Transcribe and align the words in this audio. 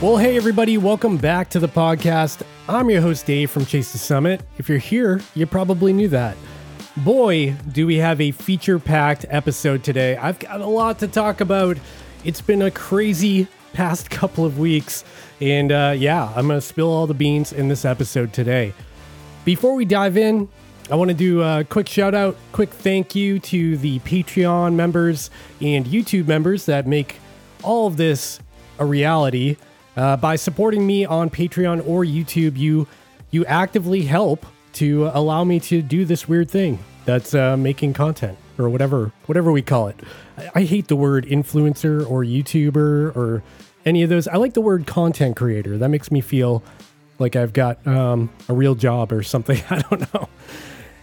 Well, 0.00 0.16
hey, 0.16 0.36
everybody, 0.36 0.78
welcome 0.78 1.16
back 1.16 1.50
to 1.50 1.58
the 1.58 1.66
podcast. 1.66 2.42
I'm 2.68 2.88
your 2.88 3.00
host, 3.00 3.26
Dave 3.26 3.50
from 3.50 3.66
Chase 3.66 3.90
the 3.90 3.98
Summit. 3.98 4.42
If 4.56 4.68
you're 4.68 4.78
here, 4.78 5.20
you 5.34 5.44
probably 5.44 5.92
knew 5.92 6.06
that. 6.10 6.36
Boy, 6.98 7.56
do 7.72 7.84
we 7.84 7.96
have 7.96 8.20
a 8.20 8.30
feature 8.30 8.78
packed 8.78 9.26
episode 9.28 9.82
today. 9.82 10.16
I've 10.16 10.38
got 10.38 10.60
a 10.60 10.66
lot 10.66 11.00
to 11.00 11.08
talk 11.08 11.40
about. 11.40 11.78
It's 12.24 12.40
been 12.40 12.62
a 12.62 12.70
crazy 12.70 13.48
past 13.72 14.08
couple 14.10 14.44
of 14.44 14.60
weeks. 14.60 15.02
And 15.40 15.72
uh, 15.72 15.96
yeah, 15.98 16.32
I'm 16.36 16.46
going 16.46 16.60
to 16.60 16.64
spill 16.64 16.92
all 16.92 17.08
the 17.08 17.12
beans 17.14 17.52
in 17.52 17.66
this 17.66 17.84
episode 17.84 18.32
today. 18.32 18.74
Before 19.44 19.74
we 19.74 19.84
dive 19.84 20.16
in, 20.16 20.48
I 20.92 20.94
want 20.94 21.08
to 21.08 21.14
do 21.16 21.42
a 21.42 21.64
quick 21.64 21.88
shout 21.88 22.14
out, 22.14 22.36
quick 22.52 22.70
thank 22.70 23.16
you 23.16 23.40
to 23.40 23.76
the 23.76 23.98
Patreon 24.00 24.74
members 24.74 25.28
and 25.60 25.86
YouTube 25.86 26.28
members 26.28 26.66
that 26.66 26.86
make 26.86 27.16
all 27.64 27.88
of 27.88 27.96
this 27.96 28.38
a 28.78 28.86
reality. 28.86 29.56
Uh, 29.98 30.16
by 30.16 30.36
supporting 30.36 30.86
me 30.86 31.04
on 31.04 31.28
Patreon 31.28 31.84
or 31.84 32.04
YouTube, 32.04 32.56
you 32.56 32.86
you 33.32 33.44
actively 33.46 34.02
help 34.02 34.46
to 34.74 35.10
allow 35.12 35.42
me 35.42 35.58
to 35.58 35.82
do 35.82 36.04
this 36.04 36.28
weird 36.28 36.48
thing 36.48 36.78
that's 37.04 37.34
uh, 37.34 37.56
making 37.56 37.94
content 37.94 38.38
or 38.58 38.68
whatever 38.68 39.10
whatever 39.26 39.50
we 39.50 39.60
call 39.60 39.88
it. 39.88 39.96
I, 40.36 40.50
I 40.54 40.62
hate 40.62 40.86
the 40.86 40.94
word 40.94 41.26
influencer 41.26 42.08
or 42.08 42.22
YouTuber 42.22 43.16
or 43.16 43.42
any 43.84 44.04
of 44.04 44.08
those. 44.08 44.28
I 44.28 44.36
like 44.36 44.54
the 44.54 44.60
word 44.60 44.86
content 44.86 45.36
creator. 45.36 45.76
That 45.76 45.88
makes 45.88 46.12
me 46.12 46.20
feel 46.20 46.62
like 47.18 47.34
I've 47.34 47.52
got 47.52 47.84
um, 47.84 48.30
a 48.48 48.54
real 48.54 48.76
job 48.76 49.10
or 49.10 49.24
something. 49.24 49.60
I 49.70 49.80
don't 49.80 50.14
know. 50.14 50.28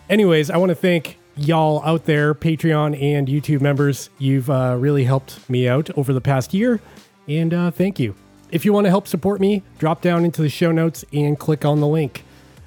Anyways, 0.09 0.49
I 0.49 0.55
want 0.55 0.69
to 0.69 0.75
thank 0.75 1.17
y'all 1.35 1.83
out 1.83 2.05
there, 2.05 2.33
Patreon 2.33 2.97
and 3.01 3.27
YouTube 3.27 3.59
members. 3.59 4.09
You've 4.19 4.49
uh, 4.49 4.77
really 4.79 5.03
helped 5.03 5.49
me 5.49 5.67
out 5.67 5.89
over 5.97 6.13
the 6.13 6.21
past 6.21 6.53
year, 6.53 6.79
and 7.27 7.53
uh, 7.53 7.71
thank 7.71 7.99
you. 7.99 8.15
If 8.51 8.63
you 8.63 8.73
want 8.73 8.85
to 8.85 8.89
help 8.89 9.07
support 9.07 9.41
me, 9.41 9.63
drop 9.79 10.01
down 10.01 10.23
into 10.23 10.41
the 10.41 10.49
show 10.49 10.71
notes 10.71 11.03
and 11.11 11.37
click 11.37 11.65
on 11.65 11.79
the 11.79 11.87
link. 11.87 12.23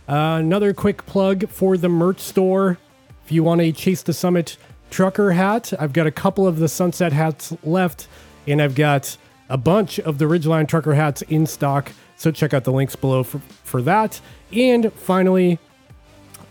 Uh, 0.09 0.39
another 0.41 0.75
quick 0.75 1.07
plug 1.07 1.49
for 1.49 1.77
the 1.77 1.89
merch 1.89 2.21
store. 2.21 2.79
If 3.25 3.33
you 3.33 3.45
want 3.45 3.61
a 3.61 3.73
Chase 3.73 4.03
the 4.03 4.13
Summit 4.13 4.57
trucker 4.91 5.33
hat, 5.33 5.73
I've 5.79 5.93
got 5.93 6.07
a 6.07 6.11
couple 6.11 6.47
of 6.47 6.59
the 6.59 6.69
sunset 6.69 7.13
hats 7.13 7.55
left, 7.63 8.09
and 8.47 8.61
I've 8.61 8.75
got 8.75 9.17
a 9.49 9.57
bunch 9.57 9.99
of 10.01 10.19
the 10.19 10.25
Ridgeline 10.25 10.67
trucker 10.67 10.95
hats 10.95 11.23
in 11.23 11.47
stock. 11.47 11.93
So 12.17 12.31
check 12.31 12.53
out 12.53 12.65
the 12.65 12.73
links 12.73 12.97
below 12.97 13.23
for, 13.23 13.39
for 13.39 13.81
that. 13.83 14.21
And 14.53 14.93
finally, 14.95 15.59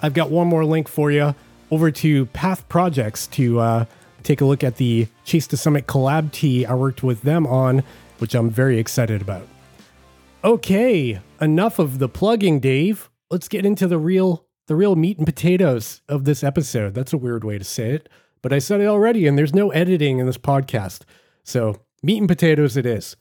I've 0.02 0.14
got 0.14 0.30
one 0.30 0.48
more 0.48 0.64
link 0.64 0.88
for 0.88 1.12
you 1.12 1.36
over 1.72 1.92
to 1.92 2.28
Path 2.28 2.68
Projects 2.70 3.28
to 3.28 3.60
uh, 3.60 3.86
take 4.24 4.40
a 4.40 4.46
look 4.46 4.64
at 4.64 4.78
the 4.78 5.08
Chase 5.26 5.48
the 5.48 5.58
Summit 5.58 5.88
collab 5.88 6.32
tee 6.32 6.66
I 6.66 6.74
worked 6.76 7.04
with 7.04 7.24
them 7.24 7.46
on 7.46 7.84
which 8.20 8.36
I'm 8.36 8.50
very 8.50 8.80
excited 8.80 9.22
about. 9.22 9.48
Okay, 10.44 11.20
enough 11.42 11.80
of 11.80 12.00
the 12.00 12.10
plugging, 12.10 12.60
Dave. 12.60 13.10
Let's 13.30 13.48
get 13.48 13.66
into 13.66 13.88
the 13.88 13.98
real 13.98 14.46
the 14.68 14.76
real 14.76 14.96
meat 14.96 15.18
and 15.18 15.26
potatoes 15.26 16.02
of 16.10 16.26
this 16.26 16.44
episode. 16.44 16.94
That's 16.94 17.14
a 17.14 17.18
weird 17.18 17.44
way 17.44 17.58
to 17.58 17.64
say 17.64 17.92
it, 17.92 18.10
but 18.42 18.52
I 18.52 18.60
said 18.60 18.82
it 18.82 18.88
already 18.88 19.26
and 19.26 19.38
there's 19.38 19.54
no 19.56 19.72
editing 19.72 20.20
in 20.20 20.26
this 20.26 20.38
podcast. 20.38 21.04
So, 21.44 21.82
meat 22.04 22.20
and 22.20 22.28
potatoes 22.28 22.76
it 22.76 22.86
is. 22.86 23.16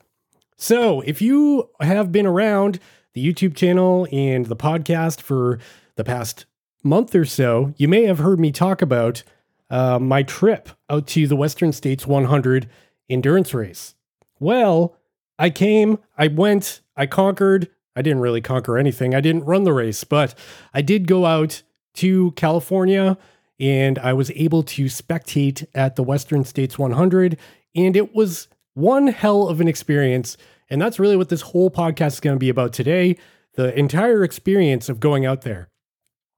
So, 0.56 1.00
if 1.02 1.22
you 1.22 1.70
have 1.80 2.10
been 2.10 2.26
around 2.26 2.80
the 3.14 3.24
YouTube 3.24 3.56
channel 3.56 4.06
and 4.12 4.46
the 4.46 4.56
podcast 4.56 5.20
for 5.20 5.58
the 5.96 6.04
past 6.04 6.46
month 6.82 7.14
or 7.14 7.24
so, 7.24 7.74
you 7.76 7.88
may 7.88 8.04
have 8.04 8.18
heard 8.18 8.40
me 8.40 8.50
talk 8.52 8.82
about 8.82 9.22
uh, 9.70 9.98
my 9.98 10.22
trip 10.22 10.68
out 10.88 11.06
to 11.08 11.26
the 11.26 11.36
Western 11.36 11.72
States 11.72 12.06
100 12.06 12.68
endurance 13.08 13.52
race. 13.52 13.95
Well, 14.38 14.96
I 15.38 15.50
came, 15.50 15.98
I 16.16 16.28
went, 16.28 16.80
I 16.96 17.06
conquered. 17.06 17.68
I 17.94 18.02
didn't 18.02 18.20
really 18.20 18.40
conquer 18.40 18.76
anything. 18.76 19.14
I 19.14 19.20
didn't 19.20 19.44
run 19.44 19.64
the 19.64 19.72
race, 19.72 20.04
but 20.04 20.34
I 20.74 20.82
did 20.82 21.06
go 21.06 21.24
out 21.24 21.62
to 21.94 22.32
California 22.32 23.16
and 23.58 23.98
I 23.98 24.12
was 24.12 24.30
able 24.32 24.62
to 24.64 24.84
spectate 24.84 25.66
at 25.74 25.96
the 25.96 26.02
Western 26.02 26.44
States 26.44 26.78
100. 26.78 27.38
And 27.74 27.96
it 27.96 28.14
was 28.14 28.48
one 28.74 29.06
hell 29.06 29.48
of 29.48 29.60
an 29.60 29.68
experience. 29.68 30.36
And 30.68 30.80
that's 30.80 30.98
really 30.98 31.16
what 31.16 31.30
this 31.30 31.40
whole 31.40 31.70
podcast 31.70 32.14
is 32.14 32.20
going 32.20 32.36
to 32.36 32.40
be 32.40 32.50
about 32.50 32.72
today 32.72 33.16
the 33.54 33.76
entire 33.78 34.22
experience 34.22 34.90
of 34.90 35.00
going 35.00 35.24
out 35.24 35.42
there. 35.42 35.68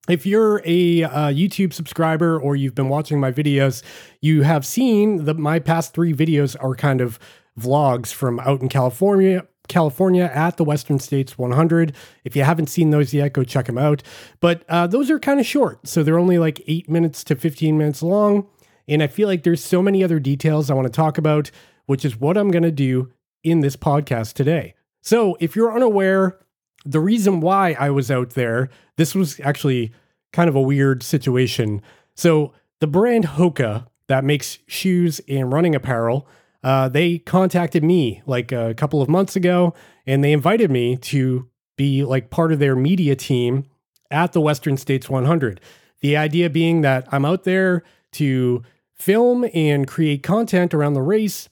If 0.08 0.24
you're 0.24 0.62
a 0.64 1.02
uh, 1.02 1.10
YouTube 1.28 1.72
subscriber 1.72 2.38
or 2.38 2.56
you've 2.56 2.74
been 2.74 2.88
watching 2.88 3.20
my 3.20 3.30
videos, 3.30 3.82
you 4.22 4.42
have 4.42 4.64
seen 4.64 5.24
that 5.24 5.36
my 5.36 5.58
past 5.58 5.92
three 5.92 6.14
videos 6.14 6.56
are 6.60 6.74
kind 6.74 7.00
of 7.00 7.18
vlogs 7.58 8.12
from 8.12 8.40
out 8.40 8.60
in 8.60 8.68
California. 8.68 9.46
California 9.68 10.30
at 10.34 10.56
the 10.56 10.64
Western 10.64 10.98
States 10.98 11.36
100. 11.36 11.94
If 12.24 12.34
you 12.34 12.42
haven't 12.42 12.68
seen 12.68 12.90
those 12.90 13.12
yet, 13.12 13.34
go 13.34 13.44
check 13.44 13.66
them 13.66 13.76
out. 13.76 14.02
But 14.40 14.64
uh, 14.68 14.86
those 14.86 15.10
are 15.10 15.18
kind 15.18 15.38
of 15.38 15.46
short, 15.46 15.86
so 15.86 16.02
they're 16.02 16.18
only 16.18 16.38
like 16.38 16.62
eight 16.66 16.88
minutes 16.88 17.22
to 17.24 17.36
15 17.36 17.76
minutes 17.76 18.02
long. 18.02 18.46
And 18.88 19.02
I 19.02 19.06
feel 19.06 19.28
like 19.28 19.42
there's 19.42 19.62
so 19.62 19.82
many 19.82 20.02
other 20.02 20.18
details 20.18 20.70
I 20.70 20.74
want 20.74 20.86
to 20.86 20.92
talk 20.92 21.18
about, 21.18 21.50
which 21.84 22.04
is 22.04 22.18
what 22.18 22.38
I'm 22.38 22.50
going 22.50 22.62
to 22.62 22.72
do 22.72 23.12
in 23.44 23.60
this 23.60 23.76
podcast 23.76 24.32
today. 24.32 24.74
So 25.02 25.36
if 25.40 25.54
you're 25.54 25.74
unaware, 25.74 26.38
the 26.84 27.00
reason 27.00 27.40
why 27.40 27.76
I 27.78 27.90
was 27.90 28.10
out 28.10 28.30
there, 28.30 28.70
this 28.96 29.14
was 29.14 29.38
actually 29.40 29.92
kind 30.32 30.48
of 30.48 30.56
a 30.56 30.60
weird 30.60 31.02
situation. 31.02 31.82
So 32.14 32.52
the 32.80 32.86
brand 32.86 33.24
Hoka 33.24 33.86
that 34.08 34.24
makes 34.24 34.58
shoes 34.66 35.20
and 35.28 35.52
running 35.52 35.74
apparel 35.74 36.26
uh, 36.62 36.88
they 36.88 37.18
contacted 37.18 37.84
me 37.84 38.22
like 38.26 38.52
a 38.52 38.74
couple 38.74 39.00
of 39.00 39.08
months 39.08 39.36
ago 39.36 39.74
and 40.06 40.24
they 40.24 40.32
invited 40.32 40.70
me 40.70 40.96
to 40.96 41.48
be 41.76 42.04
like 42.04 42.30
part 42.30 42.52
of 42.52 42.58
their 42.58 42.74
media 42.74 43.14
team 43.14 43.64
at 44.10 44.32
the 44.32 44.40
Western 44.40 44.76
States 44.76 45.08
100. 45.08 45.60
The 46.00 46.16
idea 46.16 46.50
being 46.50 46.80
that 46.82 47.06
I'm 47.12 47.24
out 47.24 47.44
there 47.44 47.84
to 48.12 48.62
film 48.94 49.48
and 49.54 49.86
create 49.86 50.22
content 50.22 50.74
around 50.74 50.94
the 50.94 51.02
race 51.02 51.48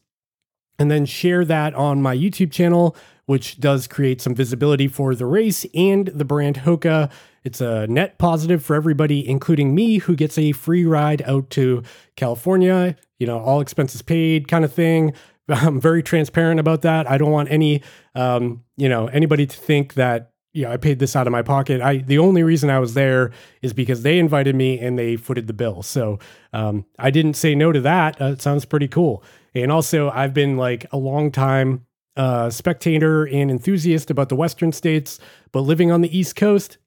and 0.79 0.91
then 0.91 1.07
share 1.07 1.45
that 1.45 1.75
on 1.75 2.03
my 2.03 2.15
YouTube 2.15 2.51
channel, 2.51 2.97
which 3.27 3.61
does 3.61 3.87
create 3.87 4.21
some 4.21 4.35
visibility 4.35 4.89
for 4.89 5.15
the 5.15 5.27
race 5.27 5.65
and 5.75 6.09
the 6.09 6.25
brand 6.25 6.59
Hoka. 6.59 7.11
It's 7.47 7.63
a 7.63 7.87
net 7.87 8.19
positive 8.19 8.63
for 8.63 8.77
everybody, 8.77 9.27
including 9.27 9.75
me, 9.75 9.99
who 9.99 10.15
gets 10.15 10.37
a 10.37 10.53
free 10.53 10.85
ride 10.85 11.23
out 11.23 11.49
to 11.51 11.83
California 12.17 12.97
you 13.19 13.27
know, 13.27 13.39
all 13.39 13.61
expenses 13.61 14.03
paid 14.03 14.49
kind 14.49 14.65
of 14.65 14.73
thing. 14.73 15.13
I'm 15.49 15.81
very 15.81 16.03
transparent 16.03 16.61
about 16.61 16.83
that. 16.83 17.09
I 17.11 17.19
don't 17.19 17.31
want 17.31 17.51
any, 17.51 17.83
um, 18.15 18.65
you 18.77 18.89
know, 18.89 19.07
anybody 19.09 19.47
to 19.47 19.57
think 19.57 19.95
that 19.95 20.33
you 20.53 20.63
know 20.65 20.73
I 20.73 20.79
paid 20.79 20.99
this 20.99 21.15
out 21.15 21.27
of 21.27 21.33
my 21.33 21.43
pocket. 21.43 21.83
I 21.83 21.99
the 21.99 22.19
only 22.19 22.43
reason 22.43 22.71
I 22.71 22.79
was 22.79 22.95
there 22.95 23.33
is 23.63 23.73
because 23.73 24.03
they 24.03 24.19
invited 24.19 24.55
me 24.55 24.79
and 24.79 24.99
they 24.99 25.17
footed 25.17 25.47
the 25.47 25.53
bill. 25.53 25.83
So 25.83 26.19
um, 26.53 26.87
I 26.99 27.11
didn't 27.11 27.35
say 27.35 27.55
no 27.55 27.73
to 27.73 27.81
that. 27.83 28.21
Uh, 28.21 28.33
it 28.33 28.43
sounds 28.43 28.65
pretty 28.65 28.89
cool. 28.89 29.23
And 29.55 29.71
also, 29.71 30.11
I've 30.11 30.35
been 30.35 30.57
like 30.57 30.87
a 30.93 30.97
long 30.97 31.31
time 31.31 31.87
uh, 32.17 32.49
spectator 32.49 33.25
and 33.25 33.51
enthusiast 33.51 34.11
about 34.11 34.31
the 34.31 34.37
Western 34.37 34.73
states, 34.73 35.19
but 35.53 35.61
living 35.61 35.91
on 35.91 36.01
the 36.01 36.19
East 36.19 36.37
Coast 36.37 36.79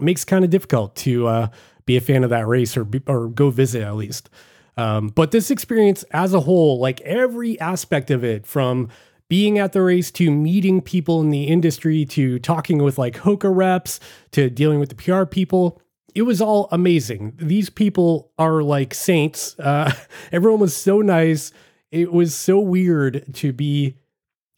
makes 0.00 0.24
kind 0.24 0.44
of 0.44 0.50
difficult 0.50 0.94
to 0.96 1.26
uh, 1.26 1.48
be 1.86 1.96
a 1.96 2.00
fan 2.00 2.24
of 2.24 2.30
that 2.30 2.46
race 2.46 2.76
or 2.76 2.84
be, 2.84 3.02
or 3.06 3.28
go 3.28 3.50
visit 3.50 3.82
at 3.82 3.96
least. 3.96 4.30
Um, 4.76 5.08
but 5.08 5.32
this 5.32 5.50
experience 5.50 6.04
as 6.12 6.32
a 6.32 6.40
whole, 6.40 6.78
like 6.78 7.00
every 7.00 7.58
aspect 7.60 8.10
of 8.10 8.22
it, 8.22 8.46
from 8.46 8.88
being 9.28 9.58
at 9.58 9.72
the 9.72 9.82
race 9.82 10.10
to 10.12 10.30
meeting 10.30 10.80
people 10.80 11.20
in 11.20 11.30
the 11.30 11.44
industry 11.44 12.04
to 12.06 12.38
talking 12.38 12.78
with 12.78 12.96
like 12.96 13.16
Hoka 13.16 13.54
reps 13.54 14.00
to 14.32 14.48
dealing 14.48 14.80
with 14.80 14.88
the 14.88 14.94
PR 14.94 15.24
people, 15.24 15.82
it 16.14 16.22
was 16.22 16.40
all 16.40 16.68
amazing. 16.72 17.34
These 17.36 17.70
people 17.70 18.32
are 18.38 18.62
like 18.62 18.94
saints. 18.94 19.54
Uh, 19.68 19.92
everyone 20.32 20.60
was 20.60 20.74
so 20.74 21.00
nice. 21.02 21.52
It 21.90 22.12
was 22.12 22.34
so 22.34 22.58
weird 22.58 23.34
to 23.34 23.52
be, 23.52 23.98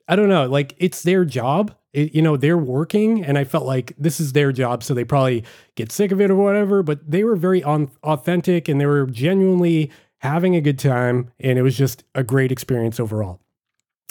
I 0.06 0.14
don't 0.14 0.28
know, 0.28 0.46
like 0.46 0.74
it's 0.78 1.02
their 1.02 1.24
job. 1.24 1.74
It, 1.92 2.14
you 2.14 2.22
know, 2.22 2.36
they're 2.36 2.58
working, 2.58 3.24
and 3.24 3.36
I 3.36 3.44
felt 3.44 3.66
like 3.66 3.94
this 3.98 4.20
is 4.20 4.32
their 4.32 4.52
job, 4.52 4.82
so 4.82 4.94
they 4.94 5.04
probably 5.04 5.44
get 5.74 5.90
sick 5.90 6.12
of 6.12 6.20
it 6.20 6.30
or 6.30 6.36
whatever. 6.36 6.82
But 6.82 7.10
they 7.10 7.24
were 7.24 7.36
very 7.36 7.62
on, 7.62 7.90
authentic 8.02 8.68
and 8.68 8.80
they 8.80 8.86
were 8.86 9.06
genuinely 9.06 9.90
having 10.18 10.54
a 10.54 10.60
good 10.60 10.78
time, 10.78 11.32
and 11.40 11.58
it 11.58 11.62
was 11.62 11.76
just 11.76 12.04
a 12.14 12.22
great 12.22 12.52
experience 12.52 13.00
overall. 13.00 13.40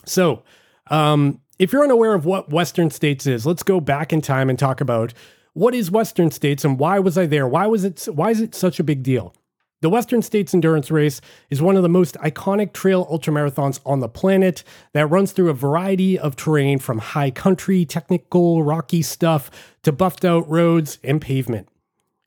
So, 0.05 0.43
um, 0.87 1.39
if 1.59 1.71
you're 1.71 1.83
unaware 1.83 2.13
of 2.13 2.25
what 2.25 2.49
Western 2.49 2.89
States 2.89 3.27
is, 3.27 3.45
let's 3.45 3.63
go 3.63 3.79
back 3.79 4.11
in 4.11 4.21
time 4.21 4.49
and 4.49 4.57
talk 4.57 4.81
about 4.81 5.13
what 5.53 5.75
is 5.75 5.91
Western 5.91 6.31
States 6.31 6.63
and 6.63 6.79
why 6.79 6.99
was 6.99 7.17
I 7.17 7.25
there? 7.25 7.47
Why 7.47 7.67
was 7.67 7.83
it 7.83 8.07
why 8.13 8.31
is 8.31 8.41
it 8.41 8.55
such 8.55 8.79
a 8.79 8.83
big 8.83 9.03
deal? 9.03 9.35
The 9.81 9.89
Western 9.89 10.21
States 10.21 10.53
Endurance 10.53 10.91
Race 10.91 11.21
is 11.49 11.61
one 11.61 11.77
of 11.77 11.83
the 11.83 11.89
most 11.89 12.15
iconic 12.15 12.73
trail 12.73 13.05
ultramarathons 13.05 13.79
on 13.85 14.01
the 14.01 14.09
planet 14.09 14.61
that 14.91 15.07
runs 15.07 15.31
through 15.31 15.49
a 15.49 15.53
variety 15.53 16.19
of 16.19 16.35
terrain 16.35 16.79
from 16.79 16.97
high 16.97 17.31
country, 17.31 17.85
technical, 17.85 18.61
rocky 18.61 19.01
stuff 19.01 19.49
to 19.83 19.93
buffed 19.93 20.25
out 20.25 20.49
roads 20.49 20.99
and 21.01 21.21
pavement. 21.21 21.69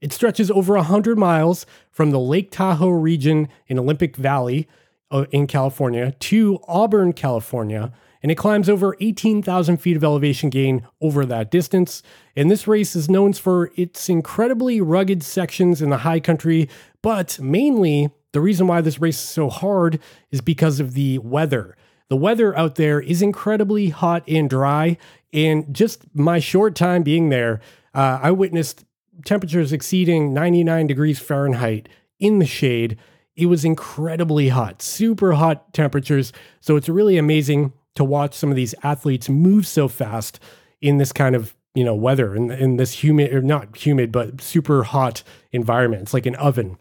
It 0.01 0.15
stretches 0.15 0.51
over 0.51 0.77
100 0.77 1.19
miles 1.19 1.67
from 1.91 2.11
the 2.11 2.19
Lake 2.19 2.51
Tahoe 2.51 2.89
region 2.89 3.49
in 3.67 3.79
Olympic 3.79 4.17
Valley 4.17 4.67
uh, 5.11 5.27
in 5.31 5.47
California 5.47 6.13
to 6.21 6.59
Auburn, 6.67 7.13
California, 7.13 7.93
and 8.23 8.31
it 8.31 8.37
climbs 8.37 8.69
over 8.69 8.97
18,000 9.01 9.79
feet 9.79 9.97
of 9.97 10.05
elevation 10.05 10.49
gain 10.49 10.87
over 11.01 11.27
that 11.27 11.51
distance. 11.51 12.03
And 12.37 12.51
this 12.51 12.69
race 12.69 12.95
is 12.95 13.11
known 13.11 13.33
for 13.33 13.71
its 13.77 14.09
incredibly 14.09 14.81
rugged 14.81 15.23
sections 15.23 15.83
in 15.83 15.91
the 15.91 15.99
high 15.99 16.21
country, 16.21 16.69
but 17.03 17.39
mainly 17.41 18.11
the 18.33 18.41
reason 18.41 18.67
why 18.67 18.81
this 18.81 19.01
race 19.01 19.17
is 19.17 19.29
so 19.29 19.51
hard 19.51 19.99
is 20.31 20.41
because 20.41 20.81
of 20.81 20.95
the 20.95 21.19
weather. 21.19 21.77
The 22.09 22.17
weather 22.17 22.57
out 22.57 22.77
there 22.77 23.01
is 23.01 23.23
incredibly 23.23 23.89
hot 23.89 24.23
and 24.29 24.49
dry, 24.49 24.99
and 25.33 25.75
just 25.75 26.05
my 26.15 26.39
short 26.39 26.75
time 26.75 27.03
being 27.03 27.31
there, 27.31 27.61
uh, 27.95 28.21
I 28.23 28.31
witnessed 28.31 28.85
temperatures 29.25 29.73
exceeding 29.73 30.33
99 30.33 30.87
degrees 30.87 31.19
Fahrenheit 31.19 31.89
in 32.19 32.39
the 32.39 32.47
shade. 32.47 32.99
It 33.35 33.47
was 33.47 33.65
incredibly 33.65 34.49
hot, 34.49 34.83
super 34.83 35.33
hot 35.33 35.73
temperatures. 35.73 36.33
So 36.61 36.77
it's 36.77 36.89
really 36.89 37.17
amazing 37.17 37.73
to 37.95 38.05
watch 38.05 38.35
some 38.35 38.51
of 38.51 38.57
these 38.57 38.75
athletes 38.83 39.29
move 39.29 39.67
so 39.67 39.89
fast 39.89 40.41
in 40.81 40.99
this 40.99 41.13
kind 41.13 41.35
of 41.35 41.55
you 41.75 41.85
know 41.85 41.95
weather 41.95 42.35
in, 42.35 42.51
in 42.51 42.77
this 42.77 43.03
humid 43.03 43.33
or 43.33 43.41
not 43.41 43.75
humid 43.77 44.13
but 44.13 44.41
super 44.41 44.83
hot 44.83 45.23
environment 45.53 46.03
it's 46.03 46.15
like 46.15 46.27
an 46.27 46.37
oven 46.37 46.77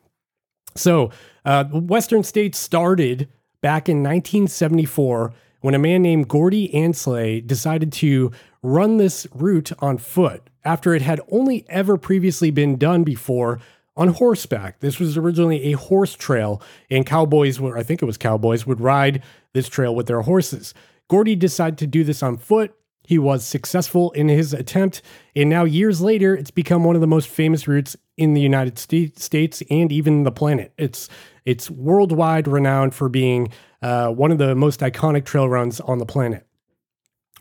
so 0.76 1.12
uh, 1.46 1.66
western 1.66 2.24
states 2.24 2.58
started 2.58 3.30
back 3.62 3.88
in 3.88 3.98
1974 3.98 5.34
when 5.62 5.76
a 5.76 5.80
man 5.80 6.02
named 6.02 6.28
gordy 6.28 6.70
Ainsleigh 6.74 7.46
decided 7.46 7.92
to 7.94 8.32
run 8.64 8.98
this 8.98 9.28
route 9.34 9.72
on 9.80 9.98
foot 9.98 10.50
after 10.64 10.94
it 10.94 11.02
had 11.02 11.22
only 11.32 11.66
ever 11.70 11.98
previously 11.98 12.52
been 12.52 12.78
done 12.78 13.04
before 13.04 13.60
on 13.98 14.10
horseback. 14.10 14.80
This 14.80 15.00
was 15.00 15.18
originally 15.18 15.72
a 15.72 15.78
horse 15.78 16.16
trail, 16.16 16.62
and 16.90 17.06
cowboys 17.06 17.60
were, 17.60 17.78
I 17.78 17.84
think 17.84 18.02
it 18.02 18.06
was 18.06 18.18
cowboys, 18.18 18.66
would 18.66 18.80
ride 18.80 19.24
this 19.54 19.68
trail 19.68 19.94
with 19.94 20.08
their 20.08 20.22
horses. 20.22 20.74
Gordy 21.12 21.36
decided 21.36 21.78
to 21.80 21.88
do 21.88 22.06
this 22.06 22.24
on 22.24 22.38
foot. 22.38 22.74
He 23.06 23.20
was 23.20 23.46
successful 23.46 24.12
in 24.12 24.30
his 24.30 24.54
attempt, 24.54 25.02
and 25.36 25.50
now 25.50 25.66
years 25.66 26.00
later, 26.00 26.34
it's 26.34 26.52
become 26.52 26.86
one 26.86 26.96
of 26.96 27.02
the 27.02 27.08
most 27.08 27.28
famous 27.28 27.68
routes 27.68 27.98
in 28.16 28.34
the 28.34 28.40
United 28.40 28.80
States 28.80 29.62
and 29.70 29.92
even 29.92 30.24
the 30.24 30.32
planet. 30.32 30.72
It's 30.78 31.10
it's 31.44 31.70
worldwide 31.70 32.48
renowned 32.48 32.96
for 32.96 33.10
being 33.10 33.50
uh, 33.82 34.08
one 34.12 34.32
of 34.32 34.38
the 34.38 34.56
most 34.56 34.80
iconic 34.80 35.26
trail 35.26 35.50
runs 35.50 35.82
on 35.82 35.98
the 35.98 36.06
planet. 36.06 36.48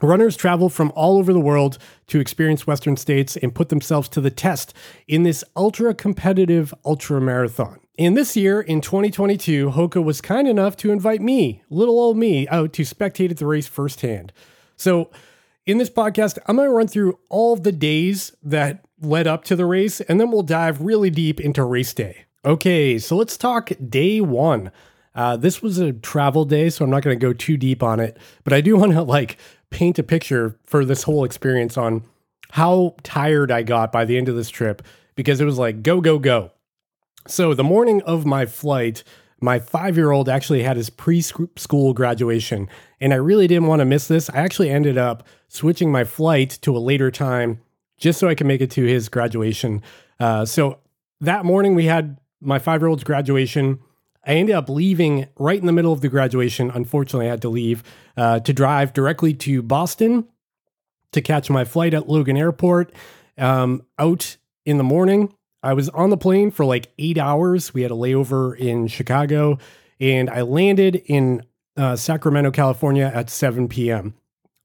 Runners 0.03 0.37
travel 0.37 0.69
from 0.69 0.91
all 0.97 1.19
over 1.19 1.33
the 1.33 1.39
world 1.39 1.79
to 2.09 2.19
experience 2.19 2.67
Western 2.67 2.97
states 2.97 3.37
and 3.37 3.55
put 3.55 3.69
themselves 3.69 4.09
to 4.09 4.21
the 4.21 4.33
test 4.33 4.75
in 5.07 5.23
this 5.23 5.45
ultra 5.55 5.95
competitive 5.95 6.75
ultra 6.85 7.21
marathon. 7.21 7.79
And 8.01 8.17
this 8.17 8.35
year, 8.35 8.63
in 8.63 8.81
2022, 8.81 9.73
Hoka 9.73 10.03
was 10.03 10.23
kind 10.23 10.49
enough 10.49 10.75
to 10.79 10.91
invite 10.91 11.21
me, 11.21 11.63
little 11.69 12.01
old 12.01 12.17
me, 12.17 12.49
out 12.49 12.73
to 12.73 12.83
spectate 12.83 13.31
at 13.31 13.37
the 13.37 13.45
race 13.45 13.67
firsthand. 13.67 14.33
So, 14.75 15.11
in 15.67 15.77
this 15.77 15.91
podcast, 15.91 16.39
I'm 16.47 16.57
going 16.57 16.67
to 16.67 16.75
run 16.75 16.89
through 16.89 17.19
all 17.29 17.57
the 17.57 17.73
days 17.73 18.35
that 18.43 18.87
led 19.03 19.27
up 19.27 19.45
to 19.45 19.55
the 19.55 19.67
race, 19.67 20.01
and 20.01 20.19
then 20.19 20.31
we'll 20.31 20.43
dive 20.43 20.81
really 20.81 21.11
deep 21.11 21.41
into 21.41 21.63
race 21.63 21.93
day. 21.93 22.25
Okay, 22.43 22.99
so 22.99 23.17
let's 23.17 23.37
talk 23.37 23.71
day 23.87 24.23
one. 24.23 24.71
Uh, 25.15 25.37
this 25.37 25.61
was 25.61 25.77
a 25.77 25.93
travel 25.93 26.47
day, 26.47 26.71
so 26.71 26.87
I'm 26.87 26.91
not 26.91 27.03
going 27.03 27.19
to 27.19 27.23
go 27.23 27.35
too 27.35 27.59
deep 27.59 27.83
on 27.83 28.01
it, 28.01 28.17
but 28.45 28.55
I 28.55 28.63
do 28.63 28.79
want 28.79 28.93
to 28.93 29.03
like 29.03 29.37
paint 29.69 29.99
a 29.99 30.03
picture 30.03 30.59
for 30.65 30.87
this 30.87 31.03
whole 31.03 31.23
experience 31.23 31.77
on 31.77 32.05
how 32.53 32.97
tired 33.03 33.53
I 33.53 33.63
got 33.63 33.93
by 33.93 34.07
the 34.07 34.17
end 34.17 34.31
of 34.31 34.37
this 34.37 34.49
trip 34.49 34.81
because 35.17 35.39
it 35.39 35.45
was 35.45 35.59
like 35.59 35.83
go, 35.83 36.01
go, 36.01 36.19
go. 36.19 36.53
So 37.27 37.55
the 37.55 37.65
morning 37.65 38.03
of 38.03 38.25
my 38.25 38.47
flight, 38.47 39.05
my 39.41 39.59
five 39.59 39.97
year 39.97 40.11
old 40.11 40.29
actually 40.29 40.63
had 40.63 40.77
his 40.77 40.91
preschool 40.91 41.95
graduation, 41.95 42.69
and 43.01 43.13
I 43.13 43.17
really 43.17 43.47
didn't 43.47 43.67
want 43.67 43.81
to 43.81 43.85
miss 43.85 44.09
this. 44.09 44.31
I 44.31 44.39
actually 44.39 44.71
ended 44.71 44.99
up 44.99 45.27
switching 45.49 45.93
my 45.93 46.05
flight 46.05 46.59
to 46.63 46.77
a 46.77 46.79
later 46.79 47.11
time 47.11 47.61
just 47.99 48.19
so 48.19 48.29
I 48.29 48.35
could 48.35 48.47
make 48.47 48.61
it 48.61 48.71
to 48.73 48.85
his 48.85 49.09
graduation. 49.09 49.83
Uh, 50.19 50.45
so 50.45 50.79
that 51.21 51.45
morning, 51.45 51.75
we 51.75 51.85
had 51.85 52.19
my 52.41 52.59
five 52.59 52.81
year 52.81 52.89
old's 52.89 53.05
graduation. 53.05 53.81
I 54.27 54.35
ended 54.35 54.55
up 54.55 54.69
leaving 54.69 55.29
right 55.39 55.59
in 55.59 55.67
the 55.67 55.73
middle 55.73 55.93
of 55.93 56.01
the 56.01 56.09
graduation. 56.09 56.71
Unfortunately, 56.71 57.27
I 57.27 57.31
had 57.31 57.43
to 57.43 57.49
leave 57.49 57.83
uh, 58.17 58.41
to 58.41 58.53
drive 58.53 58.93
directly 58.93 59.35
to 59.35 59.63
Boston 59.63 60.27
to 61.13 61.21
catch 61.21 61.51
my 61.51 61.65
flight 61.65 61.95
at 61.95 62.09
Logan 62.09 62.37
Airport. 62.37 62.93
Um, 63.39 63.83
out 63.99 64.37
in 64.67 64.77
the 64.77 64.85
morning, 64.85 65.35
I 65.63 65.75
was 65.75 65.89
on 65.91 66.11
the 66.11 66.17
plane 66.17 66.51
for 66.51 66.65
like 66.65 66.93
eight 66.99 67.19
hours. 67.19 67.75
We 67.75 67.83
had 67.83 67.91
a 67.91 67.95
layover 67.95 68.57
in 68.57 68.87
Chicago, 68.87 69.59
and 69.99 70.31
I 70.31 70.43
landed 70.43 71.03
in 71.07 71.43
uh, 71.77 71.97
Sacramento, 71.97 72.51
California 72.51 73.11
at 73.13 73.31
7 73.31 73.69
p.m. 73.69 74.15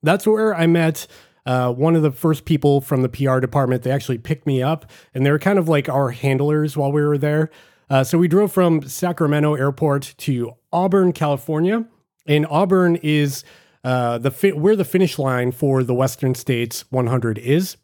That's 0.03 0.25
where 0.25 0.55
I 0.55 0.67
met 0.67 1.07
uh, 1.45 1.71
one 1.71 1.95
of 1.95 2.01
the 2.01 2.11
first 2.11 2.45
people 2.45 2.81
from 2.81 3.01
the 3.01 3.09
PR 3.09 3.39
department. 3.39 3.83
They 3.83 3.91
actually 3.91 4.17
picked 4.17 4.47
me 4.47 4.63
up, 4.63 4.89
and 5.13 5.25
they 5.25 5.31
were 5.31 5.39
kind 5.39 5.59
of 5.59 5.67
like 5.67 5.89
our 5.89 6.11
handlers 6.11 6.75
while 6.77 6.91
we 6.91 7.03
were 7.03 7.17
there. 7.17 7.51
Uh, 7.89 8.03
so 8.03 8.17
we 8.17 8.27
drove 8.27 8.51
from 8.51 8.81
Sacramento 8.81 9.53
Airport 9.53 10.15
to 10.17 10.53
Auburn, 10.73 11.13
California, 11.13 11.85
and 12.25 12.47
Auburn 12.49 12.95
is 12.97 13.43
uh, 13.83 14.17
the 14.17 14.31
fi- 14.31 14.53
where 14.53 14.75
the 14.75 14.85
finish 14.85 15.19
line 15.19 15.51
for 15.51 15.83
the 15.83 15.93
Western 15.93 16.33
States 16.33 16.89
100 16.91 17.37
is. 17.37 17.77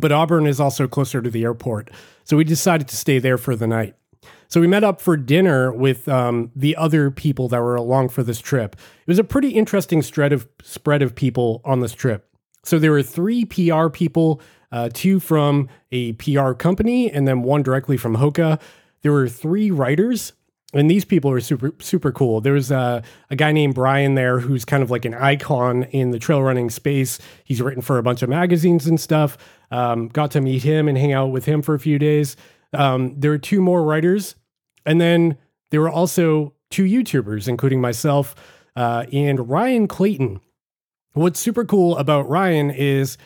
But 0.00 0.12
Auburn 0.12 0.46
is 0.46 0.60
also 0.60 0.86
closer 0.86 1.22
to 1.22 1.30
the 1.30 1.44
airport. 1.44 1.90
So 2.24 2.36
we 2.36 2.44
decided 2.44 2.88
to 2.88 2.96
stay 2.96 3.18
there 3.18 3.38
for 3.38 3.56
the 3.56 3.66
night. 3.66 3.94
So 4.48 4.60
we 4.60 4.66
met 4.66 4.84
up 4.84 5.00
for 5.00 5.16
dinner 5.16 5.72
with 5.72 6.08
um, 6.08 6.50
the 6.54 6.76
other 6.76 7.10
people 7.10 7.48
that 7.48 7.60
were 7.60 7.76
along 7.76 8.10
for 8.10 8.22
this 8.22 8.40
trip. 8.40 8.76
It 8.76 9.08
was 9.08 9.18
a 9.18 9.24
pretty 9.24 9.50
interesting 9.50 10.02
spread 10.02 10.32
of 10.32 10.48
spread 10.62 11.02
of 11.02 11.14
people 11.14 11.60
on 11.64 11.80
this 11.80 11.92
trip. 11.92 12.28
So 12.62 12.78
there 12.78 12.90
were 12.92 13.02
three 13.02 13.44
PR 13.44 13.88
people, 13.88 14.40
uh, 14.72 14.90
two 14.92 15.20
from 15.20 15.68
a 15.92 16.12
PR 16.14 16.52
company, 16.52 17.10
and 17.10 17.26
then 17.26 17.42
one 17.42 17.62
directly 17.62 17.96
from 17.96 18.16
Hoka. 18.16 18.60
There 19.02 19.12
were 19.12 19.28
three 19.28 19.70
writers, 19.70 20.32
and 20.74 20.90
these 20.90 21.04
people 21.04 21.30
are 21.30 21.40
super 21.40 21.72
super 21.80 22.12
cool. 22.12 22.40
There 22.40 22.52
was 22.52 22.70
a, 22.70 23.02
a 23.30 23.36
guy 23.36 23.52
named 23.52 23.74
Brian 23.74 24.14
there 24.14 24.40
who's 24.40 24.64
kind 24.64 24.82
of 24.82 24.90
like 24.90 25.04
an 25.04 25.14
icon 25.14 25.84
in 25.84 26.10
the 26.10 26.18
trail 26.18 26.42
running 26.42 26.70
space. 26.70 27.18
He's 27.44 27.62
written 27.62 27.82
for 27.82 27.98
a 27.98 28.02
bunch 28.02 28.22
of 28.22 28.28
magazines 28.28 28.86
and 28.86 29.00
stuff. 29.00 29.38
Um, 29.70 30.08
got 30.08 30.30
to 30.32 30.40
meet 30.40 30.62
him 30.62 30.88
and 30.88 30.96
hang 30.96 31.12
out 31.12 31.30
with 31.30 31.44
him 31.44 31.62
for 31.62 31.74
a 31.74 31.80
few 31.80 31.98
days. 31.98 32.36
Um, 32.72 33.18
there 33.18 33.30
were 33.30 33.38
two 33.38 33.60
more 33.60 33.82
writers, 33.82 34.34
and 34.84 35.00
then 35.00 35.38
there 35.70 35.80
were 35.80 35.90
also 35.90 36.54
two 36.70 36.84
YouTubers, 36.84 37.48
including 37.48 37.80
myself 37.80 38.34
uh, 38.76 39.06
and 39.12 39.48
Ryan 39.48 39.88
Clayton. 39.88 40.40
What's 41.14 41.40
super 41.40 41.64
cool 41.64 41.96
about 41.96 42.28
Ryan 42.28 42.70
is 42.70 43.16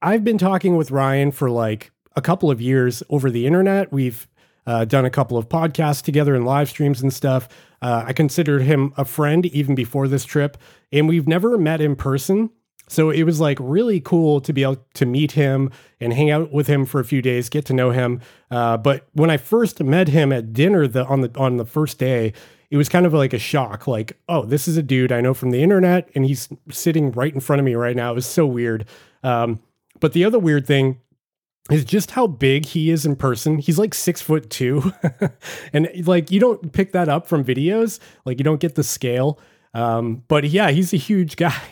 I've 0.00 0.24
been 0.24 0.38
talking 0.38 0.76
with 0.76 0.90
Ryan 0.90 1.32
for 1.32 1.50
like 1.50 1.90
a 2.14 2.20
couple 2.20 2.50
of 2.50 2.60
years 2.60 3.02
over 3.08 3.30
the 3.30 3.46
internet. 3.46 3.92
We've 3.92 4.28
uh, 4.66 4.84
done 4.84 5.04
a 5.04 5.10
couple 5.10 5.36
of 5.36 5.48
podcasts 5.48 6.02
together 6.02 6.34
and 6.34 6.44
live 6.44 6.68
streams 6.68 7.02
and 7.02 7.12
stuff. 7.12 7.48
Uh, 7.80 8.04
I 8.06 8.12
considered 8.12 8.62
him 8.62 8.92
a 8.96 9.04
friend 9.04 9.46
even 9.46 9.74
before 9.74 10.06
this 10.06 10.24
trip, 10.24 10.56
and 10.92 11.08
we've 11.08 11.26
never 11.26 11.58
met 11.58 11.80
in 11.80 11.96
person. 11.96 12.50
So 12.88 13.10
it 13.10 13.22
was 13.22 13.40
like 13.40 13.58
really 13.60 14.00
cool 14.00 14.40
to 14.42 14.52
be 14.52 14.62
able 14.62 14.84
to 14.94 15.06
meet 15.06 15.32
him 15.32 15.70
and 16.00 16.12
hang 16.12 16.30
out 16.30 16.52
with 16.52 16.66
him 16.66 16.84
for 16.84 17.00
a 17.00 17.04
few 17.04 17.22
days, 17.22 17.48
get 17.48 17.64
to 17.66 17.72
know 17.72 17.90
him. 17.90 18.20
Uh, 18.50 18.76
but 18.76 19.08
when 19.14 19.30
I 19.30 19.36
first 19.36 19.82
met 19.82 20.08
him 20.08 20.32
at 20.32 20.52
dinner 20.52 20.86
the, 20.86 21.04
on 21.06 21.22
the 21.22 21.30
on 21.36 21.56
the 21.56 21.64
first 21.64 21.98
day, 21.98 22.32
it 22.70 22.76
was 22.76 22.88
kind 22.88 23.06
of 23.06 23.12
like 23.12 23.32
a 23.32 23.38
shock. 23.38 23.86
Like, 23.86 24.18
oh, 24.28 24.44
this 24.44 24.66
is 24.66 24.76
a 24.76 24.82
dude 24.82 25.12
I 25.12 25.20
know 25.20 25.34
from 25.34 25.50
the 25.50 25.62
internet, 25.62 26.08
and 26.14 26.24
he's 26.24 26.48
sitting 26.70 27.12
right 27.12 27.32
in 27.32 27.40
front 27.40 27.60
of 27.60 27.66
me 27.66 27.74
right 27.74 27.94
now. 27.94 28.12
It 28.12 28.14
was 28.14 28.26
so 28.26 28.46
weird. 28.46 28.86
Um, 29.22 29.60
but 30.00 30.14
the 30.14 30.24
other 30.24 30.38
weird 30.38 30.66
thing 30.66 30.98
is 31.70 31.84
just 31.84 32.12
how 32.12 32.26
big 32.26 32.66
he 32.66 32.90
is 32.90 33.06
in 33.06 33.14
person. 33.14 33.58
He's 33.58 33.78
like 33.78 33.94
six 33.94 34.20
foot 34.20 34.50
two, 34.50 34.92
and 35.72 35.88
like 36.06 36.30
you 36.30 36.40
don't 36.40 36.72
pick 36.72 36.92
that 36.92 37.08
up 37.08 37.26
from 37.26 37.44
videos. 37.44 38.00
Like 38.24 38.38
you 38.38 38.44
don't 38.44 38.60
get 38.60 38.74
the 38.74 38.82
scale. 38.82 39.38
Um, 39.74 40.24
but 40.28 40.44
yeah, 40.44 40.70
he's 40.70 40.92
a 40.92 40.98
huge 40.98 41.36
guy. 41.38 41.62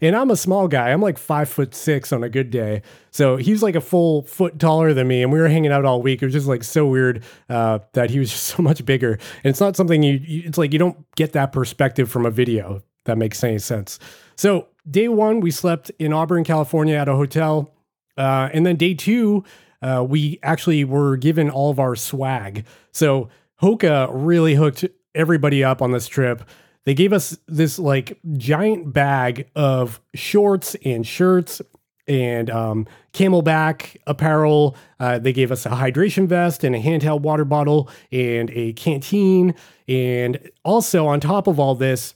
And 0.00 0.16
I'm 0.16 0.30
a 0.30 0.36
small 0.36 0.68
guy. 0.68 0.90
I'm 0.90 1.00
like 1.00 1.18
five 1.18 1.48
foot 1.48 1.74
six 1.74 2.12
on 2.12 2.22
a 2.24 2.28
good 2.28 2.50
day. 2.50 2.82
So 3.10 3.36
he's 3.36 3.62
like 3.62 3.74
a 3.74 3.80
full 3.80 4.22
foot 4.22 4.58
taller 4.58 4.92
than 4.92 5.08
me. 5.08 5.22
And 5.22 5.32
we 5.32 5.38
were 5.38 5.48
hanging 5.48 5.72
out 5.72 5.84
all 5.84 6.02
week. 6.02 6.22
It 6.22 6.26
was 6.26 6.34
just 6.34 6.46
like 6.46 6.64
so 6.64 6.86
weird 6.86 7.24
uh, 7.48 7.80
that 7.92 8.10
he 8.10 8.18
was 8.18 8.30
just 8.32 8.44
so 8.44 8.62
much 8.62 8.84
bigger. 8.84 9.12
And 9.12 9.50
it's 9.50 9.60
not 9.60 9.76
something 9.76 10.02
you, 10.02 10.20
it's 10.24 10.58
like 10.58 10.72
you 10.72 10.78
don't 10.78 11.04
get 11.16 11.32
that 11.32 11.52
perspective 11.52 12.10
from 12.10 12.26
a 12.26 12.30
video. 12.30 12.82
that 13.04 13.18
makes 13.18 13.42
any 13.42 13.58
sense. 13.58 13.98
So 14.36 14.68
day 14.90 15.08
one, 15.08 15.40
we 15.40 15.50
slept 15.50 15.90
in 15.98 16.12
Auburn, 16.12 16.44
California 16.44 16.96
at 16.96 17.08
a 17.08 17.14
hotel. 17.14 17.72
Uh, 18.16 18.48
and 18.52 18.64
then 18.64 18.76
day 18.76 18.94
two, 18.94 19.44
uh, 19.82 20.04
we 20.06 20.38
actually 20.42 20.84
were 20.84 21.16
given 21.16 21.50
all 21.50 21.70
of 21.70 21.78
our 21.78 21.96
swag. 21.96 22.64
So 22.92 23.28
Hoka 23.62 24.08
really 24.12 24.54
hooked 24.54 24.84
everybody 25.14 25.64
up 25.64 25.80
on 25.80 25.92
this 25.92 26.08
trip. 26.08 26.42
They 26.86 26.94
gave 26.94 27.12
us 27.12 27.36
this 27.46 27.78
like 27.78 28.18
giant 28.36 28.92
bag 28.92 29.50
of 29.56 30.00
shorts 30.14 30.76
and 30.84 31.04
shirts 31.04 31.60
and 32.06 32.48
um, 32.48 32.86
CamelBak 33.12 33.96
apparel. 34.06 34.76
Uh, 35.00 35.18
they 35.18 35.32
gave 35.32 35.50
us 35.50 35.66
a 35.66 35.70
hydration 35.70 36.28
vest 36.28 36.62
and 36.62 36.76
a 36.76 36.80
handheld 36.80 37.22
water 37.22 37.44
bottle 37.44 37.90
and 38.12 38.50
a 38.50 38.72
canteen. 38.74 39.56
And 39.88 40.50
also, 40.64 41.08
on 41.08 41.18
top 41.18 41.48
of 41.48 41.58
all 41.58 41.74
this, 41.74 42.14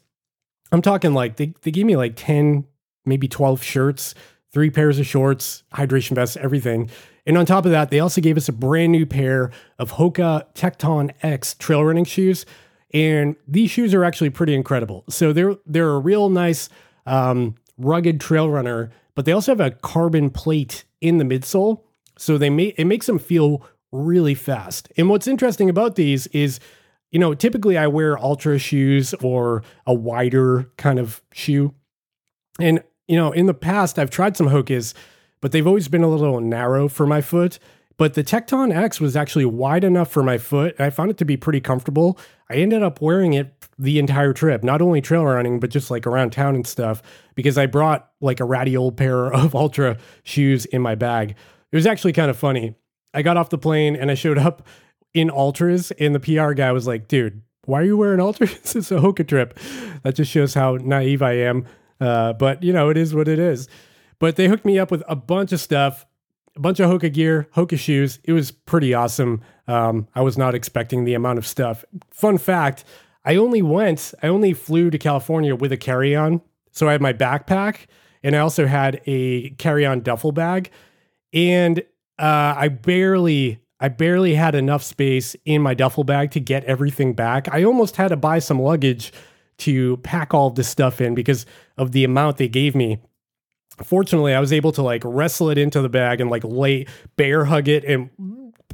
I'm 0.71 0.83
talking 0.83 1.15
like 1.15 1.37
they, 1.37 1.53
they 1.63 1.73
gave 1.73 1.87
me 1.87 1.97
like 1.97 2.15
10, 2.15 2.65
maybe 3.05 3.27
12 3.27 3.65
shirts, 3.65 4.15
three 4.53 4.71
pairs 4.71 5.01
of 5.01 5.07
shorts, 5.07 5.65
hydration 5.75 6.13
vests, 6.13 6.37
everything. 6.37 6.89
And 7.27 7.37
on 7.37 7.45
top 7.45 7.65
of 7.65 7.73
that, 7.73 7.91
they 7.91 7.99
also 7.99 8.21
gave 8.21 8.37
us 8.37 8.49
a 8.49 8.53
brand 8.53 8.93
new 8.93 9.05
pair 9.05 9.51
of 9.81 9.93
Hoka 9.93 10.47
Tecton 10.55 11.11
X 11.25 11.55
trail 11.55 11.85
running 11.85 12.05
shoes. 12.05 12.47
And 12.93 13.37
these 13.47 13.71
shoes 13.71 13.95
are 13.95 14.05
actually 14.05 14.31
pretty 14.31 14.55
incredible. 14.55 15.05
So 15.09 15.33
they're 15.33 15.57
they're 15.67 15.91
a 15.91 15.99
real 15.99 16.29
nice 16.29 16.69
um, 17.07 17.55
rugged 17.79 18.21
trail 18.21 18.51
runner, 18.51 18.91
but 19.15 19.25
they 19.25 19.33
also 19.33 19.53
have 19.53 19.61
a 19.61 19.71
carbon 19.71 20.31
plate 20.31 20.85
in 21.01 21.19
the 21.19 21.25
midsole. 21.25 21.83
So 22.19 22.37
they 22.37 22.51
make 22.51 22.75
it 22.79 22.85
makes 22.85 23.07
them 23.07 23.19
feel 23.19 23.65
really 23.93 24.35
fast. 24.35 24.93
And 24.97 25.09
what's 25.09 25.27
interesting 25.27 25.69
about 25.69 25.97
these 25.97 26.27
is, 26.29 26.61
you 27.11 27.19
know, 27.19 27.35
typically 27.35 27.77
I 27.77 27.87
wear 27.87 28.19
ultra 28.19 28.59
shoes 28.59 29.15
or 29.15 29.63
a 29.87 29.95
wider 29.95 30.71
kind 30.77 30.99
of 30.99 31.23
shoe. 31.33 31.75
And, 32.61 32.83
you 33.09 33.17
know, 33.17 33.33
in 33.33 33.47
the 33.47 33.55
past 33.55 33.99
I've 33.99 34.11
tried 34.11 34.37
some 34.37 34.49
Hokas, 34.49 34.95
but 35.41 35.53
they've 35.53 35.67
always 35.67 35.89
been 35.89 36.03
a 36.03 36.09
little 36.09 36.41
narrow 36.41 36.89
for 36.89 37.07
my 37.07 37.21
foot. 37.21 37.59
But 38.01 38.15
the 38.15 38.25
Tecton 38.25 38.75
X 38.75 38.99
was 38.99 39.15
actually 39.15 39.45
wide 39.45 39.85
enough 39.85 40.11
for 40.11 40.23
my 40.23 40.39
foot. 40.39 40.75
I 40.81 40.89
found 40.89 41.11
it 41.11 41.19
to 41.19 41.27
be 41.27 41.37
pretty 41.37 41.61
comfortable. 41.61 42.19
I 42.49 42.55
ended 42.55 42.83
up 42.83 43.03
wearing 43.03 43.35
it 43.35 43.53
the 43.79 43.99
entire 43.99 44.33
trip, 44.33 44.65
not 44.65 44.81
only 44.81 45.03
trail 45.03 45.23
running, 45.23 45.61
but 45.61 45.69
just 45.69 45.91
like 45.91 46.07
around 46.07 46.31
town 46.31 46.55
and 46.55 46.67
stuff, 46.67 47.03
because 47.35 47.59
I 47.59 47.67
brought 47.67 48.11
like 48.23 48.41
a 48.41 48.47
ratty 48.47 48.75
old 48.75 48.97
pair 48.97 49.27
of 49.35 49.55
Ultra 49.55 49.99
shoes 50.23 50.65
in 50.65 50.81
my 50.81 50.95
bag. 50.95 51.33
It 51.73 51.77
was 51.77 51.87
actually 51.87 52.15
kind 52.15 52.31
of 52.31 52.39
funny. 52.39 52.75
I 53.13 53.21
got 53.21 53.37
off 53.37 53.51
the 53.51 53.59
plane 53.59 53.97
and 53.97 54.11
I 54.11 54.15
showed 54.15 54.39
up 54.39 54.67
in 55.13 55.31
Ultras, 55.31 55.91
and 55.91 56.15
the 56.15 56.21
PR 56.21 56.55
guy 56.55 56.73
was 56.73 56.87
like, 56.87 57.07
dude, 57.07 57.43
why 57.67 57.83
are 57.83 57.85
you 57.85 57.99
wearing 57.99 58.21
Ultras? 58.21 58.55
it's 58.77 58.91
a 58.91 58.97
Hoka 58.97 59.29
trip. 59.29 59.59
That 60.05 60.15
just 60.15 60.31
shows 60.31 60.55
how 60.55 60.77
naive 60.77 61.21
I 61.21 61.33
am. 61.33 61.67
Uh, 62.01 62.33
but, 62.33 62.63
you 62.63 62.73
know, 62.73 62.89
it 62.89 62.97
is 62.97 63.15
what 63.15 63.29
it 63.29 63.39
is. 63.39 63.69
But 64.19 64.37
they 64.37 64.49
hooked 64.49 64.65
me 64.65 64.79
up 64.79 64.91
with 64.91 65.03
a 65.07 65.17
bunch 65.17 65.53
of 65.53 65.61
stuff 65.61 66.07
a 66.61 66.63
bunch 66.63 66.79
of 66.79 66.91
Hoka 66.91 67.11
gear, 67.11 67.49
Hoka 67.57 67.79
shoes. 67.79 68.19
It 68.23 68.35
was 68.35 68.51
pretty 68.51 68.93
awesome. 68.93 69.41
Um, 69.67 70.07
I 70.15 70.21
was 70.21 70.37
not 70.37 70.55
expecting 70.55 71.05
the 71.05 71.15
amount 71.15 71.39
of 71.39 71.47
stuff. 71.47 71.87
Fun 72.11 72.37
fact 72.37 72.85
I 73.25 73.37
only 73.37 73.63
went, 73.63 74.13
I 74.23 74.29
only 74.29 74.53
flew 74.53 74.91
to 74.91 74.99
California 74.99 75.55
with 75.55 75.73
a 75.73 75.79
carry 75.79 76.15
on. 76.15 76.43
So 76.71 76.87
I 76.87 76.93
had 76.93 77.01
my 77.01 77.15
backpack 77.15 77.87
and 78.23 78.37
I 78.37 78.41
also 78.41 78.67
had 78.67 79.01
a 79.07 79.51
carry 79.51 79.87
on 79.87 80.01
duffel 80.01 80.33
bag. 80.33 80.71
And 81.33 81.79
uh, 82.19 82.55
I 82.57 82.69
barely, 82.69 83.61
I 83.81 83.89
barely 83.89 84.35
had 84.35 84.55
enough 84.55 84.83
space 84.83 85.35
in 85.47 85.63
my 85.63 85.73
duffel 85.73 86.05
bag 86.05 86.31
to 86.33 86.41
get 86.41 86.65
everything 86.65 87.15
back. 87.15 87.49
I 87.51 87.65
almost 87.65 87.97
had 87.97 88.09
to 88.09 88.17
buy 88.17 88.39
some 88.39 88.61
luggage 88.61 89.15
to 89.59 89.97
pack 89.99 90.35
all 90.35 90.51
this 90.51 90.69
stuff 90.69 91.01
in 91.01 91.15
because 91.15 91.47
of 91.79 91.93
the 91.93 92.05
amount 92.05 92.37
they 92.37 92.49
gave 92.49 92.75
me 92.75 93.01
fortunately 93.83 94.35
i 94.35 94.41
was 94.41 94.53
able 94.53 94.73
to 94.73 94.83
like 94.83 95.03
wrestle 95.05 95.51
it 95.51 95.59
into 95.59 95.81
the 95.81 95.89
bag 95.89 96.21
and 96.21 96.31
like 96.31 96.45
lay 96.45 96.87
bear 97.17 97.45
hug 97.47 97.69
it 97.69 97.85
and 97.85 98.11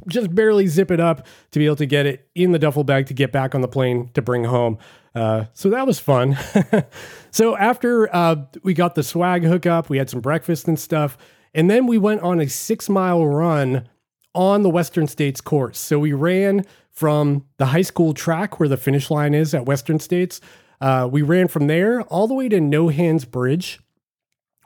just 0.07 0.33
barely 0.33 0.67
zip 0.67 0.91
it 0.91 0.99
up 0.99 1.25
to 1.51 1.59
be 1.59 1.65
able 1.65 1.75
to 1.75 1.85
get 1.85 2.05
it 2.05 2.29
in 2.35 2.51
the 2.51 2.59
duffel 2.59 2.83
bag 2.83 3.07
to 3.07 3.13
get 3.13 3.31
back 3.31 3.53
on 3.53 3.61
the 3.61 3.67
plane 3.67 4.09
to 4.13 4.21
bring 4.21 4.45
home. 4.45 4.77
Uh, 5.15 5.45
so 5.53 5.69
that 5.69 5.85
was 5.85 5.99
fun. 5.99 6.37
So 7.29 7.55
after 7.55 8.13
uh, 8.15 8.45
we 8.63 8.73
got 8.73 8.95
the 8.95 9.03
swag 9.03 9.43
hookup 9.43 9.89
we 9.89 9.99
had 9.99 10.09
some 10.09 10.21
breakfast 10.21 10.67
and 10.67 10.79
stuff 10.79 11.19
and 11.53 11.69
then 11.69 11.85
we 11.85 11.99
went 11.99 12.21
on 12.21 12.39
a 12.39 12.47
six 12.47 12.89
mile 12.89 13.27
run 13.27 13.87
on 14.33 14.63
the 14.63 14.69
western 14.69 15.07
states 15.07 15.39
course. 15.39 15.77
So 15.77 15.99
we 15.99 16.13
ran 16.13 16.65
from 16.89 17.45
the 17.57 17.67
high 17.67 17.83
school 17.83 18.15
track 18.15 18.59
where 18.59 18.67
the 18.69 18.77
finish 18.77 19.11
line 19.11 19.35
is 19.35 19.53
at 19.53 19.67
western 19.67 19.99
states. 19.99 20.41
Uh, 20.81 21.07
we 21.11 21.21
ran 21.21 21.47
from 21.47 21.67
there 21.67 22.01
all 22.03 22.27
the 22.27 22.33
way 22.33 22.49
to 22.49 22.59
no 22.59 22.87
hands 22.87 23.23
bridge 23.23 23.79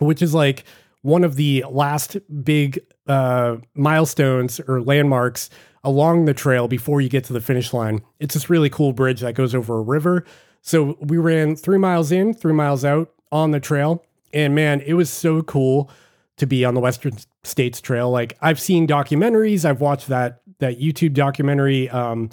which 0.02 0.22
is 0.22 0.34
like 0.34 0.66
one 1.02 1.24
of 1.24 1.36
the 1.36 1.64
last 1.70 2.18
big 2.44 2.80
uh, 3.08 3.58
milestones 3.76 4.60
or 4.68 4.82
landmarks 4.82 5.50
along 5.84 6.26
the 6.26 6.34
trail 6.34 6.68
before 6.68 7.02
you 7.02 7.10
get 7.10 7.24
to 7.26 7.34
the 7.34 7.42
finish 7.42 7.74
line. 7.74 8.02
It's 8.20 8.34
this 8.34 8.50
really 8.50 8.70
cool 8.70 8.94
bridge 8.94 9.22
that 9.22 9.34
goes 9.34 9.56
over 9.56 9.78
a 9.78 9.82
river. 9.82 10.26
So 10.62 10.98
we 11.02 11.18
ran 11.18 11.56
three 11.56 11.80
miles 11.80 12.12
in, 12.12 12.34
three 12.34 12.54
miles 12.54 12.86
out 12.86 13.12
on 13.32 13.52
the 13.52 13.60
trail. 13.60 14.06
And 14.34 14.54
man, 14.54 14.82
it 14.82 14.94
was 14.94 15.10
so 15.10 15.42
cool 15.42 15.90
to 16.38 16.46
be 16.46 16.64
on 16.66 16.74
the 16.74 16.80
Western 16.82 17.18
States 17.44 17.82
Trail. 17.82 18.10
Like 18.10 18.38
I've 18.42 18.60
seen 18.60 18.88
documentaries, 18.88 19.66
I've 19.66 19.82
watched 19.82 20.08
that 20.08 20.42
that 20.60 20.80
YouTube 20.80 21.14
documentary, 21.14 21.90
um, 21.90 22.30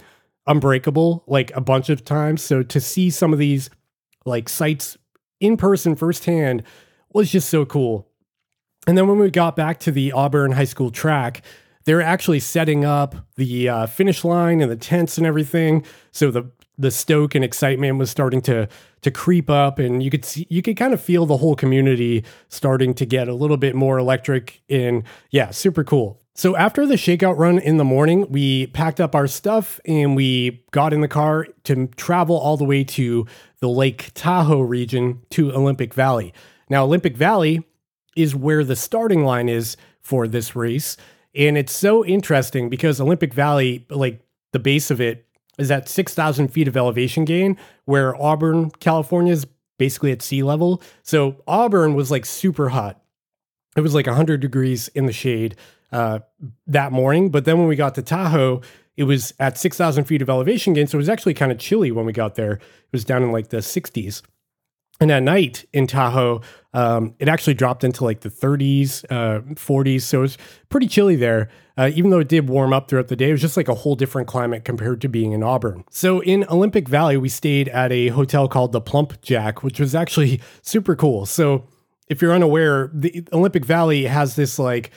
Unbreakable, 0.46 1.24
like 1.26 1.54
a 1.54 1.60
bunch 1.60 1.88
of 1.90 2.04
times. 2.04 2.42
So 2.42 2.62
to 2.62 2.80
see 2.80 3.10
some 3.10 3.32
of 3.32 3.38
these 3.38 3.68
like 4.24 4.48
sites 4.48 4.96
in 5.40 5.56
person 5.56 5.94
firsthand 5.94 6.62
was 7.18 7.32
just 7.32 7.50
so 7.50 7.66
cool. 7.66 8.08
And 8.86 8.96
then 8.96 9.08
when 9.08 9.18
we 9.18 9.28
got 9.28 9.56
back 9.56 9.80
to 9.80 9.90
the 9.90 10.12
Auburn 10.12 10.52
High 10.52 10.64
School 10.64 10.92
track, 10.92 11.42
they're 11.84 12.00
actually 12.00 12.38
setting 12.38 12.84
up 12.84 13.16
the 13.34 13.68
uh, 13.68 13.86
finish 13.86 14.24
line 14.24 14.60
and 14.60 14.70
the 14.70 14.76
tents 14.76 15.18
and 15.18 15.26
everything. 15.26 15.84
So 16.12 16.30
the 16.30 16.50
the 16.80 16.92
stoke 16.92 17.34
and 17.34 17.44
excitement 17.44 17.98
was 17.98 18.08
starting 18.08 18.40
to 18.42 18.68
to 19.02 19.10
creep 19.10 19.50
up, 19.50 19.80
and 19.80 20.00
you 20.00 20.10
could 20.10 20.24
see 20.24 20.46
you 20.48 20.62
could 20.62 20.76
kind 20.76 20.94
of 20.94 21.00
feel 21.00 21.26
the 21.26 21.38
whole 21.38 21.56
community 21.56 22.24
starting 22.50 22.94
to 22.94 23.04
get 23.04 23.26
a 23.26 23.34
little 23.34 23.56
bit 23.56 23.74
more 23.74 23.98
electric. 23.98 24.62
And 24.70 25.02
yeah, 25.30 25.50
super 25.50 25.82
cool. 25.82 26.20
So 26.36 26.54
after 26.56 26.86
the 26.86 26.94
shakeout 26.94 27.36
run 27.36 27.58
in 27.58 27.78
the 27.78 27.84
morning, 27.84 28.30
we 28.30 28.68
packed 28.68 29.00
up 29.00 29.16
our 29.16 29.26
stuff 29.26 29.80
and 29.84 30.14
we 30.14 30.62
got 30.70 30.92
in 30.92 31.00
the 31.00 31.08
car 31.08 31.48
to 31.64 31.88
travel 31.96 32.36
all 32.38 32.56
the 32.56 32.64
way 32.64 32.84
to 32.84 33.26
the 33.58 33.68
Lake 33.68 34.12
Tahoe 34.14 34.60
region 34.60 35.20
to 35.30 35.52
Olympic 35.52 35.94
Valley. 35.94 36.32
Now, 36.68 36.84
Olympic 36.84 37.16
Valley 37.16 37.64
is 38.16 38.34
where 38.34 38.64
the 38.64 38.76
starting 38.76 39.24
line 39.24 39.48
is 39.48 39.76
for 40.00 40.26
this 40.26 40.56
race. 40.56 40.96
And 41.34 41.56
it's 41.56 41.72
so 41.72 42.04
interesting 42.04 42.68
because 42.68 43.00
Olympic 43.00 43.32
Valley, 43.32 43.86
like 43.90 44.20
the 44.52 44.58
base 44.58 44.90
of 44.90 45.00
it, 45.00 45.26
is 45.58 45.70
at 45.70 45.88
6,000 45.88 46.48
feet 46.48 46.68
of 46.68 46.76
elevation 46.76 47.24
gain, 47.24 47.56
where 47.84 48.20
Auburn, 48.20 48.70
California 48.70 49.32
is 49.32 49.46
basically 49.78 50.12
at 50.12 50.22
sea 50.22 50.42
level. 50.42 50.82
So 51.02 51.42
Auburn 51.46 51.94
was 51.94 52.10
like 52.10 52.26
super 52.26 52.70
hot. 52.70 53.00
It 53.76 53.80
was 53.80 53.94
like 53.94 54.06
100 54.06 54.40
degrees 54.40 54.88
in 54.88 55.06
the 55.06 55.12
shade 55.12 55.56
uh, 55.92 56.20
that 56.66 56.92
morning. 56.92 57.30
But 57.30 57.44
then 57.44 57.58
when 57.58 57.68
we 57.68 57.76
got 57.76 57.94
to 57.96 58.02
Tahoe, 58.02 58.62
it 58.96 59.04
was 59.04 59.32
at 59.38 59.56
6,000 59.56 60.04
feet 60.04 60.22
of 60.22 60.28
elevation 60.28 60.72
gain. 60.72 60.86
So 60.86 60.96
it 60.96 60.98
was 60.98 61.08
actually 61.08 61.34
kind 61.34 61.52
of 61.52 61.58
chilly 61.58 61.92
when 61.92 62.04
we 62.04 62.12
got 62.12 62.34
there. 62.34 62.54
It 62.54 62.92
was 62.92 63.04
down 63.04 63.22
in 63.22 63.30
like 63.30 63.48
the 63.48 63.58
60s. 63.58 64.22
And 65.00 65.12
at 65.12 65.22
night 65.22 65.64
in 65.72 65.86
Tahoe, 65.86 66.40
um, 66.74 67.14
it 67.18 67.28
actually 67.28 67.54
dropped 67.54 67.84
into 67.84 68.04
like 68.04 68.20
the 68.20 68.30
30s, 68.30 69.04
uh, 69.10 69.40
40s. 69.54 70.02
So 70.02 70.18
it 70.18 70.22
was 70.22 70.38
pretty 70.68 70.88
chilly 70.88 71.16
there. 71.16 71.48
Uh, 71.76 71.90
even 71.94 72.10
though 72.10 72.18
it 72.18 72.28
did 72.28 72.48
warm 72.48 72.72
up 72.72 72.88
throughout 72.88 73.06
the 73.06 73.14
day, 73.14 73.28
it 73.28 73.32
was 73.32 73.40
just 73.40 73.56
like 73.56 73.68
a 73.68 73.74
whole 73.74 73.94
different 73.94 74.26
climate 74.26 74.64
compared 74.64 75.00
to 75.00 75.08
being 75.08 75.30
in 75.30 75.44
Auburn. 75.44 75.84
So 75.90 76.20
in 76.22 76.44
Olympic 76.50 76.88
Valley, 76.88 77.16
we 77.16 77.28
stayed 77.28 77.68
at 77.68 77.92
a 77.92 78.08
hotel 78.08 78.48
called 78.48 78.72
the 78.72 78.80
Plump 78.80 79.22
Jack, 79.22 79.62
which 79.62 79.78
was 79.78 79.94
actually 79.94 80.40
super 80.62 80.96
cool. 80.96 81.24
So 81.24 81.64
if 82.08 82.20
you're 82.20 82.32
unaware, 82.32 82.90
the 82.92 83.24
Olympic 83.32 83.64
Valley 83.64 84.04
has 84.04 84.34
this 84.34 84.58
like 84.58 84.90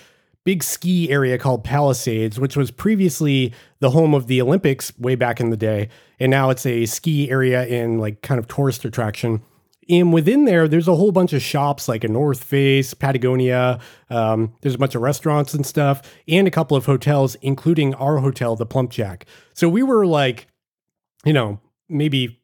big 0.43 0.63
ski 0.63 1.12
area 1.12 1.38
called 1.38 1.63
Palisades, 1.63 2.39
which 2.39 2.58
was 2.58 2.72
previously 2.72 3.53
the 3.79 3.91
home 3.91 4.15
of 4.15 4.25
the 4.25 4.41
Olympics 4.41 4.98
way 4.98 5.13
back 5.13 5.39
in 5.39 5.51
the 5.51 5.58
day. 5.58 5.89
And 6.20 6.31
now 6.31 6.50
it's 6.50 6.65
a 6.65 6.88
ski 6.88 7.29
area 7.29 7.63
in 7.67 8.00
like 8.00 8.24
kind 8.24 8.39
of 8.39 8.48
tourist 8.48 8.84
attraction 8.86 9.43
and 9.91 10.13
within 10.13 10.45
there, 10.45 10.69
there's 10.69 10.88
a 10.88 10.95
whole 10.95 11.12
bunch 11.12 11.33
of 11.33 11.41
shops 11.41 11.89
like 11.89 12.05
a 12.05 12.07
North 12.07 12.41
Face, 12.41 12.93
Patagonia. 12.93 13.77
Um, 14.10 14.53
there's 14.62 14.75
a 14.75 14.77
bunch 14.77 14.95
of 14.95 15.01
restaurants 15.01 15.53
and 15.53 15.65
stuff, 15.65 16.01
and 16.29 16.48
a 16.48 16.51
couple 16.51 16.77
of 16.77 16.86
hotels, 16.86 17.36
including 17.41 17.93
our 17.95 18.19
hotel, 18.19 18.55
the 18.55 18.65
Plump 18.65 18.91
Jack. 18.91 19.25
So 19.53 19.67
we 19.67 19.83
were 19.83 20.07
like, 20.07 20.48
you 21.25 21.33
know, 21.33 21.60
maybe 21.89 22.41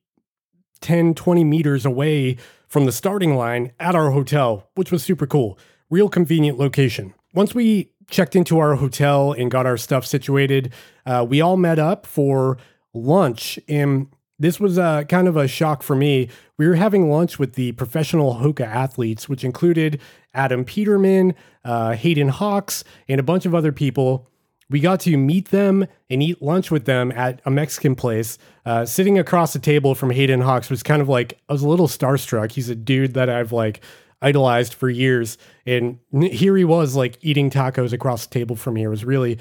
10, 0.82 1.14
20 1.14 1.46
meters 1.46 1.86
away 1.86 2.36
from 2.68 2.86
the 2.86 2.92
starting 2.92 3.36
line 3.36 3.72
at 3.80 3.96
our 3.96 4.12
hotel, 4.12 4.70
which 4.76 4.92
was 4.92 5.02
super 5.02 5.26
cool. 5.26 5.58
Real 5.90 6.10
convenient 6.10 6.58
location. 6.58 7.14
Once 7.34 7.56
we 7.56 7.94
checked 8.10 8.36
into 8.36 8.60
our 8.60 8.76
hotel 8.76 9.32
and 9.32 9.50
got 9.50 9.66
our 9.66 9.78
stuff 9.78 10.06
situated, 10.06 10.74
uh, 11.06 11.26
we 11.28 11.40
all 11.40 11.56
met 11.56 11.80
up 11.80 12.06
for 12.06 12.58
lunch. 12.94 13.58
And 13.70 14.08
this 14.40 14.60
was 14.60 14.78
uh, 14.78 15.04
kind 15.04 15.28
of 15.28 15.36
a 15.36 15.48
shock 15.48 15.84
for 15.84 15.96
me. 15.96 16.30
We 16.58 16.68
were 16.68 16.76
having 16.76 17.10
lunch 17.10 17.40
with 17.40 17.54
the 17.54 17.72
professional 17.74 18.36
Hoka 18.36 18.66
athletes, 18.66 19.28
which 19.28 19.44
included 19.44 20.00
Adam 20.34 20.64
Peterman, 20.64 21.34
uh, 21.66 21.94
Hayden 21.94 22.30
Hawks, 22.30 22.84
and 23.08 23.20
a 23.20 23.24
bunch 23.24 23.46
of 23.46 23.56
other 23.56 23.72
people. 23.72 24.28
We 24.70 24.80
got 24.80 25.00
to 25.02 25.18
meet 25.18 25.50
them 25.50 25.88
and 26.10 26.22
eat 26.22 26.42
lunch 26.42 26.72
with 26.72 26.86
them 26.86 27.12
at 27.14 27.42
a 27.46 27.50
Mexican 27.50 27.96
place. 27.96 28.38
Uh, 28.66 28.86
sitting 28.86 29.18
across 29.18 29.54
the 29.54 29.60
table 29.60 29.96
from 29.96 30.12
Hayden 30.12 30.42
Hawks 30.42 30.70
was 30.70 30.84
kind 30.84 31.02
of 31.02 31.08
like, 31.08 31.40
I 31.48 31.54
was 31.54 31.62
a 31.62 31.70
little 31.70 31.88
starstruck. 31.88 32.52
He's 32.52 32.70
a 32.70 32.76
dude 32.76 33.14
that 33.14 33.30
I've 33.30 33.54
like 33.54 33.82
idolized 34.22 34.74
for 34.74 34.90
years. 34.90 35.38
And 35.66 36.00
here 36.12 36.58
he 36.58 36.66
was 36.66 36.96
like 36.96 37.18
eating 37.22 37.50
tacos 37.50 37.94
across 37.94 38.28
the 38.28 38.34
table 38.34 38.56
from 38.56 38.74
me. 38.74 38.84
It 38.84 38.90
was 38.90 39.06
really, 39.06 39.40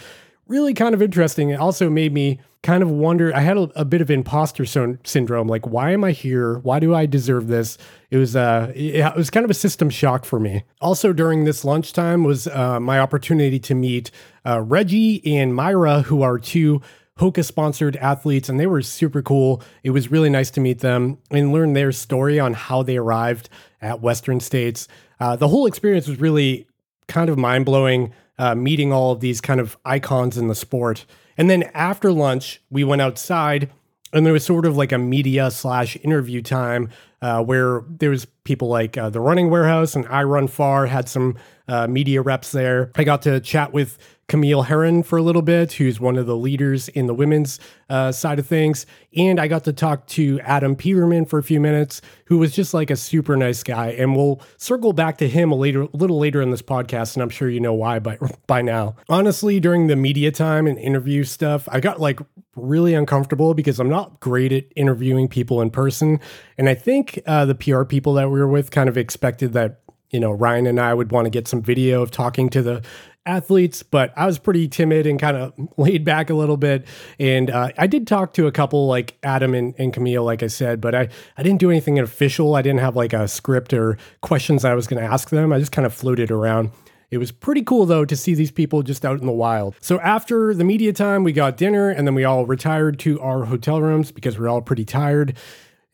really 0.49 0.75
kind 0.75 0.95
of 0.95 1.03
interesting. 1.03 1.51
It 1.51 1.61
also 1.61 1.91
made 1.91 2.13
me 2.13 2.41
kind 2.63 2.83
of 2.83 2.91
wonder. 2.91 3.35
I 3.35 3.41
had 3.41 3.57
a, 3.57 3.71
a 3.77 3.85
bit 3.85 4.01
of 4.01 4.11
imposter 4.11 4.65
syndrome. 4.65 5.49
Like, 5.49 5.67
why 5.67 5.93
am 5.93 6.05
I 6.05 6.13
here? 6.13 6.59
Why 6.59 6.81
do 6.81 6.95
I 6.95 7.07
deserve 7.07 7.49
this? 7.49 7.79
It 8.11 8.19
was 8.19 8.37
uh, 8.37 8.73
it, 8.75 8.97
it 8.97 9.17
was 9.17 9.31
kind 9.31 9.45
of 9.45 9.51
a 9.51 9.55
system 9.55 9.91
shock 9.91 10.25
for 10.25 10.41
me. 10.41 10.65
Also, 10.81 11.13
during 11.13 11.45
this 11.45 11.65
lunchtime 11.65 12.25
was 12.25 12.47
uh, 12.49 12.81
my 12.81 12.99
opportunity 12.99 13.59
to 13.61 13.75
meet 13.75 14.11
uh, 14.45 14.61
Reggie 14.61 15.23
and 15.37 15.55
Myra, 15.55 16.03
who 16.03 16.23
are 16.23 16.39
two 16.39 16.81
Hoka 17.19 17.45
sponsored 17.45 17.97
athletes, 17.97 18.49
and 18.49 18.61
they 18.61 18.67
were 18.67 18.83
super 18.83 19.23
cool. 19.23 19.63
It 19.83 19.91
was 19.91 20.11
really 20.11 20.29
nice 20.29 20.51
to 20.53 20.61
meet 20.61 20.81
them 20.81 21.19
and 21.31 21.53
learn 21.53 21.73
their 21.73 21.93
story 21.93 22.39
on 22.39 22.53
how 22.53 22.83
they 22.83 22.99
arrived 22.99 23.49
at 23.81 24.03
Western 24.03 24.41
States. 24.41 24.87
Uh, 25.19 25.35
the 25.35 25.49
whole 25.49 25.67
experience 25.67 26.09
was 26.09 26.21
really 26.21 26.67
kind 27.09 27.31
of 27.31 27.39
mind 27.39 27.65
blowing, 27.65 28.13
uh, 28.39 28.55
meeting 28.55 28.93
all 28.93 29.13
of 29.13 29.21
these 29.21 29.41
kind 29.41 29.61
of 29.61 29.77
icons 29.85 30.37
in 30.37 30.49
the 30.49 30.55
sport. 30.55 31.07
And 31.37 31.51
then 31.51 31.65
after 31.75 32.13
lunch, 32.13 32.61
we 32.71 32.85
went 32.85 33.03
outside 33.03 33.71
and 34.13 34.25
there 34.25 34.33
was 34.33 34.45
sort 34.45 34.67
of 34.67 34.77
like 34.77 34.93
a 34.93 34.99
media 34.99 35.51
slash 35.51 35.97
interview 36.03 36.41
time 36.41 36.91
uh, 37.23 37.43
where 37.43 37.83
there 37.89 38.11
was 38.11 38.27
people 38.45 38.69
like 38.69 38.97
uh, 38.97 39.11
the 39.11 39.21
running 39.21 39.51
warehouse 39.51 39.95
and 39.95 40.07
i 40.07 40.23
run 40.23 40.47
far 40.47 40.87
had 40.87 41.09
some 41.09 41.37
uh, 41.69 41.87
media 41.87 42.23
reps 42.23 42.53
there 42.53 42.91
i 42.97 43.05
got 43.05 43.23
to 43.23 43.41
chat 43.41 43.73
with 43.73 43.99
Camille 44.29 44.63
Herron 44.63 45.03
for 45.05 45.17
a 45.17 45.23
little 45.23 45.43
bit, 45.43 45.75
who's 45.75 46.01
one 46.01 46.17
of 46.17 46.27
the 46.27 46.37
leaders 46.37 46.89
in 46.89 47.07
the 47.07 47.15
women's 47.15 47.61
uh, 47.89 48.11
side 48.11 48.39
of 48.39 48.47
things. 48.47 48.85
And 49.17 49.39
I 49.39 49.47
got 49.47 49.65
to 49.65 49.73
talk 49.73 50.07
to 50.09 50.41
Adam 50.41 50.75
Peterman 50.75 51.27
for 51.27 51.39
a 51.39 51.43
few 51.43 51.61
minutes, 51.61 52.03
who 52.25 52.39
was 52.39 52.55
just 52.55 52.75
like 52.75 52.91
a 52.91 52.97
super 52.97 53.37
nice 53.37 53.63
guy. 53.63 53.89
And 53.91 54.17
we'll 54.17 54.41
circle 54.57 54.93
back 54.93 55.19
to 55.19 55.29
him 55.29 55.53
a 55.53 55.55
later, 55.55 55.83
a 55.83 55.89
little 55.93 56.19
later 56.19 56.43
in 56.43 56.51
this 56.51 56.63
podcast, 56.63 57.15
and 57.15 57.23
I'm 57.23 57.31
sure 57.31 57.49
you 57.49 57.61
know 57.61 57.75
why 57.75 58.01
by 58.01 58.19
by 58.47 58.63
now. 58.63 58.97
Honestly, 59.09 59.61
during 59.61 59.87
the 59.87 59.97
media 59.97 60.33
time 60.33 60.67
and 60.67 60.79
interview 60.79 61.23
stuff, 61.23 61.69
I 61.71 61.79
got 61.79 62.01
like 62.01 62.21
really 62.57 62.95
uncomfortable 62.95 63.55
because 63.55 63.79
I'm 63.79 63.91
not 63.91 64.19
great 64.19 64.53
at 64.53 64.65
interviewing 64.75 65.29
people 65.29 65.61
in 65.61 65.71
person, 65.71 66.19
and 66.59 66.69
I 66.69 66.75
think 66.75 67.21
uh, 67.27 67.45
the 67.45 67.55
PR 67.55 67.85
people 67.85 68.15
that 68.15 68.31
we 68.31 68.41
were 68.41 68.49
with 68.49 68.71
kind 68.73 68.89
of 68.89 68.97
expected 68.97 69.53
that 69.53 69.83
you 70.11 70.21
know, 70.21 70.31
Ryan 70.31 70.67
and 70.67 70.81
I 70.81 70.95
would 70.95 71.11
want 71.11 71.27
to 71.27 71.31
get 71.31 71.49
some 71.49 71.63
video 71.63 72.01
of 72.01 72.11
talking 72.11 72.49
to 72.51 72.63
the 72.63 72.83
athletes, 73.27 73.83
but 73.83 74.13
I 74.17 74.27
was 74.27 74.39
pretty 74.39 74.69
timid 74.69 75.07
and 75.07 75.21
kind 75.21 75.37
of 75.37 75.53
laid 75.77 76.05
back 76.05 76.31
a 76.31 76.35
little 76.35 76.57
bit. 76.57 76.87
And 77.19 77.51
uh, 77.51 77.71
I 77.77 77.87
did 77.87 78.07
talk 78.07 78.33
to 78.35 78.47
a 78.47 78.53
couple 78.53 78.87
like 78.87 79.19
Adam 79.23 79.55
and, 79.55 79.75
and 79.79 79.93
Camille, 79.93 80.25
like 80.25 80.43
I 80.43 80.47
said, 80.47 80.81
but 80.81 80.95
I, 80.95 81.09
I 81.37 81.43
didn't 81.43 81.59
do 81.59 81.71
anything 81.71 81.99
official. 81.99 82.55
I 82.55 82.63
didn't 82.63 82.81
have 82.81 82.97
like 82.97 83.13
a 83.13 83.29
script 83.29 83.73
or 83.73 83.99
questions 84.23 84.65
I 84.65 84.75
was 84.75 84.87
going 84.87 85.03
to 85.03 85.09
ask 85.09 85.31
them. 85.31 85.53
I 85.53 85.59
just 85.59 85.73
kind 85.73 85.85
of 85.85 85.93
floated 85.93 86.31
around. 86.31 86.71
It 87.11 87.19
was 87.19 87.31
pretty 87.31 87.63
cool 87.63 87.87
though 87.87 88.05
to 88.05 88.17
see 88.17 88.35
these 88.35 88.51
people 88.51 88.83
just 88.83 89.05
out 89.05 89.21
in 89.21 89.27
the 89.27 89.33
wild. 89.33 89.77
So 89.81 90.01
after 90.01 90.53
the 90.55 90.65
media 90.65 90.93
time, 90.93 91.23
we 91.23 91.33
got 91.33 91.57
dinner 91.57 91.89
and 91.89 92.07
then 92.07 92.15
we 92.15 92.25
all 92.25 92.47
retired 92.47 92.99
to 93.01 93.21
our 93.21 93.45
hotel 93.45 93.81
rooms 93.81 94.11
because 94.11 94.39
we 94.39 94.43
we're 94.43 94.49
all 94.49 94.61
pretty 94.61 94.85
tired 94.85 95.37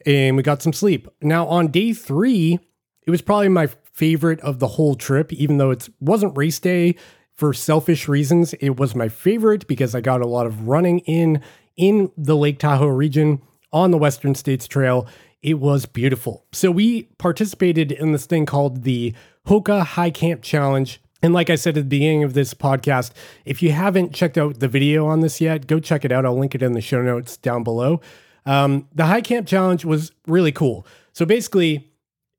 and 0.07 0.37
we 0.37 0.43
got 0.43 0.63
some 0.63 0.73
sleep. 0.73 1.09
Now 1.21 1.47
on 1.47 1.69
day 1.69 1.93
three, 1.93 2.59
it 3.07 3.11
was 3.11 3.21
probably 3.21 3.49
my 3.49 3.69
favorite 3.93 4.41
of 4.41 4.59
the 4.59 4.69
whole 4.69 4.95
trip, 4.95 5.33
even 5.33 5.59
though 5.59 5.71
it 5.71 5.89
wasn't 6.01 6.37
race 6.37 6.59
day 6.59 6.97
for 7.43 7.53
selfish 7.53 8.07
reasons, 8.07 8.55
it 8.61 8.77
was 8.77 8.95
my 8.95 9.09
favorite 9.09 9.67
because 9.67 9.97
I 9.97 10.01
got 10.01 10.21
a 10.21 10.29
lot 10.29 10.47
of 10.47 10.69
running 10.69 11.01
in 11.01 11.43
in 11.77 12.13
the 12.17 12.37
Lake 12.37 12.61
Tahoe 12.61 12.87
region 12.87 13.43
on 13.73 13.91
the 13.91 13.99
Western 13.99 14.37
States 14.37 14.69
Trail. 14.69 15.09
It 15.43 15.55
was 15.55 15.85
beautiful. 15.85 16.47
So 16.53 16.71
we 16.71 17.09
participated 17.19 17.91
in 17.91 18.13
this 18.13 18.27
thing 18.27 18.47
called 18.47 18.85
the 18.85 19.13
Hoka 19.49 19.85
High 19.85 20.11
Camp 20.11 20.43
Challenge. 20.43 21.01
And 21.21 21.35
like 21.35 21.51
I 21.51 21.57
said 21.57 21.77
at 21.77 21.83
the 21.83 21.89
beginning 21.89 22.23
of 22.23 22.35
this 22.35 22.55
podcast, 22.55 23.11
if 23.45 23.61
you 23.61 23.73
haven't 23.73 24.15
checked 24.15 24.39
out 24.39 24.61
the 24.61 24.69
video 24.69 25.05
on 25.07 25.19
this 25.19 25.41
yet, 25.41 25.67
go 25.67 25.81
check 25.81 26.05
it 26.05 26.13
out. 26.13 26.25
I'll 26.25 26.39
link 26.39 26.55
it 26.55 26.63
in 26.63 26.75
the 26.75 26.81
show 26.81 27.03
notes 27.03 27.37
down 27.39 27.65
below. 27.65 28.01
Um, 28.47 28.87
the 28.95 29.07
High 29.07 29.21
Camp 29.21 29.49
Challenge 29.49 29.85
was 29.85 30.13
really 30.29 30.53
cool. 30.53 30.87
So 31.13 31.27
basically, 31.27 31.91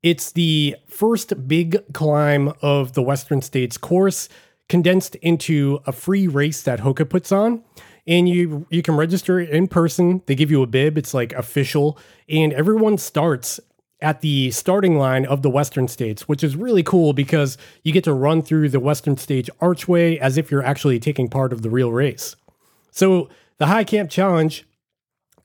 it's 0.02 0.32
the 0.32 0.76
first 0.88 1.46
big 1.46 1.92
climb 1.92 2.54
of 2.62 2.94
the 2.94 3.02
Western 3.02 3.42
States 3.42 3.76
course 3.76 4.30
condensed 4.68 5.14
into 5.16 5.80
a 5.86 5.92
free 5.92 6.26
race 6.26 6.62
that 6.62 6.80
Hoka 6.80 7.08
puts 7.08 7.32
on. 7.32 7.62
And 8.06 8.28
you 8.28 8.66
you 8.70 8.82
can 8.82 8.96
register 8.96 9.40
in 9.40 9.66
person. 9.66 10.22
They 10.26 10.34
give 10.34 10.50
you 10.50 10.62
a 10.62 10.66
bib. 10.66 10.98
It's 10.98 11.14
like 11.14 11.32
official, 11.32 11.98
and 12.28 12.52
everyone 12.52 12.98
starts 12.98 13.60
at 14.02 14.20
the 14.20 14.50
starting 14.50 14.98
line 14.98 15.24
of 15.24 15.40
the 15.40 15.48
Western 15.48 15.88
States, 15.88 16.28
which 16.28 16.44
is 16.44 16.54
really 16.54 16.82
cool 16.82 17.14
because 17.14 17.56
you 17.82 17.92
get 17.92 18.04
to 18.04 18.12
run 18.12 18.42
through 18.42 18.68
the 18.68 18.80
Western 18.80 19.16
States 19.16 19.48
archway 19.60 20.18
as 20.18 20.36
if 20.36 20.50
you're 20.50 20.62
actually 20.62 21.00
taking 21.00 21.28
part 21.28 21.54
of 21.54 21.62
the 21.62 21.70
real 21.70 21.90
race. 21.90 22.36
So 22.90 23.30
the 23.56 23.66
High 23.66 23.84
Camp 23.84 24.10
Challenge 24.10 24.66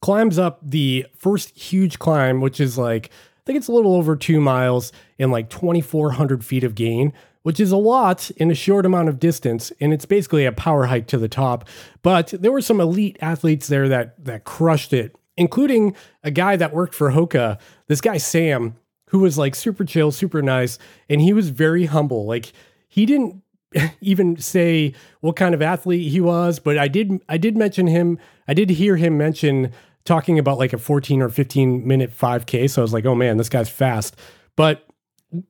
climbs 0.02 0.38
up 0.38 0.60
the 0.62 1.06
first 1.16 1.58
huge 1.58 2.00
climb, 2.00 2.42
which 2.42 2.60
is 2.60 2.78
like 2.78 3.10
I 3.10 3.42
think 3.46 3.58
it's 3.58 3.70
a 3.70 3.74
little 3.74 3.96
over 3.96 4.16
two 4.16 4.42
miles 4.42 4.92
and 5.18 5.32
like 5.32 5.50
2,400 5.50 6.44
feet 6.44 6.64
of 6.64 6.76
gain, 6.76 7.14
which 7.50 7.60
is 7.60 7.72
a 7.72 7.78
lot 7.78 8.30
in 8.38 8.52
a 8.52 8.54
short 8.54 8.86
amount 8.86 9.10
of 9.10 9.18
distance, 9.18 9.72
and 9.82 9.92
it's 9.92 10.06
basically 10.06 10.46
a 10.46 10.52
power 10.52 10.86
hike 10.86 11.08
to 11.08 11.18
the 11.18 11.28
top. 11.28 11.68
But 12.04 12.28
there 12.28 12.52
were 12.52 12.62
some 12.62 12.80
elite 12.80 13.18
athletes 13.22 13.66
there 13.70 13.90
that 13.90 14.24
that 14.24 14.44
crushed 14.44 14.94
it, 14.94 15.16
including 15.36 15.96
a 16.24 16.30
guy 16.30 16.58
that 16.58 16.76
worked 16.76 16.94
for 16.94 17.10
Hoka, 17.10 17.58
this 17.88 18.02
guy 18.02 18.18
Sam, 18.18 18.76
who 19.08 19.18
was 19.18 19.40
like 19.40 19.56
super 19.56 19.84
chill, 19.84 20.12
super 20.12 20.44
nice, 20.44 20.78
and 21.10 21.22
he 21.22 21.34
was 21.34 21.50
very 21.50 21.88
humble. 21.88 22.28
Like 22.28 22.54
he 22.88 23.08
didn't 23.08 23.42
even 24.02 24.38
say 24.38 24.94
what 25.22 25.36
kind 25.36 25.56
of 25.56 25.64
athlete 25.64 26.12
he 26.12 26.22
was, 26.22 26.60
but 26.60 26.78
I 26.78 26.88
did 26.88 27.20
I 27.28 27.40
did 27.40 27.58
mention 27.58 27.88
him. 27.88 28.20
I 28.48 28.54
did 28.54 28.70
hear 28.70 28.96
him 28.96 29.18
mention 29.18 29.72
talking 30.06 30.38
about 30.38 30.60
like 30.60 30.74
a 30.74 30.78
14 30.78 31.20
or 31.24 31.30
15 31.30 31.88
minute 31.88 32.16
5K. 32.16 32.70
So 32.70 32.80
I 32.80 32.84
was 32.84 32.94
like, 32.94 33.08
oh 33.08 33.16
man, 33.16 33.38
this 33.38 33.50
guy's 33.50 33.70
fast. 33.70 34.16
But 34.56 34.86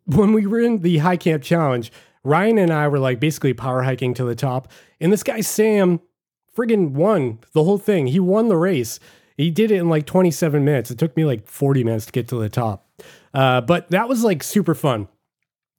when 0.05 0.33
we 0.33 0.45
were 0.45 0.59
in 0.59 0.79
the 0.79 0.97
high 0.99 1.17
camp 1.17 1.43
challenge, 1.43 1.91
Ryan 2.23 2.57
and 2.57 2.73
I 2.73 2.87
were 2.87 2.99
like 2.99 3.19
basically 3.19 3.53
power 3.53 3.83
hiking 3.83 4.13
to 4.15 4.25
the 4.25 4.35
top, 4.35 4.71
and 4.99 5.11
this 5.11 5.23
guy 5.23 5.41
Sam 5.41 6.01
friggin' 6.55 6.91
won 6.91 7.39
the 7.53 7.63
whole 7.63 7.77
thing. 7.77 8.07
He 8.07 8.19
won 8.19 8.49
the 8.49 8.57
race. 8.57 8.99
He 9.37 9.49
did 9.49 9.71
it 9.71 9.77
in 9.77 9.87
like 9.87 10.05
27 10.05 10.65
minutes. 10.65 10.91
It 10.91 10.97
took 10.97 11.15
me 11.15 11.23
like 11.23 11.47
40 11.47 11.83
minutes 11.83 12.07
to 12.07 12.11
get 12.11 12.27
to 12.27 12.35
the 12.35 12.49
top. 12.49 12.89
Uh, 13.33 13.61
but 13.61 13.89
that 13.89 14.09
was 14.09 14.23
like 14.23 14.43
super 14.43 14.75
fun. 14.75 15.07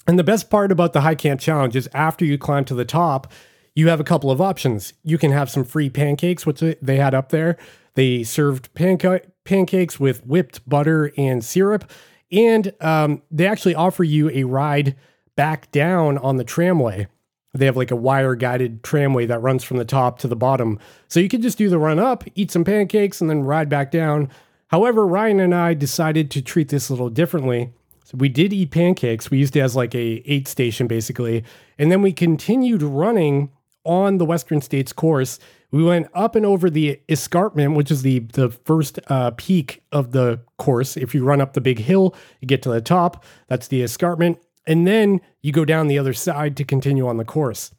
And 0.06 0.18
the 0.18 0.24
best 0.24 0.48
part 0.48 0.72
about 0.72 0.94
the 0.94 1.02
high 1.02 1.14
camp 1.14 1.40
challenge 1.40 1.76
is 1.76 1.88
after 1.92 2.24
you 2.24 2.38
climb 2.38 2.64
to 2.66 2.74
the 2.74 2.86
top, 2.86 3.30
you 3.74 3.88
have 3.88 4.00
a 4.00 4.04
couple 4.04 4.30
of 4.30 4.40
options. 4.40 4.94
You 5.02 5.18
can 5.18 5.30
have 5.30 5.50
some 5.50 5.64
free 5.64 5.90
pancakes, 5.90 6.46
which 6.46 6.60
they 6.60 6.96
had 6.96 7.14
up 7.14 7.28
there. 7.28 7.58
They 7.94 8.22
served 8.22 8.72
panca- 8.74 9.26
pancakes 9.44 10.00
with 10.00 10.26
whipped 10.26 10.66
butter 10.68 11.12
and 11.16 11.44
syrup. 11.44 11.90
And 12.32 12.72
um, 12.80 13.22
they 13.30 13.46
actually 13.46 13.74
offer 13.74 14.04
you 14.04 14.30
a 14.30 14.44
ride 14.44 14.96
back 15.36 15.70
down 15.72 16.18
on 16.18 16.36
the 16.36 16.44
tramway. 16.44 17.08
They 17.52 17.66
have 17.66 17.76
like 17.76 17.90
a 17.90 17.96
wire 17.96 18.36
guided 18.36 18.84
tramway 18.84 19.26
that 19.26 19.40
runs 19.40 19.64
from 19.64 19.78
the 19.78 19.84
top 19.84 20.18
to 20.20 20.28
the 20.28 20.36
bottom. 20.36 20.78
So 21.08 21.18
you 21.18 21.28
could 21.28 21.42
just 21.42 21.58
do 21.58 21.68
the 21.68 21.78
run 21.78 21.98
up, 21.98 22.24
eat 22.34 22.50
some 22.50 22.64
pancakes, 22.64 23.20
and 23.20 23.28
then 23.28 23.42
ride 23.42 23.68
back 23.68 23.90
down. 23.90 24.28
However, 24.68 25.04
Ryan 25.04 25.40
and 25.40 25.54
I 25.54 25.74
decided 25.74 26.30
to 26.30 26.42
treat 26.42 26.68
this 26.68 26.88
a 26.88 26.92
little 26.92 27.10
differently. 27.10 27.72
So 28.04 28.16
we 28.18 28.28
did 28.28 28.52
eat 28.52 28.70
pancakes. 28.70 29.30
We 29.30 29.38
used 29.38 29.56
it 29.56 29.60
as 29.60 29.74
like 29.74 29.94
a 29.94 30.22
aid 30.26 30.46
station 30.46 30.86
basically. 30.86 31.42
And 31.78 31.90
then 31.90 32.02
we 32.02 32.12
continued 32.12 32.82
running 32.82 33.50
on 33.84 34.18
the 34.18 34.24
Western 34.24 34.60
States 34.60 34.92
course 34.92 35.38
we 35.70 35.82
went 35.82 36.08
up 36.14 36.34
and 36.34 36.44
over 36.44 36.68
the 36.68 37.00
escarpment, 37.08 37.74
which 37.74 37.90
is 37.90 38.02
the 38.02 38.20
the 38.20 38.50
first 38.50 38.98
uh, 39.08 39.32
peak 39.32 39.82
of 39.92 40.12
the 40.12 40.40
course. 40.58 40.96
If 40.96 41.14
you 41.14 41.24
run 41.24 41.40
up 41.40 41.52
the 41.52 41.60
big 41.60 41.78
hill, 41.78 42.14
you 42.40 42.48
get 42.48 42.62
to 42.62 42.70
the 42.70 42.80
top. 42.80 43.24
That's 43.48 43.68
the 43.68 43.82
escarpment, 43.82 44.38
and 44.66 44.86
then 44.86 45.20
you 45.42 45.52
go 45.52 45.64
down 45.64 45.88
the 45.88 45.98
other 45.98 46.12
side 46.12 46.56
to 46.56 46.64
continue 46.64 47.06
on 47.06 47.16
the 47.16 47.24
course. 47.24 47.72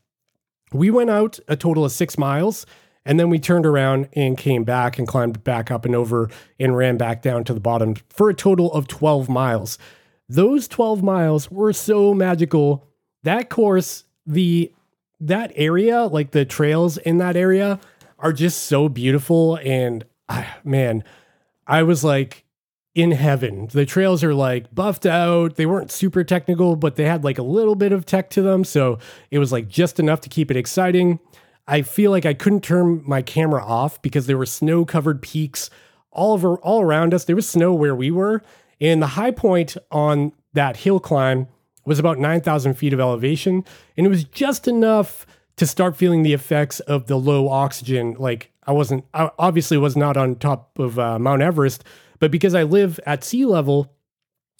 We 0.73 0.89
went 0.89 1.09
out 1.09 1.39
a 1.47 1.57
total 1.57 1.83
of 1.83 1.91
six 1.91 2.17
miles, 2.17 2.65
and 3.05 3.19
then 3.19 3.29
we 3.29 3.39
turned 3.39 3.65
around 3.65 4.07
and 4.13 4.37
came 4.37 4.63
back 4.63 4.97
and 4.97 5.07
climbed 5.07 5.43
back 5.43 5.69
up 5.69 5.85
and 5.85 5.95
over 5.95 6.29
and 6.59 6.77
ran 6.77 6.97
back 6.97 7.21
down 7.21 7.43
to 7.45 7.53
the 7.53 7.59
bottom 7.59 7.95
for 8.09 8.29
a 8.29 8.33
total 8.33 8.71
of 8.73 8.87
12 8.87 9.27
miles. 9.27 9.77
Those 10.29 10.69
12 10.69 11.03
miles 11.03 11.51
were 11.51 11.73
so 11.73 12.13
magical. 12.13 12.87
That 13.23 13.49
course, 13.49 14.05
the 14.25 14.71
that 15.21 15.51
area, 15.55 16.03
like 16.03 16.31
the 16.31 16.45
trails 16.45 16.97
in 16.97 17.17
that 17.19 17.35
area, 17.35 17.79
are 18.19 18.33
just 18.33 18.63
so 18.63 18.89
beautiful. 18.89 19.57
And 19.57 20.03
ah, 20.29 20.57
man, 20.63 21.03
I 21.65 21.83
was 21.83 22.03
like 22.03 22.43
in 22.93 23.11
heaven. 23.11 23.69
The 23.71 23.85
trails 23.85 24.23
are 24.23 24.33
like 24.33 24.73
buffed 24.73 25.05
out. 25.05 25.55
They 25.55 25.65
weren't 25.65 25.91
super 25.91 26.23
technical, 26.23 26.75
but 26.75 26.95
they 26.95 27.05
had 27.05 27.23
like 27.23 27.37
a 27.37 27.43
little 27.43 27.75
bit 27.75 27.91
of 27.91 28.05
tech 28.05 28.29
to 28.31 28.41
them. 28.41 28.63
So 28.63 28.99
it 29.29 29.39
was 29.39 29.51
like 29.51 29.67
just 29.69 29.99
enough 29.99 30.21
to 30.21 30.29
keep 30.29 30.51
it 30.51 30.57
exciting. 30.57 31.19
I 31.67 31.83
feel 31.83 32.11
like 32.11 32.25
I 32.25 32.33
couldn't 32.33 32.63
turn 32.63 33.03
my 33.05 33.21
camera 33.21 33.63
off 33.63 34.01
because 34.01 34.25
there 34.27 34.37
were 34.37 34.45
snow 34.45 34.83
covered 34.83 35.21
peaks 35.21 35.69
all 36.11 36.33
over 36.33 36.57
all 36.57 36.81
around 36.81 37.13
us. 37.13 37.23
There 37.23 37.35
was 37.35 37.47
snow 37.47 37.73
where 37.73 37.95
we 37.95 38.11
were. 38.11 38.43
And 38.81 39.01
the 39.01 39.07
high 39.07 39.31
point 39.31 39.77
on 39.91 40.33
that 40.53 40.77
hill 40.77 40.99
climb 40.99 41.47
was 41.85 41.99
about 41.99 42.19
9,000 42.19 42.75
feet 42.75 42.93
of 42.93 42.99
elevation, 42.99 43.63
and 43.97 44.05
it 44.05 44.09
was 44.09 44.23
just 44.23 44.67
enough 44.67 45.25
to 45.57 45.65
start 45.67 45.95
feeling 45.95 46.23
the 46.23 46.33
effects 46.33 46.79
of 46.81 47.07
the 47.07 47.17
low 47.17 47.49
oxygen. 47.49 48.15
Like 48.17 48.51
I 48.65 48.71
wasn't, 48.71 49.05
I 49.13 49.29
obviously 49.37 49.77
was 49.77 49.95
not 49.95 50.17
on 50.17 50.35
top 50.35 50.77
of 50.79 50.97
uh, 50.97 51.19
Mount 51.19 51.41
Everest, 51.41 51.83
but 52.19 52.31
because 52.31 52.55
I 52.55 52.63
live 52.63 52.99
at 53.05 53.23
sea 53.23 53.45
level, 53.45 53.93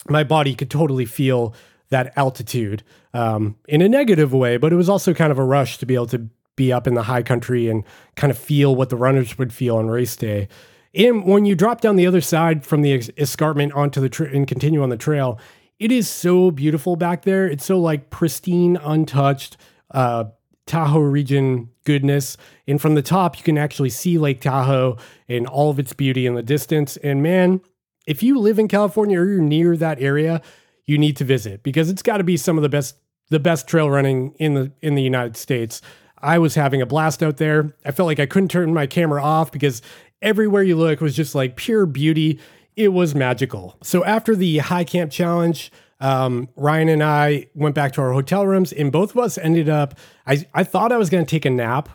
my 0.08 0.24
body 0.24 0.54
could 0.54 0.70
totally 0.70 1.04
feel 1.04 1.54
that 1.90 2.12
altitude 2.16 2.82
um, 3.14 3.56
in 3.68 3.82
a 3.82 3.88
negative 3.88 4.32
way. 4.32 4.56
But 4.56 4.72
it 4.72 4.76
was 4.76 4.88
also 4.88 5.14
kind 5.14 5.30
of 5.30 5.38
a 5.38 5.44
rush 5.44 5.78
to 5.78 5.86
be 5.86 5.94
able 5.94 6.06
to 6.08 6.28
be 6.56 6.72
up 6.72 6.86
in 6.86 6.94
the 6.94 7.02
high 7.02 7.22
country 7.22 7.68
and 7.68 7.84
kind 8.16 8.30
of 8.30 8.38
feel 8.38 8.74
what 8.74 8.90
the 8.90 8.96
runners 8.96 9.38
would 9.38 9.52
feel 9.52 9.76
on 9.76 9.88
race 9.88 10.16
day. 10.16 10.48
And 10.94 11.24
when 11.24 11.46
you 11.46 11.54
drop 11.54 11.80
down 11.80 11.96
the 11.96 12.06
other 12.06 12.20
side 12.20 12.66
from 12.66 12.82
the 12.82 12.92
escarpment 13.16 13.72
onto 13.72 14.00
the 14.00 14.08
tra- 14.08 14.28
and 14.28 14.46
continue 14.46 14.82
on 14.82 14.90
the 14.90 14.96
trail, 14.96 15.40
it 15.82 15.90
is 15.90 16.08
so 16.08 16.52
beautiful 16.52 16.94
back 16.94 17.22
there. 17.22 17.46
It's 17.46 17.64
so 17.64 17.78
like 17.78 18.10
pristine, 18.10 18.76
untouched. 18.76 19.56
Uh, 19.90 20.24
Tahoe 20.64 21.00
region 21.00 21.70
goodness. 21.84 22.36
And 22.68 22.80
from 22.80 22.94
the 22.94 23.02
top, 23.02 23.36
you 23.36 23.42
can 23.42 23.58
actually 23.58 23.90
see 23.90 24.16
Lake 24.16 24.40
Tahoe 24.40 24.96
and 25.28 25.44
all 25.46 25.70
of 25.70 25.80
its 25.80 25.92
beauty 25.92 26.24
in 26.24 26.36
the 26.36 26.42
distance. 26.42 26.96
And 26.98 27.20
man, 27.20 27.60
if 28.06 28.22
you 28.22 28.38
live 28.38 28.60
in 28.60 28.68
California 28.68 29.18
or 29.20 29.26
you're 29.26 29.42
near 29.42 29.76
that 29.76 30.00
area, 30.00 30.40
you 30.86 30.98
need 30.98 31.16
to 31.16 31.24
visit 31.24 31.64
because 31.64 31.90
it's 31.90 32.00
got 32.00 32.18
to 32.18 32.24
be 32.24 32.36
some 32.36 32.56
of 32.56 32.62
the 32.62 32.68
best 32.68 32.96
the 33.30 33.40
best 33.40 33.66
trail 33.66 33.90
running 33.90 34.34
in 34.38 34.54
the 34.54 34.72
in 34.82 34.94
the 34.94 35.02
United 35.02 35.36
States. 35.36 35.80
I 36.18 36.38
was 36.38 36.54
having 36.54 36.80
a 36.80 36.86
blast 36.86 37.24
out 37.24 37.38
there. 37.38 37.74
I 37.84 37.90
felt 37.90 38.06
like 38.06 38.20
I 38.20 38.26
couldn't 38.26 38.50
turn 38.50 38.72
my 38.72 38.86
camera 38.86 39.20
off 39.20 39.50
because 39.50 39.82
everywhere 40.20 40.62
you 40.62 40.76
look 40.76 41.00
was 41.00 41.16
just 41.16 41.34
like 41.34 41.56
pure 41.56 41.86
beauty. 41.86 42.38
It 42.76 42.88
was 42.88 43.14
magical. 43.14 43.76
So 43.82 44.04
after 44.04 44.34
the 44.34 44.58
high 44.58 44.84
camp 44.84 45.12
challenge, 45.12 45.70
um, 46.00 46.48
Ryan 46.56 46.88
and 46.88 47.02
I 47.02 47.46
went 47.54 47.74
back 47.74 47.92
to 47.92 48.02
our 48.02 48.12
hotel 48.12 48.46
rooms, 48.46 48.72
and 48.72 48.90
both 48.90 49.10
of 49.12 49.18
us 49.18 49.38
ended 49.38 49.68
up. 49.68 49.94
I 50.26 50.44
I 50.52 50.64
thought 50.64 50.90
I 50.90 50.96
was 50.96 51.10
going 51.10 51.24
to 51.24 51.30
take 51.30 51.44
a 51.44 51.50
nap 51.50 51.88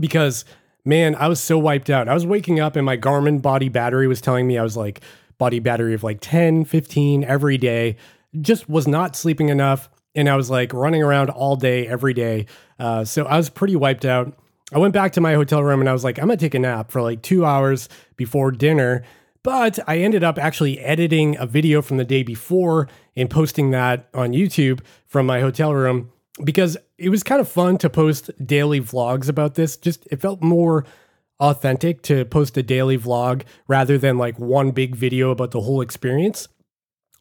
because 0.00 0.44
man, 0.84 1.14
I 1.16 1.28
was 1.28 1.38
so 1.38 1.58
wiped 1.58 1.90
out. 1.90 2.08
I 2.08 2.14
was 2.14 2.24
waking 2.24 2.58
up, 2.58 2.74
and 2.74 2.86
my 2.86 2.96
Garmin 2.96 3.42
body 3.42 3.68
battery 3.68 4.08
was 4.08 4.22
telling 4.22 4.46
me 4.46 4.56
I 4.56 4.62
was 4.62 4.76
like 4.76 5.02
body 5.36 5.60
battery 5.60 5.94
of 5.94 6.02
like 6.02 6.18
10, 6.20 6.64
15 6.64 7.24
every 7.24 7.58
day. 7.58 7.96
Just 8.40 8.68
was 8.68 8.88
not 8.88 9.14
sleeping 9.14 9.50
enough, 9.50 9.90
and 10.14 10.28
I 10.28 10.36
was 10.36 10.48
like 10.48 10.72
running 10.72 11.02
around 11.02 11.28
all 11.28 11.56
day 11.56 11.86
every 11.86 12.14
day. 12.14 12.46
Uh, 12.78 13.04
so 13.04 13.24
I 13.26 13.36
was 13.36 13.50
pretty 13.50 13.76
wiped 13.76 14.04
out. 14.04 14.32
I 14.72 14.78
went 14.78 14.94
back 14.94 15.12
to 15.12 15.20
my 15.20 15.34
hotel 15.34 15.62
room 15.62 15.80
and 15.80 15.88
I 15.88 15.92
was 15.92 16.04
like, 16.04 16.18
I'm 16.18 16.26
gonna 16.26 16.36
take 16.36 16.54
a 16.54 16.58
nap 16.58 16.90
for 16.90 17.00
like 17.00 17.22
two 17.22 17.44
hours 17.44 17.88
before 18.16 18.50
dinner. 18.50 19.02
But 19.48 19.78
I 19.88 20.00
ended 20.00 20.22
up 20.22 20.38
actually 20.38 20.78
editing 20.78 21.34
a 21.38 21.46
video 21.46 21.80
from 21.80 21.96
the 21.96 22.04
day 22.04 22.22
before 22.22 22.86
and 23.16 23.30
posting 23.30 23.70
that 23.70 24.10
on 24.12 24.32
YouTube 24.32 24.80
from 25.06 25.24
my 25.24 25.40
hotel 25.40 25.72
room 25.72 26.12
because 26.44 26.76
it 26.98 27.08
was 27.08 27.22
kind 27.22 27.40
of 27.40 27.48
fun 27.48 27.78
to 27.78 27.88
post 27.88 28.30
daily 28.46 28.78
vlogs 28.78 29.26
about 29.26 29.54
this. 29.54 29.78
Just 29.78 30.06
it 30.10 30.20
felt 30.20 30.42
more 30.42 30.84
authentic 31.40 32.02
to 32.02 32.26
post 32.26 32.58
a 32.58 32.62
daily 32.62 32.98
vlog 32.98 33.40
rather 33.68 33.96
than 33.96 34.18
like 34.18 34.38
one 34.38 34.70
big 34.70 34.94
video 34.94 35.30
about 35.30 35.52
the 35.52 35.62
whole 35.62 35.80
experience. 35.80 36.46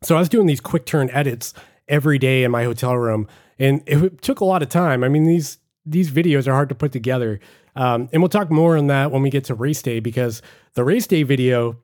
So 0.03 0.17
I 0.17 0.19
was 0.19 0.27
doing 0.27 0.47
these 0.47 0.59
quick 0.59 0.85
turn 0.85 1.09
edits 1.11 1.53
every 1.87 2.19
day 2.19 2.43
in 2.43 2.51
my 2.51 2.65
hotel 2.65 2.97
room 2.97 3.29
and 3.57 3.81
it 3.85 4.21
took 4.21 4.41
a 4.41 4.45
lot 4.45 4.61
of 4.61 4.67
time. 4.67 5.01
I 5.01 5.07
mean 5.07 5.23
these 5.23 5.59
these 5.85 6.11
videos 6.11 6.45
are 6.45 6.51
hard 6.51 6.67
to 6.67 6.75
put 6.75 6.91
together. 6.91 7.39
Um, 7.77 8.09
and 8.11 8.21
we'll 8.21 8.27
talk 8.27 8.51
more 8.51 8.75
on 8.75 8.87
that 8.87 9.11
when 9.11 9.21
we 9.21 9.29
get 9.29 9.45
to 9.45 9.53
race 9.53 9.81
day 9.81 10.01
because 10.01 10.41
the 10.73 10.83
race 10.83 11.07
day 11.07 11.23
video 11.23 11.77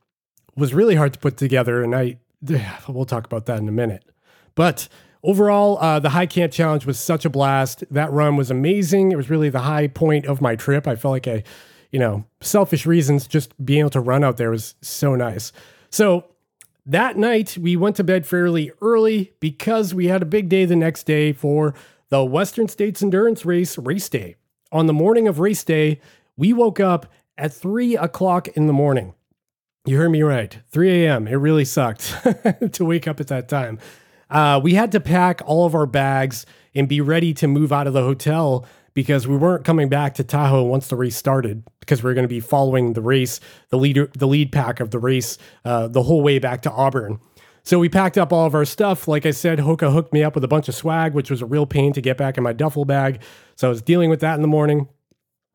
was 0.55 0.73
really 0.73 0.95
hard 0.95 1.13
to 1.13 1.19
put 1.19 1.37
together, 1.37 1.83
and 1.83 1.95
I 1.95 2.17
we'll 2.87 3.05
talk 3.05 3.25
about 3.25 3.45
that 3.45 3.59
in 3.59 3.67
a 3.67 3.71
minute. 3.71 4.03
But 4.55 4.87
overall, 5.23 5.77
uh, 5.79 5.99
the 5.99 6.09
high 6.09 6.25
camp 6.25 6.51
challenge 6.51 6.85
was 6.85 6.99
such 6.99 7.25
a 7.25 7.29
blast. 7.29 7.83
That 7.91 8.11
run 8.11 8.35
was 8.35 8.51
amazing. 8.51 9.11
It 9.11 9.15
was 9.15 9.29
really 9.29 9.49
the 9.49 9.59
high 9.59 9.87
point 9.87 10.25
of 10.25 10.41
my 10.41 10.55
trip. 10.55 10.87
I 10.87 10.95
felt 10.95 11.13
like 11.13 11.27
I, 11.27 11.43
you 11.91 11.99
know, 11.99 12.25
selfish 12.41 12.85
reasons, 12.85 13.27
just 13.27 13.53
being 13.65 13.81
able 13.81 13.89
to 13.91 13.99
run 13.99 14.23
out 14.23 14.37
there 14.37 14.51
was 14.51 14.75
so 14.81 15.15
nice. 15.15 15.51
So 15.89 16.25
that 16.85 17.17
night 17.17 17.57
we 17.57 17.75
went 17.75 17.95
to 17.95 18.03
bed 18.03 18.27
fairly 18.27 18.71
early 18.81 19.33
because 19.39 19.93
we 19.93 20.07
had 20.07 20.21
a 20.21 20.25
big 20.25 20.49
day 20.49 20.65
the 20.65 20.75
next 20.75 21.03
day 21.03 21.31
for 21.31 21.73
the 22.09 22.23
Western 22.23 22.67
States 22.67 23.01
Endurance 23.01 23.45
Race 23.45 23.77
race 23.77 24.09
day. 24.09 24.35
On 24.71 24.87
the 24.87 24.93
morning 24.93 25.27
of 25.27 25.39
race 25.39 25.63
day, 25.63 25.99
we 26.35 26.51
woke 26.51 26.79
up 26.79 27.11
at 27.37 27.53
three 27.53 27.95
o'clock 27.95 28.47
in 28.49 28.67
the 28.67 28.73
morning. 28.73 29.13
You 29.85 29.97
heard 29.97 30.11
me 30.11 30.21
right. 30.21 30.57
3 30.71 31.03
a.m. 31.03 31.27
It 31.27 31.35
really 31.35 31.65
sucked 31.65 32.15
to 32.71 32.85
wake 32.85 33.05
up 33.05 33.19
at 33.19 33.27
that 33.27 33.49
time. 33.49 33.79
Uh, 34.29 34.57
we 34.63 34.75
had 34.75 34.93
to 34.93 35.01
pack 35.01 35.41
all 35.45 35.65
of 35.65 35.75
our 35.75 35.85
bags 35.85 36.45
and 36.73 36.87
be 36.87 37.01
ready 37.01 37.33
to 37.33 37.49
move 37.49 37.73
out 37.73 37.85
of 37.85 37.91
the 37.91 38.01
hotel 38.01 38.65
because 38.93 39.27
we 39.27 39.35
weren't 39.35 39.65
coming 39.65 39.89
back 39.89 40.13
to 40.13 40.23
Tahoe 40.23 40.63
once 40.63 40.87
the 40.87 40.95
race 40.95 41.17
started 41.17 41.63
because 41.81 42.01
we 42.01 42.09
are 42.09 42.13
going 42.13 42.23
to 42.23 42.29
be 42.29 42.39
following 42.39 42.93
the 42.93 43.01
race, 43.01 43.41
the 43.71 43.77
leader, 43.77 44.09
the 44.17 44.25
lead 44.25 44.53
pack 44.53 44.79
of 44.79 44.91
the 44.91 44.99
race, 44.99 45.37
uh, 45.65 45.89
the 45.89 46.03
whole 46.03 46.21
way 46.21 46.39
back 46.39 46.61
to 46.61 46.71
Auburn. 46.71 47.19
So 47.63 47.77
we 47.77 47.89
packed 47.89 48.17
up 48.17 48.31
all 48.31 48.45
of 48.45 48.55
our 48.55 48.63
stuff. 48.63 49.09
Like 49.09 49.25
I 49.25 49.31
said, 49.31 49.59
Hoka 49.59 49.91
hooked 49.91 50.13
me 50.13 50.23
up 50.23 50.33
with 50.33 50.45
a 50.45 50.49
bunch 50.49 50.69
of 50.69 50.75
swag, 50.75 51.13
which 51.13 51.29
was 51.29 51.41
a 51.41 51.45
real 51.45 51.65
pain 51.65 51.91
to 51.91 51.99
get 51.99 52.15
back 52.15 52.37
in 52.37 52.43
my 52.43 52.53
duffel 52.53 52.85
bag. 52.85 53.21
So 53.57 53.67
I 53.67 53.69
was 53.69 53.81
dealing 53.81 54.09
with 54.09 54.21
that 54.21 54.35
in 54.35 54.41
the 54.41 54.47
morning 54.47 54.87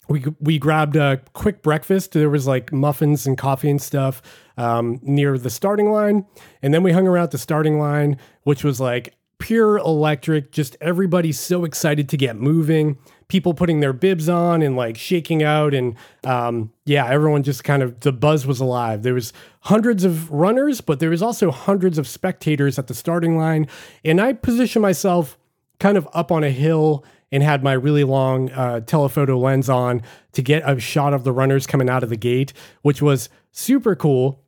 we 0.09 0.25
we 0.41 0.59
grabbed 0.59 0.97
a 0.97 1.21
quick 1.35 1.63
breakfast. 1.63 2.13
There 2.13 2.31
was 2.31 2.47
like 2.47 2.73
muffins 2.73 3.27
and 3.27 3.37
coffee 3.37 3.71
and 3.71 3.81
stuff 3.81 4.23
um, 4.57 4.99
near 5.03 5.39
the 5.39 5.51
starting 5.51 5.91
line, 5.91 6.27
and 6.63 6.73
then 6.73 6.83
we 6.83 6.93
hung 6.93 7.07
around 7.07 7.31
the 7.31 7.39
starting 7.39 7.79
line, 7.79 8.17
which 8.43 8.65
was 8.65 8.81
like 8.81 9.15
pure 9.39 9.79
electric. 9.79 10.51
Just 10.51 10.77
everybody 10.81 11.33
so 11.33 11.65
excited 11.65 12.09
to 12.09 12.17
get 12.17 12.37
moving. 12.37 12.99
People 13.29 13.53
putting 13.53 13.81
their 13.81 13.93
bibs 13.93 14.29
on 14.29 14.63
and 14.63 14.75
like 14.75 14.97
shaking 14.97 15.43
out, 15.43 15.75
and 15.75 15.95
um, 16.25 16.73
yeah, 16.87 17.07
everyone 17.07 17.43
just 17.43 17.63
kind 17.63 17.83
of 17.83 18.01
the 18.01 18.13
buzz 18.13 18.47
was 18.47 18.61
alive. 18.61 19.03
There 19.03 19.15
was 19.15 19.35
hundreds 19.61 20.05
of 20.05 20.31
runners, 20.31 20.81
but 20.81 21.01
there 21.01 21.11
was 21.11 21.23
also 21.23 21.51
hundreds 21.51 21.99
of 21.99 22.09
spectators 22.09 22.79
at 22.79 22.87
the 22.87 22.95
starting 22.95 23.37
line, 23.37 23.69
and 24.05 24.21
I 24.21 24.33
positioned 24.33 24.83
myself 24.83 25.37
kind 25.79 25.99
of 25.99 26.09
up 26.13 26.33
on 26.33 26.43
a 26.43 26.51
hill 26.51 27.05
and 27.31 27.43
had 27.43 27.63
my 27.63 27.73
really 27.73 28.05
long 28.05 28.51
uh, 28.53 28.81
telephoto 28.81 29.39
lens 29.39 29.69
on 29.69 30.03
to 30.33 30.43
get 30.43 30.63
a 30.69 30.79
shot 30.81 31.13
of 31.13 31.25
the 31.25 31.33
runners 31.33 31.67
coming 31.67 31.89
out 31.89 32.03
of 32.03 32.09
the 32.09 32.17
gate, 32.17 32.53
which 32.83 33.03
was 33.03 33.29
super 33.51 33.95
cool. 33.95 34.45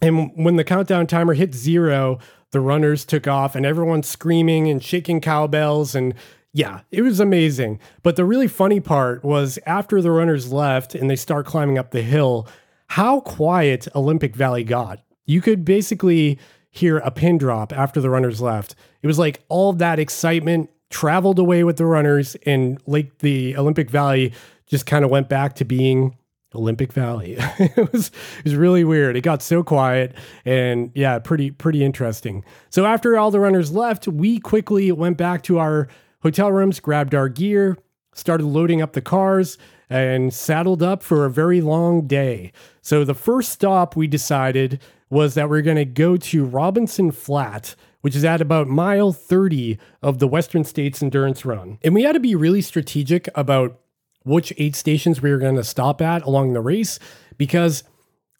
And 0.00 0.32
when 0.34 0.56
the 0.56 0.64
countdown 0.64 1.06
timer 1.06 1.34
hit 1.34 1.54
zero, 1.54 2.18
the 2.50 2.60
runners 2.60 3.04
took 3.04 3.26
off 3.26 3.54
and 3.54 3.64
everyone's 3.64 4.08
screaming 4.08 4.68
and 4.68 4.82
shaking 4.82 5.20
cowbells. 5.20 5.94
And 5.94 6.14
yeah, 6.52 6.80
it 6.90 7.02
was 7.02 7.20
amazing. 7.20 7.80
But 8.02 8.16
the 8.16 8.24
really 8.24 8.48
funny 8.48 8.80
part 8.80 9.24
was 9.24 9.58
after 9.66 10.02
the 10.02 10.10
runners 10.10 10.52
left 10.52 10.94
and 10.94 11.08
they 11.08 11.16
start 11.16 11.46
climbing 11.46 11.78
up 11.78 11.92
the 11.92 12.02
hill, 12.02 12.46
how 12.88 13.20
quiet 13.20 13.88
Olympic 13.94 14.36
Valley 14.36 14.64
got. 14.64 15.00
You 15.24 15.40
could 15.40 15.64
basically 15.64 16.38
hear 16.68 16.98
a 16.98 17.10
pin 17.10 17.38
drop 17.38 17.72
after 17.72 18.00
the 18.00 18.10
runners 18.10 18.40
left. 18.40 18.74
It 19.02 19.06
was 19.06 19.18
like 19.18 19.44
all 19.48 19.72
that 19.74 19.98
excitement 19.98 20.70
traveled 20.92 21.38
away 21.38 21.64
with 21.64 21.76
the 21.76 21.86
runners, 21.86 22.36
and 22.46 22.80
Lake 22.86 23.18
the 23.18 23.56
Olympic 23.56 23.90
Valley 23.90 24.32
just 24.66 24.86
kind 24.86 25.04
of 25.04 25.10
went 25.10 25.28
back 25.28 25.54
to 25.56 25.64
being 25.64 26.16
Olympic 26.54 26.92
Valley. 26.92 27.36
it 27.58 27.92
was 27.92 28.08
it 28.38 28.44
was 28.44 28.54
really 28.54 28.84
weird. 28.84 29.16
It 29.16 29.22
got 29.22 29.42
so 29.42 29.62
quiet 29.62 30.14
and 30.44 30.90
yeah, 30.94 31.18
pretty 31.18 31.50
pretty 31.50 31.84
interesting. 31.84 32.44
So 32.70 32.86
after 32.86 33.18
all 33.18 33.30
the 33.30 33.40
runners 33.40 33.72
left, 33.72 34.06
we 34.06 34.38
quickly 34.38 34.92
went 34.92 35.16
back 35.16 35.42
to 35.44 35.58
our 35.58 35.88
hotel 36.20 36.52
rooms, 36.52 36.80
grabbed 36.80 37.14
our 37.14 37.28
gear, 37.28 37.76
started 38.14 38.44
loading 38.46 38.82
up 38.82 38.92
the 38.92 39.00
cars 39.00 39.58
and 39.90 40.32
saddled 40.32 40.82
up 40.82 41.02
for 41.02 41.24
a 41.24 41.30
very 41.30 41.60
long 41.60 42.06
day. 42.06 42.52
So 42.80 43.04
the 43.04 43.14
first 43.14 43.50
stop 43.50 43.96
we 43.96 44.06
decided 44.06 44.80
was 45.10 45.34
that 45.34 45.50
we 45.50 45.58
we're 45.58 45.62
going 45.62 45.76
to 45.76 45.84
go 45.84 46.16
to 46.16 46.44
Robinson 46.44 47.10
Flat 47.10 47.74
which 48.02 48.14
is 48.14 48.24
at 48.24 48.40
about 48.40 48.68
mile 48.68 49.12
30 49.12 49.78
of 50.02 50.18
the 50.18 50.28
Western 50.28 50.64
States 50.64 51.02
Endurance 51.02 51.44
Run. 51.44 51.78
And 51.82 51.94
we 51.94 52.02
had 52.02 52.12
to 52.12 52.20
be 52.20 52.34
really 52.34 52.60
strategic 52.60 53.28
about 53.34 53.80
which 54.24 54.52
aid 54.58 54.76
stations 54.76 55.20
we 55.20 55.30
were 55.30 55.38
going 55.38 55.56
to 55.56 55.64
stop 55.64 56.00
at 56.00 56.22
along 56.22 56.52
the 56.52 56.60
race 56.60 56.98
because 57.38 57.84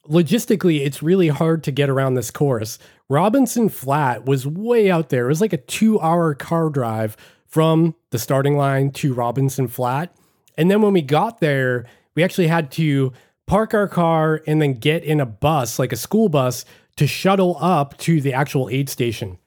logistically, 0.09 0.85
it's 0.85 1.03
really 1.03 1.29
hard 1.29 1.63
to 1.65 1.71
get 1.71 1.89
around 1.89 2.15
this 2.15 2.31
course. 2.31 2.79
Robinson 3.09 3.69
Flat 3.69 4.25
was 4.27 4.47
way 4.47 4.91
out 4.91 5.09
there. 5.09 5.27
It 5.27 5.29
was 5.29 5.41
like 5.41 5.53
a 5.53 5.59
two 5.59 6.01
hour 6.01 6.35
car 6.35 6.71
drive 6.71 7.17
from 7.47 7.95
the 8.11 8.19
starting 8.19 8.57
line 8.57 8.91
to 8.93 9.15
Robinson 9.15 9.69
Flat. 9.69 10.15
And 10.57 10.71
then 10.71 10.83
when 10.83 10.93
we 10.93 11.03
got 11.03 11.41
there, 11.41 11.87
we 12.15 12.23
actually 12.23 12.47
had 12.49 12.71
to 12.73 13.13
park 13.47 13.75
our 13.75 13.89
car 13.89 14.43
and 14.47 14.61
then 14.61 14.75
get 14.75 15.05
in 15.05 15.21
a 15.21 15.27
bus, 15.27 15.79
like 15.79 15.93
a 15.93 15.97
school 15.97 16.29
bus, 16.29 16.65
to 16.97 17.07
shuttle 17.07 17.57
up 17.61 17.97
to 17.99 18.21
the 18.21 18.33
actual 18.33 18.69
aid 18.71 18.89
station. 18.89 19.39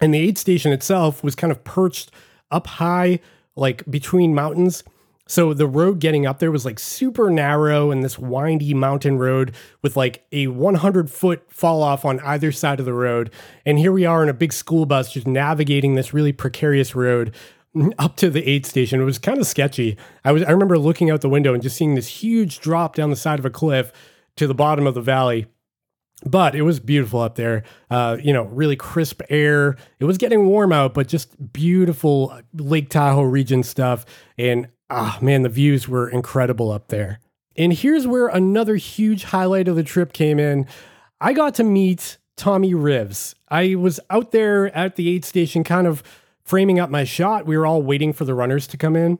And 0.00 0.14
the 0.14 0.18
aid 0.18 0.38
station 0.38 0.72
itself 0.72 1.22
was 1.22 1.34
kind 1.34 1.50
of 1.50 1.62
perched 1.64 2.10
up 2.50 2.66
high, 2.66 3.20
like 3.56 3.88
between 3.90 4.34
mountains. 4.34 4.82
So 5.26 5.54
the 5.54 5.66
road 5.66 6.00
getting 6.00 6.26
up 6.26 6.40
there 6.40 6.50
was 6.50 6.64
like 6.64 6.80
super 6.80 7.30
narrow 7.30 7.92
and 7.92 8.02
this 8.02 8.18
windy 8.18 8.74
mountain 8.74 9.16
road 9.18 9.54
with 9.80 9.96
like 9.96 10.24
a 10.32 10.48
100 10.48 11.08
foot 11.10 11.44
fall 11.48 11.82
off 11.82 12.04
on 12.04 12.18
either 12.20 12.50
side 12.50 12.80
of 12.80 12.86
the 12.86 12.94
road. 12.94 13.30
And 13.64 13.78
here 13.78 13.92
we 13.92 14.04
are 14.04 14.22
in 14.22 14.28
a 14.28 14.34
big 14.34 14.52
school 14.52 14.86
bus 14.86 15.12
just 15.12 15.28
navigating 15.28 15.94
this 15.94 16.12
really 16.12 16.32
precarious 16.32 16.96
road. 16.96 17.34
up 17.98 18.16
to 18.16 18.30
the 18.30 18.48
aid 18.48 18.66
station. 18.66 19.00
It 19.00 19.04
was 19.04 19.18
kind 19.18 19.38
of 19.38 19.46
sketchy. 19.46 19.96
I 20.24 20.32
was 20.32 20.42
I 20.42 20.50
remember 20.50 20.78
looking 20.78 21.10
out 21.10 21.20
the 21.20 21.28
window 21.28 21.54
and 21.54 21.62
just 21.62 21.76
seeing 21.76 21.94
this 21.94 22.08
huge 22.08 22.60
drop 22.60 22.94
down 22.96 23.10
the 23.10 23.16
side 23.16 23.38
of 23.38 23.44
a 23.44 23.50
cliff 23.50 23.92
to 24.36 24.46
the 24.46 24.54
bottom 24.54 24.86
of 24.86 24.94
the 24.94 25.00
valley. 25.00 25.46
But 26.24 26.54
it 26.54 26.62
was 26.62 26.80
beautiful 26.80 27.20
up 27.20 27.36
there. 27.36 27.62
Uh, 27.90 28.18
you 28.20 28.32
know, 28.32 28.42
really 28.44 28.76
crisp 28.76 29.22
air. 29.30 29.76
It 29.98 30.04
was 30.04 30.18
getting 30.18 30.46
warm 30.46 30.72
out, 30.72 30.92
but 30.92 31.08
just 31.08 31.52
beautiful 31.52 32.38
Lake 32.54 32.90
Tahoe 32.90 33.22
region 33.22 33.62
stuff. 33.62 34.04
And 34.36 34.68
ah, 34.90 35.18
man, 35.22 35.42
the 35.42 35.48
views 35.48 35.88
were 35.88 36.08
incredible 36.08 36.70
up 36.70 36.88
there. 36.88 37.20
And 37.56 37.72
here's 37.72 38.06
where 38.06 38.28
another 38.28 38.76
huge 38.76 39.24
highlight 39.24 39.68
of 39.68 39.76
the 39.76 39.82
trip 39.82 40.12
came 40.12 40.38
in. 40.38 40.66
I 41.20 41.32
got 41.32 41.54
to 41.56 41.64
meet 41.64 42.18
Tommy 42.36 42.72
Rivs. 42.72 43.34
I 43.48 43.74
was 43.74 44.00
out 44.08 44.32
there 44.32 44.74
at 44.76 44.96
the 44.96 45.10
aid 45.10 45.24
station, 45.24 45.64
kind 45.64 45.86
of 45.86 46.02
framing 46.42 46.78
up 46.78 46.90
my 46.90 47.04
shot. 47.04 47.46
We 47.46 47.56
were 47.56 47.66
all 47.66 47.82
waiting 47.82 48.12
for 48.12 48.24
the 48.24 48.34
runners 48.34 48.66
to 48.68 48.76
come 48.76 48.96
in. 48.96 49.18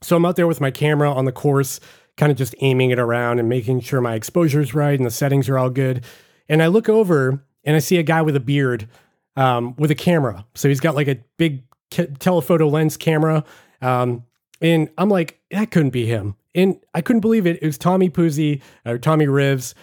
So 0.00 0.16
I'm 0.16 0.24
out 0.24 0.36
there 0.36 0.46
with 0.46 0.60
my 0.60 0.70
camera 0.70 1.12
on 1.12 1.24
the 1.24 1.32
course, 1.32 1.80
kind 2.18 2.30
of 2.30 2.36
just 2.36 2.54
aiming 2.60 2.90
it 2.90 2.98
around 2.98 3.38
and 3.38 3.48
making 3.48 3.80
sure 3.80 4.02
my 4.02 4.14
exposure 4.14 4.60
is 4.60 4.74
right 4.74 4.98
and 4.98 5.06
the 5.06 5.10
settings 5.10 5.48
are 5.48 5.56
all 5.56 5.70
good. 5.70 6.04
And 6.48 6.62
I 6.62 6.66
look 6.66 6.88
over 6.88 7.42
and 7.64 7.76
I 7.76 7.78
see 7.78 7.96
a 7.96 8.02
guy 8.02 8.20
with 8.20 8.36
a 8.36 8.40
beard 8.40 8.88
um, 9.36 9.74
with 9.76 9.90
a 9.90 9.94
camera. 9.94 10.44
So 10.54 10.68
he's 10.68 10.80
got 10.80 10.94
like 10.94 11.08
a 11.08 11.18
big 11.38 11.62
telephoto 11.90 12.68
lens 12.68 12.96
camera. 12.96 13.44
Um, 13.80 14.24
and 14.60 14.90
I'm 14.98 15.08
like, 15.08 15.40
that 15.52 15.70
couldn't 15.70 15.90
be 15.90 16.06
him. 16.06 16.34
And 16.54 16.80
I 16.92 17.00
couldn't 17.00 17.20
believe 17.20 17.46
it. 17.46 17.62
It 17.62 17.66
was 17.66 17.78
Tommy 17.78 18.10
Puzey 18.10 18.60
or 18.84 18.98
Tommy 18.98 19.26
Rivs. 19.26 19.74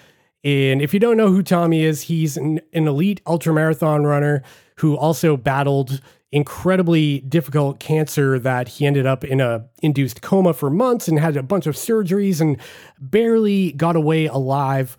And 0.43 0.81
if 0.81 0.93
you 0.93 0.99
don't 0.99 1.17
know 1.17 1.29
who 1.29 1.41
Tommy 1.41 1.83
is, 1.83 2.03
he's 2.03 2.37
an, 2.37 2.59
an 2.73 2.87
elite 2.87 3.23
ultramarathon 3.25 4.05
runner 4.05 4.43
who 4.77 4.97
also 4.97 5.37
battled 5.37 6.01
incredibly 6.31 7.19
difficult 7.21 7.79
cancer 7.79 8.37
that 8.39 8.67
he 8.67 8.85
ended 8.85 9.05
up 9.05 9.23
in 9.23 9.39
a 9.39 9.65
induced 9.81 10.21
coma 10.21 10.53
for 10.53 10.69
months 10.69 11.07
and 11.07 11.17
had 11.17 11.37
a 11.37 11.43
bunch 11.43 11.65
of 11.65 11.75
surgeries 11.75 12.41
and 12.41 12.59
barely 12.99 13.71
got 13.71 13.95
away 13.95 14.25
alive. 14.25 14.97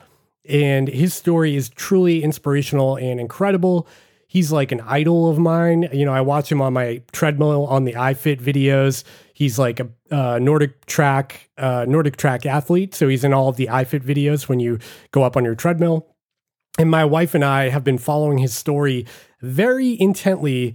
And 0.49 0.89
his 0.89 1.13
story 1.13 1.55
is 1.57 1.69
truly 1.69 2.23
inspirational 2.23 2.97
and 2.97 3.21
incredible. 3.21 3.87
He's 4.29 4.51
like 4.51 4.73
an 4.73 4.81
idol 4.81 5.29
of 5.29 5.39
mine. 5.39 5.89
You 5.93 6.05
know, 6.05 6.13
I 6.13 6.21
watch 6.21 6.51
him 6.51 6.63
on 6.63 6.73
my 6.73 7.03
treadmill 7.13 7.67
on 7.67 7.85
the 7.85 7.93
iFit 7.93 8.41
videos. 8.41 9.05
He's 9.35 9.59
like 9.59 9.81
a 9.81 9.89
uh, 10.11 10.39
Nordic 10.39 10.87
track 10.87 11.51
uh, 11.59 11.85
Nordic 11.87 12.17
track 12.17 12.47
athlete, 12.47 12.95
so 12.95 13.09
he's 13.09 13.25
in 13.25 13.35
all 13.35 13.49
of 13.49 13.57
the 13.57 13.67
iFit 13.67 14.03
videos 14.03 14.49
when 14.49 14.59
you 14.59 14.79
go 15.11 15.23
up 15.23 15.37
on 15.37 15.45
your 15.45 15.55
treadmill. 15.55 16.16
And 16.79 16.91
my 16.91 17.05
wife 17.05 17.35
and 17.35 17.45
I 17.45 17.71
have 17.71 17.85
been 17.85 17.99
following 17.99 18.39
his 18.39 18.55
story 18.55 19.07
very 19.41 19.99
intently 20.01 20.75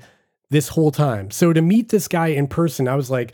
this 0.50 0.70
whole 0.70 0.92
time. 0.92 1.32
So 1.32 1.54
to 1.54 1.62
meet 1.62 1.90
this 1.90 2.08
guy 2.08 2.28
in 2.28 2.48
person, 2.48 2.88
I 2.88 2.96
was 2.96 3.10
like 3.12 3.34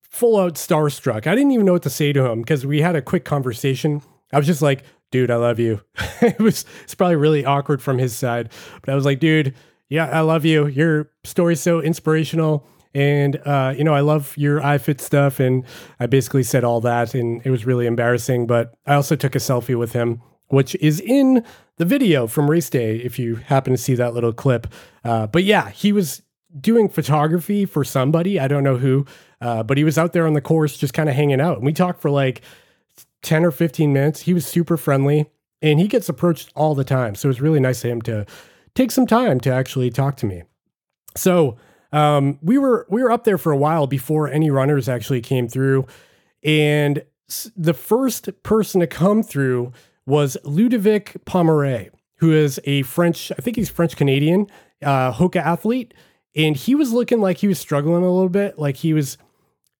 full 0.00 0.38
out 0.38 0.54
starstruck. 0.54 1.26
I 1.26 1.34
didn't 1.34 1.52
even 1.52 1.66
know 1.66 1.72
what 1.72 1.82
to 1.84 1.90
say 1.90 2.12
to 2.12 2.30
him 2.30 2.42
because 2.42 2.66
we 2.66 2.82
had 2.82 2.94
a 2.94 3.02
quick 3.02 3.24
conversation. 3.24 4.02
I 4.32 4.36
was 4.36 4.46
just 4.46 4.62
like, 4.62 4.84
dude, 5.10 5.30
I 5.30 5.36
love 5.36 5.58
you. 5.58 5.80
it 6.20 6.38
was 6.38 6.64
it's 6.84 6.94
probably 6.94 7.16
really 7.16 7.44
awkward 7.44 7.82
from 7.82 7.98
his 7.98 8.14
side, 8.14 8.50
but 8.82 8.92
I 8.92 8.94
was 8.94 9.04
like, 9.04 9.20
dude, 9.20 9.54
yeah, 9.88 10.06
I 10.06 10.20
love 10.20 10.44
you. 10.44 10.66
Your 10.66 11.10
story's 11.24 11.60
so 11.60 11.80
inspirational. 11.80 12.66
And, 12.94 13.36
uh, 13.46 13.74
you 13.76 13.84
know, 13.84 13.94
I 13.94 14.00
love 14.00 14.34
your 14.36 14.60
iFit 14.60 15.00
stuff. 15.00 15.40
And 15.40 15.64
I 15.98 16.06
basically 16.06 16.42
said 16.42 16.64
all 16.64 16.80
that. 16.82 17.14
And 17.14 17.40
it 17.44 17.50
was 17.50 17.66
really 17.66 17.86
embarrassing. 17.86 18.46
But 18.46 18.74
I 18.86 18.94
also 18.94 19.16
took 19.16 19.34
a 19.34 19.38
selfie 19.38 19.78
with 19.78 19.92
him, 19.92 20.22
which 20.52 20.74
is 20.76 21.00
in 21.00 21.42
the 21.78 21.84
video 21.86 22.26
from 22.26 22.50
race 22.50 22.68
day, 22.68 22.96
if 22.96 23.18
you 23.18 23.36
happen 23.36 23.72
to 23.72 23.78
see 23.78 23.94
that 23.94 24.12
little 24.12 24.34
clip. 24.34 24.66
Uh, 25.02 25.26
but 25.26 25.44
yeah, 25.44 25.70
he 25.70 25.92
was 25.92 26.20
doing 26.60 26.90
photography 26.90 27.64
for 27.64 27.84
somebody. 27.84 28.38
I 28.38 28.48
don't 28.48 28.62
know 28.62 28.76
who. 28.76 29.06
Uh, 29.40 29.62
but 29.62 29.78
he 29.78 29.84
was 29.84 29.96
out 29.96 30.12
there 30.12 30.26
on 30.26 30.34
the 30.34 30.42
course 30.42 30.76
just 30.76 30.92
kind 30.92 31.08
of 31.08 31.14
hanging 31.14 31.40
out. 31.40 31.56
And 31.56 31.64
we 31.64 31.72
talked 31.72 32.02
for 32.02 32.10
like 32.10 32.42
10 33.22 33.46
or 33.46 33.50
15 33.50 33.94
minutes. 33.94 34.20
He 34.20 34.34
was 34.34 34.46
super 34.46 34.76
friendly 34.76 35.30
and 35.62 35.80
he 35.80 35.88
gets 35.88 36.10
approached 36.10 36.52
all 36.54 36.74
the 36.74 36.84
time. 36.84 37.14
So 37.14 37.28
it 37.28 37.30
was 37.30 37.40
really 37.40 37.60
nice 37.60 37.82
of 37.82 37.90
him 37.90 38.02
to 38.02 38.26
take 38.74 38.90
some 38.90 39.06
time 39.06 39.40
to 39.40 39.50
actually 39.50 39.88
talk 39.88 40.18
to 40.18 40.26
me. 40.26 40.42
So, 41.16 41.56
um, 41.92 42.38
we 42.42 42.58
were 42.58 42.86
we 42.90 43.02
were 43.02 43.10
up 43.10 43.24
there 43.24 43.36
for 43.36 43.52
a 43.52 43.56
while 43.56 43.86
before 43.86 44.28
any 44.28 44.50
runners 44.50 44.88
actually 44.88 45.20
came 45.20 45.46
through, 45.46 45.86
and 46.42 47.04
the 47.54 47.74
first 47.74 48.30
person 48.42 48.80
to 48.80 48.86
come 48.86 49.22
through 49.22 49.72
was 50.06 50.36
Ludovic 50.44 51.16
Pommeret, 51.24 51.90
who 52.16 52.32
is 52.32 52.60
a 52.64 52.82
French, 52.82 53.32
I 53.32 53.40
think 53.42 53.56
he's 53.56 53.68
French 53.68 53.96
Canadian, 53.96 54.46
uh, 54.82 55.12
Hoka 55.12 55.36
athlete, 55.36 55.94
and 56.34 56.56
he 56.56 56.74
was 56.74 56.92
looking 56.92 57.20
like 57.20 57.38
he 57.38 57.48
was 57.48 57.58
struggling 57.58 58.02
a 58.02 58.10
little 58.10 58.28
bit, 58.28 58.58
like 58.58 58.76
he 58.76 58.92
was 58.94 59.18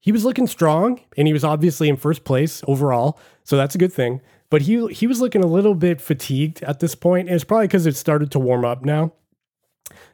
he 0.01 0.11
was 0.11 0.25
looking 0.25 0.49
strong, 0.49 1.01
and 1.17 1.29
he 1.29 1.33
was 1.33 1.45
obviously 1.45 1.89
in 1.89 1.97
first 1.97 2.25
place 2.25 2.61
overall, 2.67 3.21
so 3.45 3.57
that's 3.57 3.77
a 3.77 3.79
good 3.79 3.93
thing. 3.93 4.21
But 4.51 4.63
he 4.63 4.87
he 4.89 5.07
was 5.07 5.21
looking 5.21 5.45
a 5.45 5.47
little 5.47 5.75
bit 5.75 6.01
fatigued 6.01 6.63
at 6.63 6.81
this 6.81 6.95
point, 6.95 7.29
and 7.29 7.35
it's 7.35 7.45
probably 7.45 7.69
because 7.69 7.87
it 7.87 7.97
started 7.97 8.31
to 8.33 8.39
warm 8.39 8.65
up 8.65 8.85
now. 8.85 9.13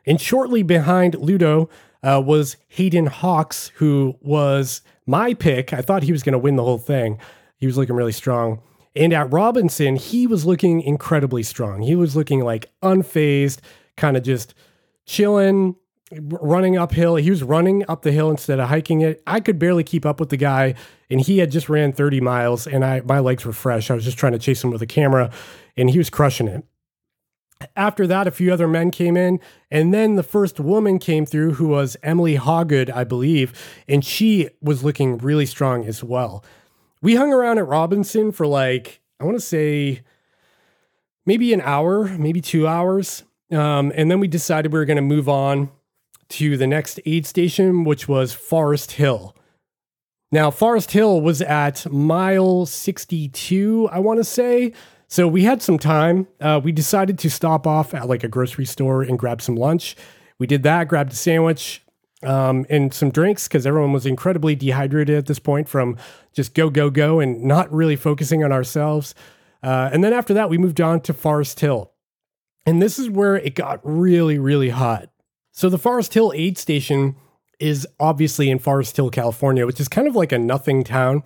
And 0.06 0.20
shortly 0.20 0.62
behind 0.62 1.14
Ludo 1.14 1.68
uh, 2.02 2.22
was 2.24 2.56
Hayden 2.68 3.06
Hawks, 3.06 3.72
who 3.76 4.16
was 4.20 4.82
my 5.06 5.34
pick. 5.34 5.72
I 5.72 5.80
thought 5.82 6.02
he 6.02 6.12
was 6.12 6.22
going 6.22 6.34
to 6.34 6.38
win 6.38 6.56
the 6.56 6.64
whole 6.64 6.78
thing. 6.78 7.18
He 7.56 7.66
was 7.66 7.76
looking 7.76 7.96
really 7.96 8.12
strong. 8.12 8.60
And 8.96 9.12
at 9.12 9.32
Robinson, 9.32 9.96
he 9.96 10.26
was 10.26 10.44
looking 10.44 10.80
incredibly 10.80 11.42
strong. 11.42 11.82
He 11.82 11.94
was 11.94 12.16
looking 12.16 12.44
like 12.44 12.70
unfazed, 12.82 13.58
kind 13.96 14.16
of 14.16 14.22
just 14.22 14.54
chilling, 15.06 15.76
running 16.12 16.76
uphill. 16.76 17.16
He 17.16 17.30
was 17.30 17.42
running 17.42 17.84
up 17.88 18.02
the 18.02 18.12
hill 18.12 18.30
instead 18.30 18.58
of 18.60 18.68
hiking 18.68 19.00
it. 19.02 19.22
I 19.26 19.40
could 19.40 19.58
barely 19.58 19.84
keep 19.84 20.04
up 20.04 20.20
with 20.20 20.30
the 20.30 20.36
guy, 20.36 20.74
and 21.10 21.20
he 21.20 21.38
had 21.38 21.50
just 21.50 21.68
ran 21.68 21.92
30 21.92 22.20
miles, 22.20 22.66
and 22.66 22.84
I 22.84 23.00
my 23.02 23.20
legs 23.20 23.44
were 23.44 23.52
fresh. 23.52 23.90
I 23.90 23.94
was 23.94 24.04
just 24.04 24.18
trying 24.18 24.32
to 24.32 24.38
chase 24.38 24.64
him 24.64 24.70
with 24.70 24.82
a 24.82 24.86
camera, 24.86 25.30
and 25.76 25.90
he 25.90 25.98
was 25.98 26.10
crushing 26.10 26.48
it 26.48 26.64
after 27.76 28.06
that, 28.06 28.26
a 28.26 28.30
few 28.30 28.52
other 28.52 28.68
men 28.68 28.90
came 28.90 29.16
in, 29.16 29.40
and 29.70 29.92
then 29.92 30.16
the 30.16 30.22
first 30.22 30.60
woman 30.60 30.98
came 30.98 31.26
through, 31.26 31.54
who 31.54 31.68
was 31.68 31.96
Emily 32.02 32.36
Hawgood, 32.36 32.94
I 32.94 33.04
believe, 33.04 33.52
and 33.88 34.04
she 34.04 34.48
was 34.60 34.84
looking 34.84 35.18
really 35.18 35.46
strong 35.46 35.84
as 35.84 36.04
well. 36.04 36.44
We 37.00 37.14
hung 37.14 37.32
around 37.32 37.58
at 37.58 37.66
Robinson 37.66 38.32
for 38.32 38.46
like, 38.46 39.00
I 39.20 39.24
want 39.24 39.36
to 39.36 39.44
say 39.44 40.02
maybe 41.26 41.52
an 41.52 41.60
hour, 41.60 42.08
maybe 42.08 42.40
two 42.40 42.66
hours. 42.66 43.24
Um, 43.50 43.92
and 43.94 44.10
then 44.10 44.20
we 44.20 44.28
decided 44.28 44.72
we 44.72 44.78
were 44.78 44.84
going 44.84 44.96
to 44.96 45.02
move 45.02 45.28
on 45.28 45.70
to 46.30 46.56
the 46.56 46.66
next 46.66 47.00
aid 47.06 47.26
station, 47.26 47.84
which 47.84 48.08
was 48.08 48.32
Forest 48.32 48.92
Hill. 48.92 49.34
Now, 50.30 50.50
Forest 50.50 50.90
Hill 50.90 51.20
was 51.20 51.40
at 51.40 51.90
mile 51.90 52.66
62, 52.66 53.88
I 53.90 53.98
want 53.98 54.18
to 54.18 54.24
say. 54.24 54.72
So 55.06 55.26
we 55.26 55.44
had 55.44 55.62
some 55.62 55.78
time. 55.78 56.26
Uh, 56.38 56.60
we 56.62 56.70
decided 56.70 57.18
to 57.20 57.30
stop 57.30 57.66
off 57.66 57.94
at 57.94 58.08
like 58.08 58.24
a 58.24 58.28
grocery 58.28 58.66
store 58.66 59.02
and 59.02 59.18
grab 59.18 59.40
some 59.40 59.56
lunch. 59.56 59.96
We 60.38 60.46
did 60.46 60.62
that, 60.64 60.88
grabbed 60.88 61.12
a 61.12 61.16
sandwich 61.16 61.82
um, 62.22 62.66
and 62.68 62.92
some 62.92 63.10
drinks 63.10 63.46
because 63.46 63.66
everyone 63.66 63.92
was 63.92 64.06
incredibly 64.06 64.54
dehydrated 64.54 65.16
at 65.16 65.26
this 65.26 65.38
point 65.38 65.68
from 65.68 65.96
just 66.32 66.54
go, 66.54 66.70
go, 66.70 66.90
go 66.90 67.20
and 67.20 67.42
not 67.42 67.72
really 67.72 67.96
focusing 67.96 68.42
on 68.42 68.52
ourselves. 68.52 69.14
Uh, 69.62 69.90
and 69.92 70.02
then 70.02 70.12
after 70.12 70.34
that, 70.34 70.50
we 70.50 70.58
moved 70.58 70.80
on 70.80 71.00
to 71.02 71.12
Forest 71.12 71.60
Hill. 71.60 71.92
And 72.66 72.82
this 72.82 72.98
is 72.98 73.08
where 73.08 73.36
it 73.36 73.54
got 73.54 73.80
really, 73.82 74.38
really 74.38 74.70
hot. 74.70 75.10
So 75.52 75.68
the 75.68 75.78
Forest 75.78 76.14
Hill 76.14 76.32
aid 76.34 76.58
station 76.58 77.16
is 77.58 77.86
obviously 77.98 78.50
in 78.50 78.58
Forest 78.58 78.96
Hill, 78.96 79.10
California, 79.10 79.66
which 79.66 79.80
is 79.80 79.88
kind 79.88 80.06
of 80.06 80.14
like 80.14 80.32
a 80.32 80.38
nothing 80.38 80.84
town. 80.84 81.22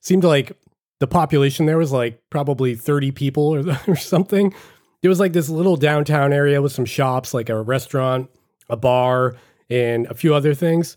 Seemed 0.00 0.24
like 0.24 0.52
the 0.98 1.06
population 1.06 1.66
there 1.66 1.78
was 1.78 1.92
like 1.92 2.20
probably 2.30 2.74
30 2.74 3.10
people 3.12 3.54
or, 3.54 3.78
or 3.86 3.96
something. 3.96 4.54
It 5.02 5.08
was 5.08 5.20
like 5.20 5.32
this 5.32 5.48
little 5.48 5.76
downtown 5.76 6.32
area 6.32 6.62
with 6.62 6.72
some 6.72 6.84
shops, 6.84 7.34
like 7.34 7.48
a 7.48 7.60
restaurant, 7.60 8.30
a 8.68 8.76
bar, 8.76 9.36
and 9.70 10.06
a 10.06 10.14
few 10.14 10.34
other 10.34 10.54
things. 10.54 10.96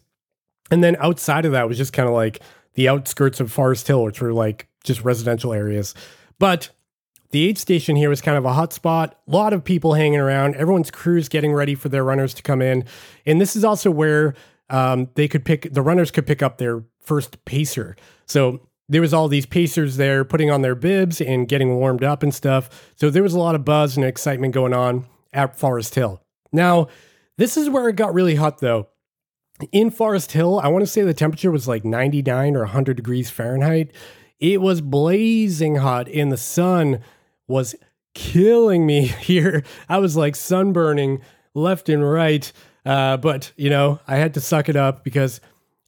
And 0.72 0.84
then 0.84 0.96
outside 1.00 1.46
of 1.46 1.52
that 1.54 1.68
was 1.68 1.78
just 1.78 1.94
kind 1.94 2.08
of 2.08 2.14
like 2.14 2.42
the 2.74 2.88
outskirts 2.88 3.40
of 3.40 3.52
Forest 3.52 3.88
Hill, 3.88 4.04
which 4.04 4.22
were 4.22 4.34
like 4.34 4.68
just 4.84 5.04
residential 5.04 5.54
areas. 5.54 5.96
But 6.38 6.70
the 7.32 7.48
aid 7.48 7.58
station 7.58 7.96
here 7.96 8.10
was 8.10 8.22
kind 8.22 8.38
of 8.38 8.46
a 8.46 8.54
hot 8.54 8.74
spot. 8.74 9.20
A 9.28 9.32
lot 9.32 9.54
of 9.54 9.64
people 9.64 9.94
hanging 9.94 10.20
around. 10.20 10.56
Everyone's 10.56 10.92
crews 10.92 11.30
getting 11.30 11.54
ready 11.54 11.76
for 11.76 11.90
their 11.90 12.04
runners 12.04 12.34
to 12.36 12.42
come 12.42 12.62
in. 12.62 12.86
And 13.26 13.40
this 13.40 13.56
is 13.56 13.64
also 13.64 13.92
where 13.92 14.36
um, 14.70 15.10
they 15.16 15.28
could 15.28 15.46
pick, 15.46 15.72
the 15.74 15.82
runners 15.82 16.12
could 16.12 16.26
pick 16.26 16.42
up 16.42 16.58
their 16.58 16.84
first 17.00 17.44
pacer. 17.46 17.96
So 18.26 18.62
there 18.88 19.02
was 19.02 19.14
all 19.14 19.28
these 19.28 19.46
pacers 19.46 19.98
there 19.98 20.26
putting 20.26 20.50
on 20.50 20.62
their 20.62 20.76
bibs 20.76 21.22
and 21.22 21.48
getting 21.48 21.76
warmed 21.76 22.04
up 22.04 22.24
and 22.24 22.34
stuff. 22.34 22.92
So 22.96 23.10
there 23.10 23.24
was 23.24 23.34
a 23.34 23.40
lot 23.40 23.56
of 23.56 23.64
buzz 23.64 23.96
and 23.96 24.06
excitement 24.06 24.54
going 24.54 24.74
on 24.74 25.06
at 25.32 25.58
Forest 25.58 25.96
Hill. 25.96 26.22
Now, 26.52 26.88
this 27.40 27.56
is 27.56 27.70
where 27.70 27.88
it 27.88 27.96
got 27.96 28.14
really 28.14 28.36
hot 28.36 28.60
though. 28.60 28.90
In 29.72 29.92
Forest 29.92 30.34
Hill, 30.34 30.60
I 30.60 30.68
want 30.68 30.84
to 30.84 30.88
say 30.88 31.04
the 31.04 31.14
temperature 31.14 31.52
was 31.52 31.70
like 31.70 31.86
99 31.86 32.56
or 32.56 32.60
100 32.60 32.98
degrees 32.98 33.30
Fahrenheit. 33.30 33.94
It 34.40 34.60
was 34.60 34.82
blazing 34.82 35.78
hot 35.78 36.10
and 36.10 36.34
the 36.34 36.38
sun 36.38 37.00
was 37.48 37.76
killing 38.14 38.86
me 38.86 39.08
here. 39.08 39.64
I 39.88 40.00
was 40.00 40.18
like 40.18 40.36
sunburning 40.36 41.22
left 41.54 41.88
and 41.88 42.10
right. 42.10 42.52
Uh, 42.86 43.16
but, 43.16 43.54
you 43.56 43.70
know, 43.70 44.02
I 44.06 44.18
had 44.18 44.34
to 44.34 44.42
suck 44.42 44.68
it 44.68 44.76
up 44.76 45.06
because 45.06 45.40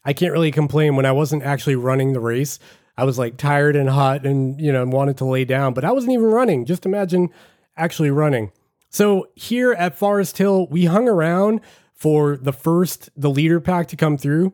I 0.06 0.14
can't 0.14 0.32
really 0.32 0.52
complain 0.52 0.96
when 0.96 1.06
I 1.06 1.12
wasn't 1.12 1.44
actually 1.44 1.76
running 1.76 2.14
the 2.14 2.22
race. 2.22 2.60
I 2.98 3.04
was 3.04 3.20
like 3.20 3.36
tired 3.36 3.76
and 3.76 3.90
hot 3.90 4.26
and, 4.26 4.60
you 4.60 4.72
know, 4.72 4.86
wanted 4.86 5.18
to 5.18 5.26
lay 5.26 5.44
down, 5.44 5.74
but 5.74 5.84
I 5.84 5.92
wasn't 5.92 6.14
even 6.14 6.28
running. 6.28 6.64
Just 6.64 6.86
imagine 6.86 7.30
actually 7.76 8.12
running. 8.12 8.52
So 8.92 9.30
here 9.36 9.72
at 9.72 9.98
Forest 9.98 10.38
Hill, 10.38 10.68
we 10.68 10.86
hung 10.86 11.08
around 11.08 11.62
for 11.94 12.38
the 12.38 12.52
first, 12.52 13.10
the 13.16 13.30
leader 13.30 13.60
pack 13.60 13.88
to 13.88 13.96
come 13.96 14.18
through. 14.18 14.54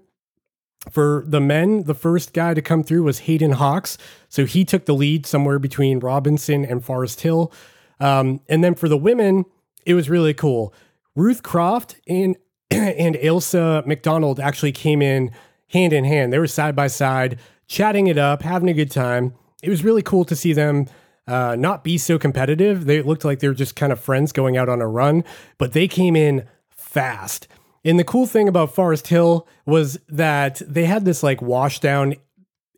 For 0.91 1.23
the 1.27 1.41
men, 1.41 1.83
the 1.83 1.95
first 1.95 2.33
guy 2.33 2.53
to 2.53 2.61
come 2.61 2.83
through 2.83 3.03
was 3.03 3.19
Hayden 3.19 3.53
Hawks. 3.53 3.97
So 4.29 4.45
he 4.45 4.63
took 4.63 4.85
the 4.85 4.93
lead 4.93 5.25
somewhere 5.25 5.59
between 5.59 5.99
Robinson 5.99 6.63
and 6.63 6.85
Forest 6.85 7.21
Hill. 7.21 7.51
Um, 7.99 8.41
and 8.47 8.63
then 8.63 8.75
for 8.75 8.87
the 8.87 8.97
women, 8.97 9.45
it 9.85 9.95
was 9.95 10.09
really 10.09 10.35
cool. 10.35 10.73
Ruth 11.15 11.41
Croft 11.41 11.99
and 12.07 12.37
and 12.71 13.15
Ailsa 13.15 13.83
MacDonald 13.87 14.39
actually 14.39 14.71
came 14.71 15.01
in 15.01 15.31
hand 15.69 15.93
in 15.93 16.03
hand. 16.03 16.31
They 16.31 16.39
were 16.39 16.47
side 16.47 16.75
by 16.75 16.87
side, 16.87 17.39
chatting 17.67 18.07
it 18.07 18.17
up, 18.17 18.43
having 18.43 18.69
a 18.69 18.73
good 18.73 18.91
time. 18.91 19.33
It 19.63 19.69
was 19.69 19.83
really 19.83 20.03
cool 20.03 20.25
to 20.25 20.35
see 20.35 20.53
them 20.53 20.85
uh, 21.27 21.55
not 21.57 21.83
be 21.83 21.97
so 21.97 22.17
competitive. 22.17 22.85
They 22.85 23.01
looked 23.01 23.25
like 23.25 23.39
they 23.39 23.47
were 23.47 23.53
just 23.53 23.75
kind 23.75 23.91
of 23.91 23.99
friends 23.99 24.31
going 24.31 24.57
out 24.57 24.69
on 24.69 24.81
a 24.81 24.87
run, 24.87 25.23
but 25.57 25.73
they 25.73 25.87
came 25.87 26.15
in 26.15 26.47
fast. 26.69 27.47
And 27.83 27.99
the 27.99 28.03
cool 28.03 28.25
thing 28.25 28.47
about 28.47 28.73
Forest 28.73 29.07
Hill 29.07 29.47
was 29.65 29.99
that 30.09 30.61
they 30.67 30.85
had 30.85 31.05
this 31.05 31.23
like 31.23 31.39
washdown 31.39 32.17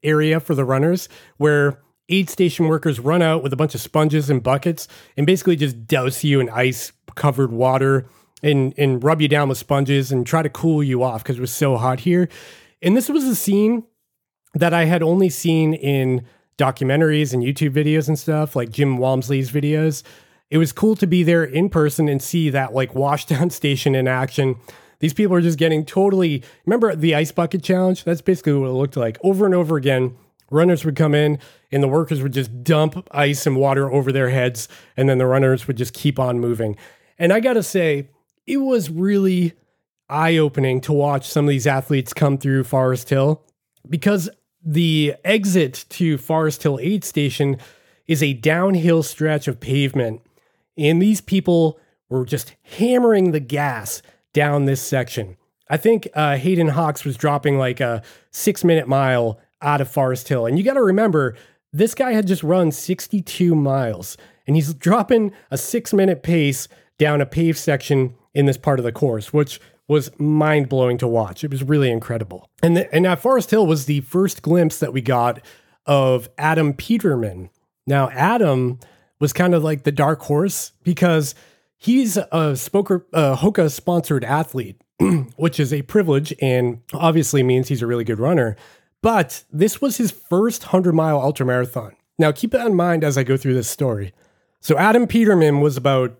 area 0.03 0.39
for 0.39 0.55
the 0.55 0.65
runners 0.65 1.09
where 1.37 1.81
aid 2.09 2.29
station 2.29 2.67
workers 2.67 2.99
run 2.99 3.21
out 3.21 3.43
with 3.43 3.53
a 3.53 3.57
bunch 3.57 3.75
of 3.75 3.81
sponges 3.81 4.29
and 4.29 4.41
buckets 4.41 4.87
and 5.15 5.25
basically 5.25 5.55
just 5.55 5.85
douse 5.85 6.23
you 6.23 6.39
in 6.39 6.49
ice 6.49 6.91
covered 7.15 7.51
water 7.51 8.05
and 8.41 8.73
and 8.77 9.03
rub 9.03 9.21
you 9.21 9.27
down 9.27 9.49
with 9.49 9.57
sponges 9.57 10.11
and 10.11 10.25
try 10.25 10.41
to 10.41 10.49
cool 10.49 10.81
you 10.81 11.03
off 11.03 11.23
because 11.23 11.37
it 11.37 11.41
was 11.41 11.53
so 11.53 11.77
hot 11.77 12.01
here. 12.01 12.29
And 12.81 12.95
this 12.95 13.09
was 13.09 13.25
a 13.25 13.35
scene 13.35 13.83
that 14.53 14.73
I 14.73 14.85
had 14.85 15.03
only 15.03 15.29
seen 15.29 15.73
in 15.73 16.25
documentaries 16.59 17.33
and 17.33 17.41
YouTube 17.41 17.71
videos 17.71 18.07
and 18.07 18.19
stuff, 18.19 18.55
like 18.55 18.69
Jim 18.69 18.97
Walmsley's 18.97 19.49
videos. 19.49 20.03
It 20.51 20.57
was 20.57 20.71
cool 20.71 20.95
to 20.97 21.07
be 21.07 21.23
there 21.23 21.43
in 21.43 21.69
person 21.69 22.07
and 22.07 22.21
see 22.21 22.49
that 22.49 22.73
like 22.73 22.93
washdown 22.93 23.51
station 23.51 23.95
in 23.95 24.07
action. 24.07 24.55
These 24.99 25.13
people 25.13 25.35
are 25.35 25.41
just 25.41 25.57
getting 25.57 25.85
totally. 25.85 26.43
Remember 26.65 26.95
the 26.95 27.15
ice 27.15 27.31
bucket 27.31 27.63
challenge? 27.63 28.03
That's 28.03 28.21
basically 28.21 28.53
what 28.53 28.67
it 28.67 28.73
looked 28.73 28.97
like 28.97 29.17
over 29.23 29.45
and 29.45 29.55
over 29.55 29.77
again. 29.77 30.15
Runners 30.51 30.83
would 30.83 30.95
come 30.95 31.15
in 31.15 31.39
and 31.71 31.81
the 31.81 31.87
workers 31.87 32.21
would 32.21 32.33
just 32.33 32.63
dump 32.63 33.07
ice 33.11 33.45
and 33.45 33.55
water 33.55 33.91
over 33.91 34.11
their 34.11 34.29
heads, 34.29 34.67
and 34.97 35.07
then 35.07 35.19
the 35.19 35.27
runners 35.27 35.67
would 35.67 35.77
just 35.77 35.93
keep 35.93 36.19
on 36.19 36.39
moving. 36.39 36.75
And 37.17 37.31
I 37.31 37.39
gotta 37.39 37.63
say, 37.63 38.09
it 38.47 38.57
was 38.57 38.89
really 38.89 39.53
eye 40.09 40.37
opening 40.37 40.81
to 40.81 40.91
watch 40.91 41.29
some 41.29 41.45
of 41.45 41.49
these 41.49 41.67
athletes 41.67 42.13
come 42.13 42.37
through 42.37 42.63
Forest 42.63 43.09
Hill 43.09 43.43
because 43.87 44.29
the 44.63 45.15
exit 45.23 45.85
to 45.89 46.17
Forest 46.17 46.63
Hill 46.63 46.79
Aid 46.81 47.03
Station 47.03 47.57
is 48.07 48.23
a 48.23 48.33
downhill 48.33 49.03
stretch 49.03 49.47
of 49.47 49.59
pavement. 49.59 50.21
And 50.77 51.01
these 51.01 51.21
people 51.21 51.79
were 52.09 52.25
just 52.25 52.55
hammering 52.63 53.31
the 53.31 53.39
gas 53.39 54.01
down 54.33 54.65
this 54.65 54.81
section. 54.81 55.37
I 55.69 55.77
think 55.77 56.07
uh, 56.15 56.37
Hayden 56.37 56.69
Hawks 56.69 57.05
was 57.05 57.17
dropping 57.17 57.57
like 57.57 57.79
a 57.79 58.01
six 58.31 58.63
minute 58.63 58.87
mile 58.87 59.39
out 59.61 59.81
of 59.81 59.89
Forest 59.89 60.27
Hill. 60.27 60.45
And 60.45 60.57
you 60.57 60.63
got 60.63 60.73
to 60.73 60.81
remember, 60.81 61.35
this 61.71 61.93
guy 61.93 62.13
had 62.13 62.27
just 62.27 62.43
run 62.43 62.71
62 62.71 63.53
miles 63.53 64.17
and 64.47 64.55
he's 64.55 64.73
dropping 64.73 65.31
a 65.51 65.57
six 65.57 65.93
minute 65.93 66.23
pace 66.23 66.67
down 66.97 67.21
a 67.21 67.25
paved 67.25 67.57
section 67.57 68.15
in 68.33 68.45
this 68.45 68.57
part 68.57 68.79
of 68.79 68.85
the 68.85 68.91
course, 68.91 69.31
which 69.31 69.59
was 69.89 70.11
mind 70.19 70.69
blowing 70.69 70.99
to 70.99 71.07
watch. 71.07 71.43
It 71.43 71.49
was 71.49 71.63
really 71.63 71.89
incredible. 71.89 72.47
And, 72.61 72.77
the, 72.77 72.93
and 72.93 73.07
at 73.07 73.19
Forest 73.19 73.49
Hill 73.49 73.65
was 73.65 73.85
the 73.85 74.01
first 74.01 74.43
glimpse 74.43 74.79
that 74.79 74.93
we 74.93 75.01
got 75.01 75.41
of 75.85 76.29
Adam 76.37 76.73
Peterman. 76.73 77.49
Now, 77.87 78.09
Adam 78.11 78.79
was 79.19 79.33
kind 79.33 79.55
of 79.55 79.63
like 79.63 79.83
the 79.83 79.91
dark 79.91 80.21
horse 80.21 80.73
because 80.83 81.33
he's 81.75 82.17
a 82.17 82.55
Spoker, 82.55 83.07
uh, 83.13 83.35
Hoka 83.35 83.69
sponsored 83.71 84.23
athlete, 84.23 84.79
which 85.37 85.59
is 85.59 85.73
a 85.73 85.81
privilege 85.81 86.33
and 86.39 86.81
obviously 86.93 87.41
means 87.41 87.67
he's 87.67 87.81
a 87.81 87.87
really 87.87 88.03
good 88.03 88.19
runner. 88.19 88.55
But 89.01 89.43
this 89.51 89.81
was 89.81 89.97
his 89.97 90.11
first 90.11 90.65
100 90.65 90.93
mile 90.93 91.19
ultra 91.19 91.47
marathon. 91.47 91.95
Now, 92.19 92.31
keep 92.31 92.51
that 92.51 92.67
in 92.67 92.75
mind 92.75 93.03
as 93.03 93.17
I 93.17 93.23
go 93.23 93.37
through 93.37 93.55
this 93.55 93.69
story. 93.69 94.13
So, 94.61 94.77
Adam 94.77 95.07
Peterman 95.07 95.61
was 95.61 95.77
about 95.77 96.19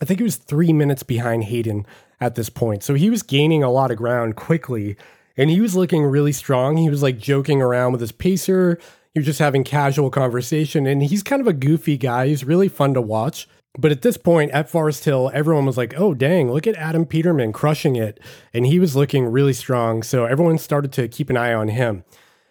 I 0.00 0.04
think 0.04 0.20
he 0.20 0.24
was 0.24 0.36
three 0.36 0.72
minutes 0.72 1.02
behind 1.02 1.44
Hayden 1.44 1.86
at 2.20 2.34
this 2.34 2.48
point. 2.48 2.82
So 2.82 2.94
he 2.94 3.10
was 3.10 3.22
gaining 3.22 3.62
a 3.62 3.70
lot 3.70 3.90
of 3.90 3.96
ground 3.96 4.36
quickly 4.36 4.96
and 5.36 5.50
he 5.50 5.60
was 5.60 5.74
looking 5.74 6.04
really 6.04 6.32
strong. 6.32 6.76
He 6.76 6.90
was 6.90 7.02
like 7.02 7.18
joking 7.18 7.60
around 7.60 7.92
with 7.92 8.00
his 8.00 8.12
pacer. 8.12 8.78
He 9.12 9.20
was 9.20 9.26
just 9.26 9.38
having 9.38 9.64
casual 9.64 10.10
conversation 10.10 10.86
and 10.86 11.02
he's 11.02 11.22
kind 11.22 11.40
of 11.40 11.46
a 11.46 11.52
goofy 11.52 11.96
guy. 11.96 12.28
He's 12.28 12.44
really 12.44 12.68
fun 12.68 12.94
to 12.94 13.00
watch. 13.00 13.48
But 13.76 13.90
at 13.90 14.02
this 14.02 14.16
point 14.16 14.52
at 14.52 14.70
Forest 14.70 15.04
Hill, 15.04 15.32
everyone 15.34 15.66
was 15.66 15.76
like, 15.76 15.94
oh, 15.96 16.14
dang, 16.14 16.50
look 16.52 16.66
at 16.66 16.76
Adam 16.76 17.04
Peterman 17.06 17.52
crushing 17.52 17.96
it. 17.96 18.20
And 18.52 18.66
he 18.66 18.78
was 18.78 18.94
looking 18.94 19.26
really 19.26 19.52
strong. 19.52 20.04
So 20.04 20.26
everyone 20.26 20.58
started 20.58 20.92
to 20.92 21.08
keep 21.08 21.28
an 21.28 21.36
eye 21.36 21.52
on 21.52 21.68
him. 21.68 22.04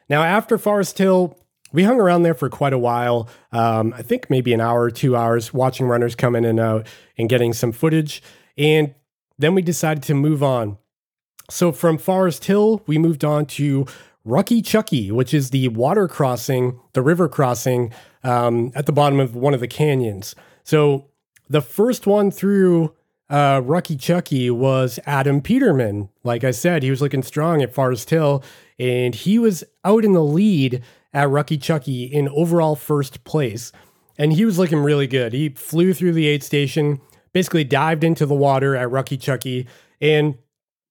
Now, 0.10 0.23
after 0.23 0.58
Forest 0.58 0.97
Hill, 0.97 1.39
we 1.71 1.84
hung 1.84 1.99
around 1.99 2.23
there 2.23 2.34
for 2.34 2.49
quite 2.49 2.73
a 2.73 2.78
while. 2.78 3.30
Um, 3.54 3.93
I 3.97 4.02
think 4.02 4.30
maybe 4.30 4.54
an 4.54 4.62
hour 4.62 4.82
or 4.82 4.91
two 4.91 5.15
hours 5.15 5.54
watching 5.54 5.88
runners 5.88 6.13
come 6.13 6.36
in 6.36 6.43
and 6.43 6.60
out 6.60 6.88
and 7.17 7.30
getting 7.30 7.54
some 7.54 7.71
footage. 7.71 8.21
And 8.58 8.93
then 9.38 9.56
we 9.56 9.62
decided 9.62 10.04
to 10.04 10.13
move 10.13 10.43
on. 10.43 10.78
So 11.50 11.72
from 11.72 11.98
Forest 11.98 12.46
Hill, 12.46 12.82
we 12.88 12.98
moved 12.98 13.26
on 13.26 13.46
to 13.48 13.86
Rucky 14.26 14.65
Chucky, 14.65 15.12
which 15.12 15.34
is 15.34 15.50
the 15.50 15.67
water 15.69 16.08
crossing, 16.08 16.80
the 16.93 17.02
river 17.02 17.28
crossing 17.28 17.91
um, 18.24 18.72
at 18.76 18.86
the 18.86 18.93
bottom 18.93 19.19
of 19.19 19.36
one 19.36 19.54
of 19.54 19.60
the 19.60 19.67
canyons. 19.67 20.34
So 20.63 21.08
the 21.50 21.62
first 21.62 22.08
one 22.08 22.32
through 22.32 22.93
uh, 23.30 23.62
Rucky 23.62 24.00
Chucky 24.00 24.50
was 24.50 25.00
Adam 25.06 25.41
Peterman. 25.41 26.10
Like 26.24 26.43
I 26.43 26.52
said, 26.52 26.84
he 26.84 26.89
was 26.89 27.02
looking 27.02 27.24
strong 27.24 27.62
at 27.62 27.74
Forest 27.74 28.10
Hill, 28.10 28.43
and 28.80 29.13
he 29.13 29.38
was 29.39 29.63
out 29.84 30.06
in 30.06 30.13
the 30.13 30.24
lead 30.24 30.82
at 31.13 31.28
Rucky 31.28 31.62
Chucky 31.62 32.06
in 32.06 32.30
overall 32.30 32.76
first 32.76 33.24
place. 33.24 33.72
And 34.17 34.34
he 34.34 34.46
was 34.46 34.60
looking 34.60 34.80
really 34.80 35.08
good. 35.08 35.34
He 35.34 35.50
flew 35.50 35.93
through 35.93 36.13
the 36.13 36.28
aid 36.28 36.43
station, 36.43 37.02
basically 37.34 37.63
dived 37.63 38.04
into 38.04 38.26
the 38.26 38.34
water 38.34 38.76
at 38.76 38.89
Rucky 38.89 39.19
Chucky. 39.19 39.67
And 40.00 40.38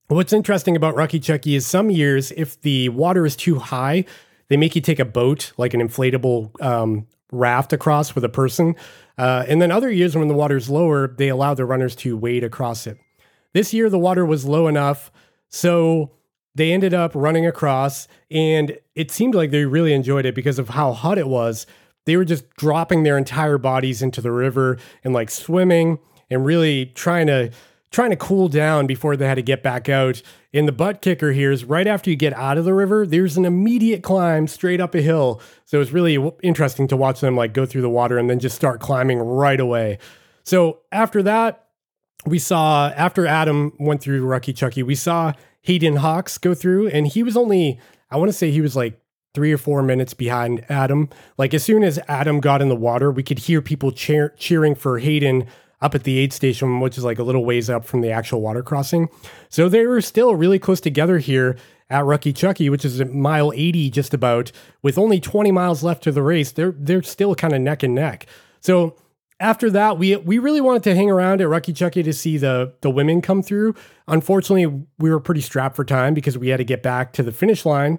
what's 0.09 0.33
interesting 0.33 0.77
about 0.77 0.95
Rucky 0.95 1.23
Chucky 1.23 1.55
is 1.55 1.67
some 1.67 1.91
years, 1.91 2.33
if 2.33 2.61
the 2.61 2.89
water 2.91 3.25
is 3.25 3.37
too 3.37 3.59
high, 3.59 4.05
they 4.49 4.57
make 4.57 4.75
you 4.75 4.83
take 4.83 4.99
a 4.99 5.05
boat, 5.05 5.53
like 5.57 5.73
an 5.73 5.81
inflatable 5.81 6.61
um, 6.63 7.07
raft 7.31 7.73
across 7.73 8.15
with 8.15 8.25
a 8.25 8.29
person. 8.29 8.75
Uh, 9.17 9.45
and 9.49 9.63
then 9.63 9.71
other 9.71 9.91
years, 9.91 10.17
when 10.17 10.29
the 10.29 10.35
water 10.35 10.57
is 10.57 10.69
lower, 10.69 11.09
they 11.09 11.29
allow 11.29 11.55
the 11.55 11.65
runners 11.65 11.95
to 11.97 12.17
wade 12.17 12.45
across 12.45 12.87
it. 12.87 12.99
This 13.55 13.73
year, 13.73 13.89
the 13.89 13.99
water 13.99 14.27
was 14.27 14.45
low 14.45 14.67
enough. 14.67 15.11
So 15.49 16.11
they 16.55 16.73
ended 16.73 16.93
up 16.93 17.13
running 17.15 17.47
across, 17.47 18.09
and 18.31 18.77
it 18.95 19.11
seemed 19.11 19.35
like 19.35 19.51
they 19.51 19.65
really 19.65 19.93
enjoyed 19.93 20.27
it 20.27 20.35
because 20.35 20.59
of 20.59 20.71
how 20.71 20.93
hot 20.93 21.19
it 21.19 21.29
was. 21.29 21.67
They 22.05 22.17
were 22.17 22.25
just 22.25 22.49
dropping 22.57 23.05
their 23.05 23.17
entire 23.17 23.59
bodies 23.59 24.03
into 24.03 24.21
the 24.21 24.33
river 24.33 24.79
and 25.05 25.15
like 25.15 25.31
swimming 25.31 25.99
and 26.33 26.45
really 26.45 26.87
trying 26.87 27.27
to 27.29 27.51
trying 27.91 28.11
to 28.11 28.17
cool 28.17 28.49
down 28.49 28.87
before 28.87 29.17
they 29.17 29.27
had 29.27 29.35
to 29.35 29.43
get 29.43 29.63
back 29.63 29.89
out. 29.89 30.23
And 30.55 30.67
the 30.67 30.73
butt 30.73 31.03
kicker 31.03 31.33
here 31.33 31.53
is 31.53 31.65
right 31.65 31.87
after 31.87 32.09
you 32.09 32.17
get 32.17 32.33
out 32.33 32.57
of 32.57 32.65
the 32.65 32.73
river, 32.73 33.07
there's 33.07 33.37
an 33.37 33.45
immediate 33.45 34.03
climb 34.03 34.49
straight 34.49 34.81
up 34.81 34.95
a 34.95 35.03
hill. 35.03 35.41
So 35.67 35.77
it 35.77 35.81
was 35.81 35.93
really 35.93 36.19
interesting 36.43 36.89
to 36.89 36.97
watch 36.97 37.21
them 37.21 37.37
like 37.37 37.53
go 37.53 37.67
through 37.67 37.83
the 37.83 37.91
water 37.91 38.17
and 38.19 38.31
then 38.31 38.39
just 38.39 38.57
start 38.57 38.81
climbing 38.81 39.19
right 39.19 39.61
away. 39.61 39.99
So 40.43 40.81
after 40.91 41.23
that, 41.23 41.67
we 42.25 42.39
saw 42.39 42.89
after 42.91 43.27
Adam 43.27 43.73
went 43.79 44.01
through 44.01 44.25
Rucky 44.25 44.57
Chucky, 44.57 44.83
we 44.83 44.95
saw 44.95 45.33
Hayden 45.63 45.97
Hawks 45.97 46.39
go 46.39 46.55
through, 46.55 46.89
and 46.89 47.07
he 47.07 47.23
was 47.23 47.37
only, 47.37 47.79
I 48.11 48.17
want 48.17 48.29
to 48.29 48.33
say 48.33 48.51
he 48.51 48.61
was 48.61 48.75
like 48.75 49.01
three 49.35 49.53
or 49.53 49.59
four 49.59 49.83
minutes 49.83 50.15
behind 50.15 50.65
Adam. 50.69 51.09
Like 51.39 51.55
as 51.55 51.65
soon 51.65 51.83
as 51.83 51.99
Adam 52.09 52.41
got 52.41 52.63
in 52.63 52.69
the 52.69 52.77
water, 52.77 53.11
we 53.11 53.23
could 53.23 53.41
hear 53.41 53.63
people 53.63 53.91
cheer, 53.91 54.35
cheering 54.37 54.75
for 54.75 54.99
Hayden 54.99 55.47
up 55.83 55.95
at 55.95 56.05
the 56.05 56.19
aid 56.19 56.33
station, 56.33 56.81
which 56.81 56.97
is 56.97 57.05
like 57.05 57.19
a 57.19 57.25
little 57.25 57.45
ways 57.45 57.69
up 57.69 57.85
from 57.85 58.01
the 58.01 58.11
actual 58.11 58.41
water 58.41 58.63
crossing. 58.63 59.09
So 59.51 59.69
they 59.69 59.85
were 59.85 60.01
still 60.01 60.37
really 60.37 60.59
close 60.59 60.81
together 60.81 61.19
here 61.19 61.57
at 61.91 62.05
Rucky 62.05 62.35
Chucky, 62.35 62.71
which 62.71 62.85
is 62.85 63.01
at 63.01 63.13
mile 63.13 63.53
80 63.53 63.91
just 63.91 64.15
about, 64.15 64.53
with 64.81 64.97
only 64.97 65.21
20 65.21 65.51
miles 65.51 65.83
left 65.83 66.03
to 66.05 66.13
the 66.13 66.23
race. 66.23 66.53
They're 66.53 66.75
they're 66.79 67.03
still 67.03 67.35
kind 67.35 67.53
of 67.53 67.61
neck 67.61 67.83
and 67.83 67.95
neck. 67.95 68.27
So 68.61 68.97
after 69.41 69.69
that, 69.71 69.99
we 69.99 70.17
we 70.17 70.39
really 70.39 70.61
wanted 70.61 70.85
to 70.85 70.95
hang 70.95 71.11
around 71.11 71.41
at 71.41 71.49
Rucky 71.49 71.77
Chucky 71.77 72.03
to 72.05 72.13
see 72.13 72.39
the 72.39 72.73
the 72.81 72.91
women 72.91 73.21
come 73.21 73.43
through. 73.43 73.75
Unfortunately, 74.07 74.87
we 74.99 75.11
were 75.11 75.21
pretty 75.21 75.41
strapped 75.41 75.75
for 75.75 75.85
time 75.85 76.15
because 76.15 76.39
we 76.39 76.49
had 76.49 76.59
to 76.59 76.65
get 76.65 76.83
back 76.83 77.13
to 77.15 77.25
the 77.25 77.33
finish 77.33 77.67
line 77.67 77.99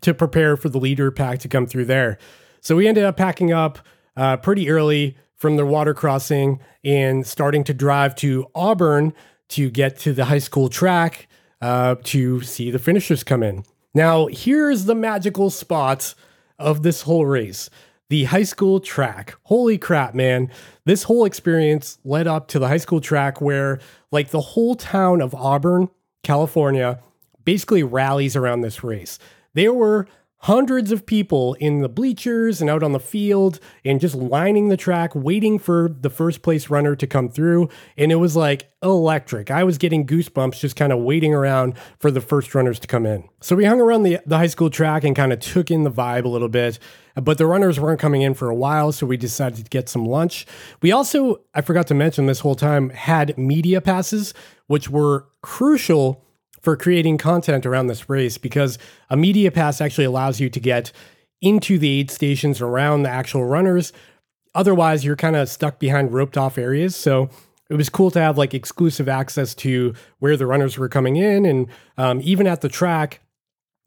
to 0.00 0.12
prepare 0.12 0.56
for 0.56 0.68
the 0.68 0.78
leader 0.78 1.12
pack 1.12 1.38
to 1.38 1.48
come 1.48 1.66
through 1.66 1.84
there. 1.84 2.18
So 2.60 2.74
we 2.74 2.88
ended 2.88 3.04
up 3.04 3.16
packing 3.16 3.52
up 3.52 3.78
uh, 4.16 4.38
pretty 4.38 4.68
early 4.68 5.16
from 5.36 5.56
the 5.56 5.66
water 5.66 5.94
crossing 5.94 6.60
and 6.84 7.26
starting 7.26 7.64
to 7.64 7.74
drive 7.74 8.14
to 8.16 8.46
Auburn 8.54 9.12
to 9.48 9.70
get 9.70 9.98
to 10.00 10.12
the 10.12 10.24
high 10.26 10.38
school 10.38 10.68
track 10.68 11.28
uh, 11.60 11.96
to 12.04 12.40
see 12.40 12.70
the 12.70 12.78
finishers 12.78 13.22
come 13.22 13.42
in. 13.42 13.64
Now, 13.94 14.26
here's 14.26 14.84
the 14.84 14.94
magical 14.94 15.50
spot 15.50 16.14
of 16.58 16.82
this 16.82 17.02
whole 17.02 17.26
race 17.26 17.70
the 18.08 18.24
high 18.24 18.44
school 18.44 18.78
track. 18.78 19.34
Holy 19.44 19.78
crap, 19.78 20.14
man. 20.14 20.50
This 20.84 21.02
whole 21.02 21.24
experience 21.24 21.98
led 22.04 22.28
up 22.28 22.46
to 22.48 22.60
the 22.60 22.68
high 22.68 22.76
school 22.76 23.00
track 23.00 23.40
where, 23.40 23.80
like, 24.12 24.28
the 24.28 24.40
whole 24.40 24.76
town 24.76 25.20
of 25.20 25.34
Auburn, 25.34 25.88
California, 26.22 27.00
basically 27.44 27.82
rallies 27.82 28.36
around 28.36 28.60
this 28.60 28.84
race. 28.84 29.18
There 29.54 29.72
were 29.72 30.06
hundreds 30.40 30.92
of 30.92 31.06
people 31.06 31.54
in 31.54 31.80
the 31.80 31.88
bleachers 31.88 32.60
and 32.60 32.68
out 32.68 32.82
on 32.82 32.92
the 32.92 33.00
field 33.00 33.58
and 33.84 34.00
just 34.00 34.14
lining 34.14 34.68
the 34.68 34.76
track, 34.76 35.12
waiting 35.14 35.58
for 35.58 35.88
the 36.00 36.10
first 36.10 36.42
place 36.42 36.68
runner 36.68 36.94
to 36.94 37.06
come 37.06 37.28
through. 37.28 37.68
And 37.96 38.12
it 38.12 38.16
was 38.16 38.36
like 38.36 38.70
electric. 38.82 39.50
I 39.50 39.64
was 39.64 39.78
getting 39.78 40.06
goosebumps 40.06 40.60
just 40.60 40.76
kind 40.76 40.92
of 40.92 41.00
waiting 41.00 41.34
around 41.34 41.74
for 41.98 42.10
the 42.10 42.20
first 42.20 42.54
runners 42.54 42.78
to 42.80 42.86
come 42.86 43.06
in. 43.06 43.28
So 43.40 43.56
we 43.56 43.64
hung 43.64 43.80
around 43.80 44.02
the, 44.02 44.20
the 44.26 44.36
high 44.36 44.46
school 44.46 44.70
track 44.70 45.04
and 45.04 45.16
kind 45.16 45.32
of 45.32 45.40
took 45.40 45.70
in 45.70 45.84
the 45.84 45.90
vibe 45.90 46.24
a 46.24 46.28
little 46.28 46.48
bit. 46.48 46.78
But 47.14 47.38
the 47.38 47.46
runners 47.46 47.80
weren't 47.80 47.98
coming 47.98 48.20
in 48.20 48.34
for 48.34 48.50
a 48.50 48.54
while, 48.54 48.92
so 48.92 49.06
we 49.06 49.16
decided 49.16 49.64
to 49.64 49.70
get 49.70 49.88
some 49.88 50.04
lunch. 50.04 50.46
We 50.82 50.92
also, 50.92 51.40
I 51.54 51.62
forgot 51.62 51.86
to 51.86 51.94
mention 51.94 52.26
this 52.26 52.40
whole 52.40 52.54
time, 52.54 52.90
had 52.90 53.38
media 53.38 53.80
passes, 53.80 54.34
which 54.66 54.90
were 54.90 55.26
crucial 55.40 56.25
for 56.66 56.76
creating 56.76 57.16
content 57.16 57.64
around 57.64 57.86
this 57.86 58.10
race 58.10 58.38
because 58.38 58.76
a 59.08 59.16
media 59.16 59.52
pass 59.52 59.80
actually 59.80 60.02
allows 60.02 60.40
you 60.40 60.50
to 60.50 60.58
get 60.58 60.90
into 61.40 61.78
the 61.78 62.00
aid 62.00 62.10
stations 62.10 62.60
around 62.60 63.04
the 63.04 63.08
actual 63.08 63.44
runners. 63.44 63.92
Otherwise, 64.52 65.04
you're 65.04 65.14
kind 65.14 65.36
of 65.36 65.48
stuck 65.48 65.78
behind 65.78 66.12
roped 66.12 66.36
off 66.36 66.58
areas. 66.58 66.96
So 66.96 67.30
it 67.70 67.76
was 67.76 67.88
cool 67.88 68.10
to 68.10 68.20
have 68.20 68.36
like 68.36 68.52
exclusive 68.52 69.08
access 69.08 69.54
to 69.54 69.94
where 70.18 70.36
the 70.36 70.44
runners 70.44 70.76
were 70.76 70.88
coming 70.88 71.14
in. 71.14 71.46
And 71.46 71.68
um, 71.98 72.20
even 72.24 72.48
at 72.48 72.62
the 72.62 72.68
track, 72.68 73.20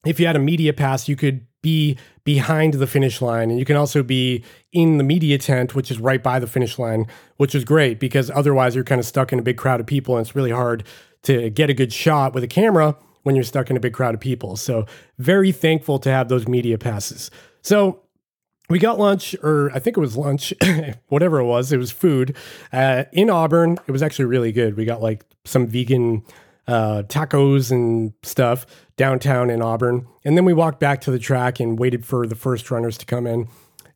if 0.05 0.17
you 0.17 0.25
had 0.25 0.37
a 0.37 0.39
media 0.39 0.71
pass, 0.71 1.09
you 1.09 1.17
could 1.17 1.45
be 1.61 1.97
behind 2.23 2.75
the 2.75 2.87
finish 2.87 3.21
line 3.21 3.49
and 3.49 3.59
you 3.59 3.65
can 3.65 3.75
also 3.75 4.03
be 4.03 4.43
in 4.71 4.97
the 4.97 5.03
media 5.03 5.37
tent 5.37 5.75
which 5.75 5.91
is 5.91 5.99
right 5.99 6.23
by 6.23 6.39
the 6.39 6.47
finish 6.47 6.79
line 6.79 7.05
which 7.37 7.53
is 7.53 7.65
great 7.65 7.99
because 7.99 8.31
otherwise 8.31 8.75
you're 8.75 8.83
kind 8.83 8.99
of 8.99 9.05
stuck 9.05 9.33
in 9.33 9.39
a 9.39 9.41
big 9.41 9.57
crowd 9.57 9.81
of 9.81 9.85
people 9.85 10.15
and 10.15 10.25
it's 10.25 10.35
really 10.35 10.51
hard 10.51 10.85
to 11.23 11.49
get 11.49 11.69
a 11.69 11.73
good 11.73 11.91
shot 11.93 12.33
with 12.33 12.43
a 12.43 12.47
camera 12.47 12.95
when 13.23 13.35
you're 13.35 13.43
stuck 13.43 13.69
in 13.69 13.77
a 13.77 13.79
big 13.79 13.93
crowd 13.93 14.13
of 14.13 14.19
people. 14.19 14.55
So, 14.55 14.85
very 15.17 15.51
thankful 15.51 15.99
to 15.99 16.09
have 16.09 16.29
those 16.29 16.47
media 16.47 16.77
passes. 16.77 17.29
So, 17.61 18.01
we 18.69 18.77
got 18.77 18.99
lunch, 18.99 19.35
or 19.41 19.71
I 19.73 19.79
think 19.79 19.97
it 19.97 19.99
was 19.99 20.15
lunch, 20.15 20.53
whatever 21.07 21.39
it 21.39 21.45
was, 21.45 21.71
it 21.71 21.77
was 21.77 21.91
food 21.91 22.35
uh, 22.71 23.05
in 23.11 23.29
Auburn. 23.29 23.77
It 23.87 23.91
was 23.91 24.03
actually 24.03 24.25
really 24.25 24.51
good. 24.51 24.77
We 24.77 24.85
got 24.85 25.01
like 25.01 25.25
some 25.43 25.67
vegan 25.67 26.23
uh, 26.67 27.01
tacos 27.07 27.71
and 27.71 28.13
stuff 28.21 28.67
downtown 28.95 29.49
in 29.49 29.61
Auburn. 29.61 30.07
And 30.23 30.37
then 30.37 30.45
we 30.45 30.53
walked 30.53 30.79
back 30.79 31.01
to 31.01 31.11
the 31.11 31.17
track 31.17 31.59
and 31.59 31.79
waited 31.79 32.05
for 32.05 32.27
the 32.27 32.35
first 32.35 32.69
runners 32.69 32.97
to 32.99 33.07
come 33.07 33.25
in. 33.25 33.47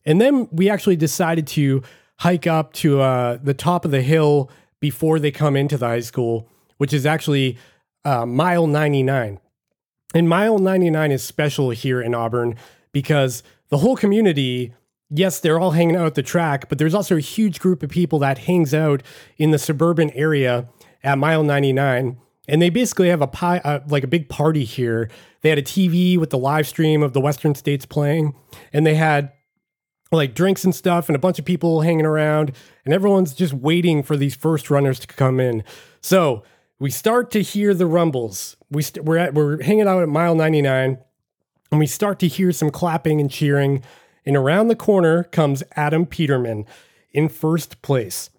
And 0.05 0.19
then 0.19 0.49
we 0.51 0.69
actually 0.69 0.95
decided 0.95 1.45
to 1.47 1.83
hike 2.17 2.47
up 2.47 2.73
to 2.73 3.01
uh, 3.01 3.37
the 3.41 3.53
top 3.53 3.85
of 3.85 3.91
the 3.91 4.01
hill 4.01 4.49
before 4.79 5.19
they 5.19 5.29
come 5.29 5.55
into 5.55 5.77
the 5.77 5.87
high 5.87 5.99
school 5.99 6.49
which 6.77 6.93
is 6.93 7.05
actually 7.05 7.57
uh, 8.05 8.25
mile 8.25 8.67
99. 8.67 9.39
And 10.13 10.29
mile 10.29 10.59
99 10.59 11.11
is 11.11 11.23
special 11.23 11.71
here 11.71 12.01
in 12.01 12.13
Auburn 12.13 12.55
because 12.91 13.43
the 13.69 13.79
whole 13.79 13.95
community, 13.95 14.73
yes, 15.09 15.39
they're 15.39 15.59
all 15.59 15.71
hanging 15.71 15.95
out 15.95 16.05
at 16.05 16.15
the 16.15 16.23
track, 16.23 16.69
but 16.69 16.77
there's 16.77 16.93
also 16.93 17.17
a 17.17 17.21
huge 17.21 17.59
group 17.59 17.81
of 17.81 17.89
people 17.89 18.19
that 18.19 18.39
hangs 18.39 18.73
out 18.73 19.01
in 19.37 19.51
the 19.51 19.57
suburban 19.57 20.11
area 20.11 20.69
at 21.03 21.17
mile 21.17 21.43
99. 21.43 22.17
And 22.47 22.61
they 22.61 22.69
basically 22.69 23.09
have 23.09 23.21
a 23.21 23.27
pie, 23.27 23.61
uh, 23.63 23.79
like 23.87 24.03
a 24.03 24.07
big 24.07 24.29
party 24.29 24.65
here. 24.65 25.09
They 25.41 25.49
had 25.49 25.57
a 25.57 25.63
TV 25.63 26.17
with 26.17 26.29
the 26.29 26.37
live 26.37 26.67
stream 26.67 27.01
of 27.01 27.13
the 27.13 27.21
Western 27.21 27.55
States 27.55 27.85
playing, 27.85 28.35
and 28.71 28.85
they 28.85 28.95
had 28.95 29.31
like 30.11 30.35
drinks 30.35 30.63
and 30.63 30.75
stuff, 30.75 31.09
and 31.09 31.15
a 31.15 31.19
bunch 31.19 31.39
of 31.39 31.45
people 31.45 31.81
hanging 31.81 32.05
around, 32.05 32.51
and 32.85 32.93
everyone's 32.93 33.33
just 33.33 33.53
waiting 33.53 34.03
for 34.03 34.15
these 34.15 34.35
first 34.35 34.69
runners 34.69 34.99
to 34.99 35.07
come 35.07 35.39
in. 35.39 35.63
So 36.01 36.43
we 36.83 36.89
start 36.89 37.31
to 37.31 37.41
hear 37.41 37.73
the 37.73 37.85
rumbles. 37.85 38.57
We 38.69 38.81
st- 38.81 39.05
we're 39.05 39.15
at, 39.15 39.33
we're 39.33 39.63
hanging 39.63 39.87
out 39.87 40.03
at 40.03 40.09
mile 40.09 40.35
99 40.35 40.97
and 41.71 41.79
we 41.79 41.87
start 41.87 42.19
to 42.19 42.27
hear 42.27 42.51
some 42.51 42.71
clapping 42.71 43.21
and 43.21 43.31
cheering 43.31 43.81
and 44.25 44.35
around 44.35 44.67
the 44.67 44.75
corner 44.75 45.23
comes 45.23 45.63
Adam 45.77 46.05
Peterman 46.05 46.65
in 47.11 47.29
first 47.29 47.81
place. 47.83 48.29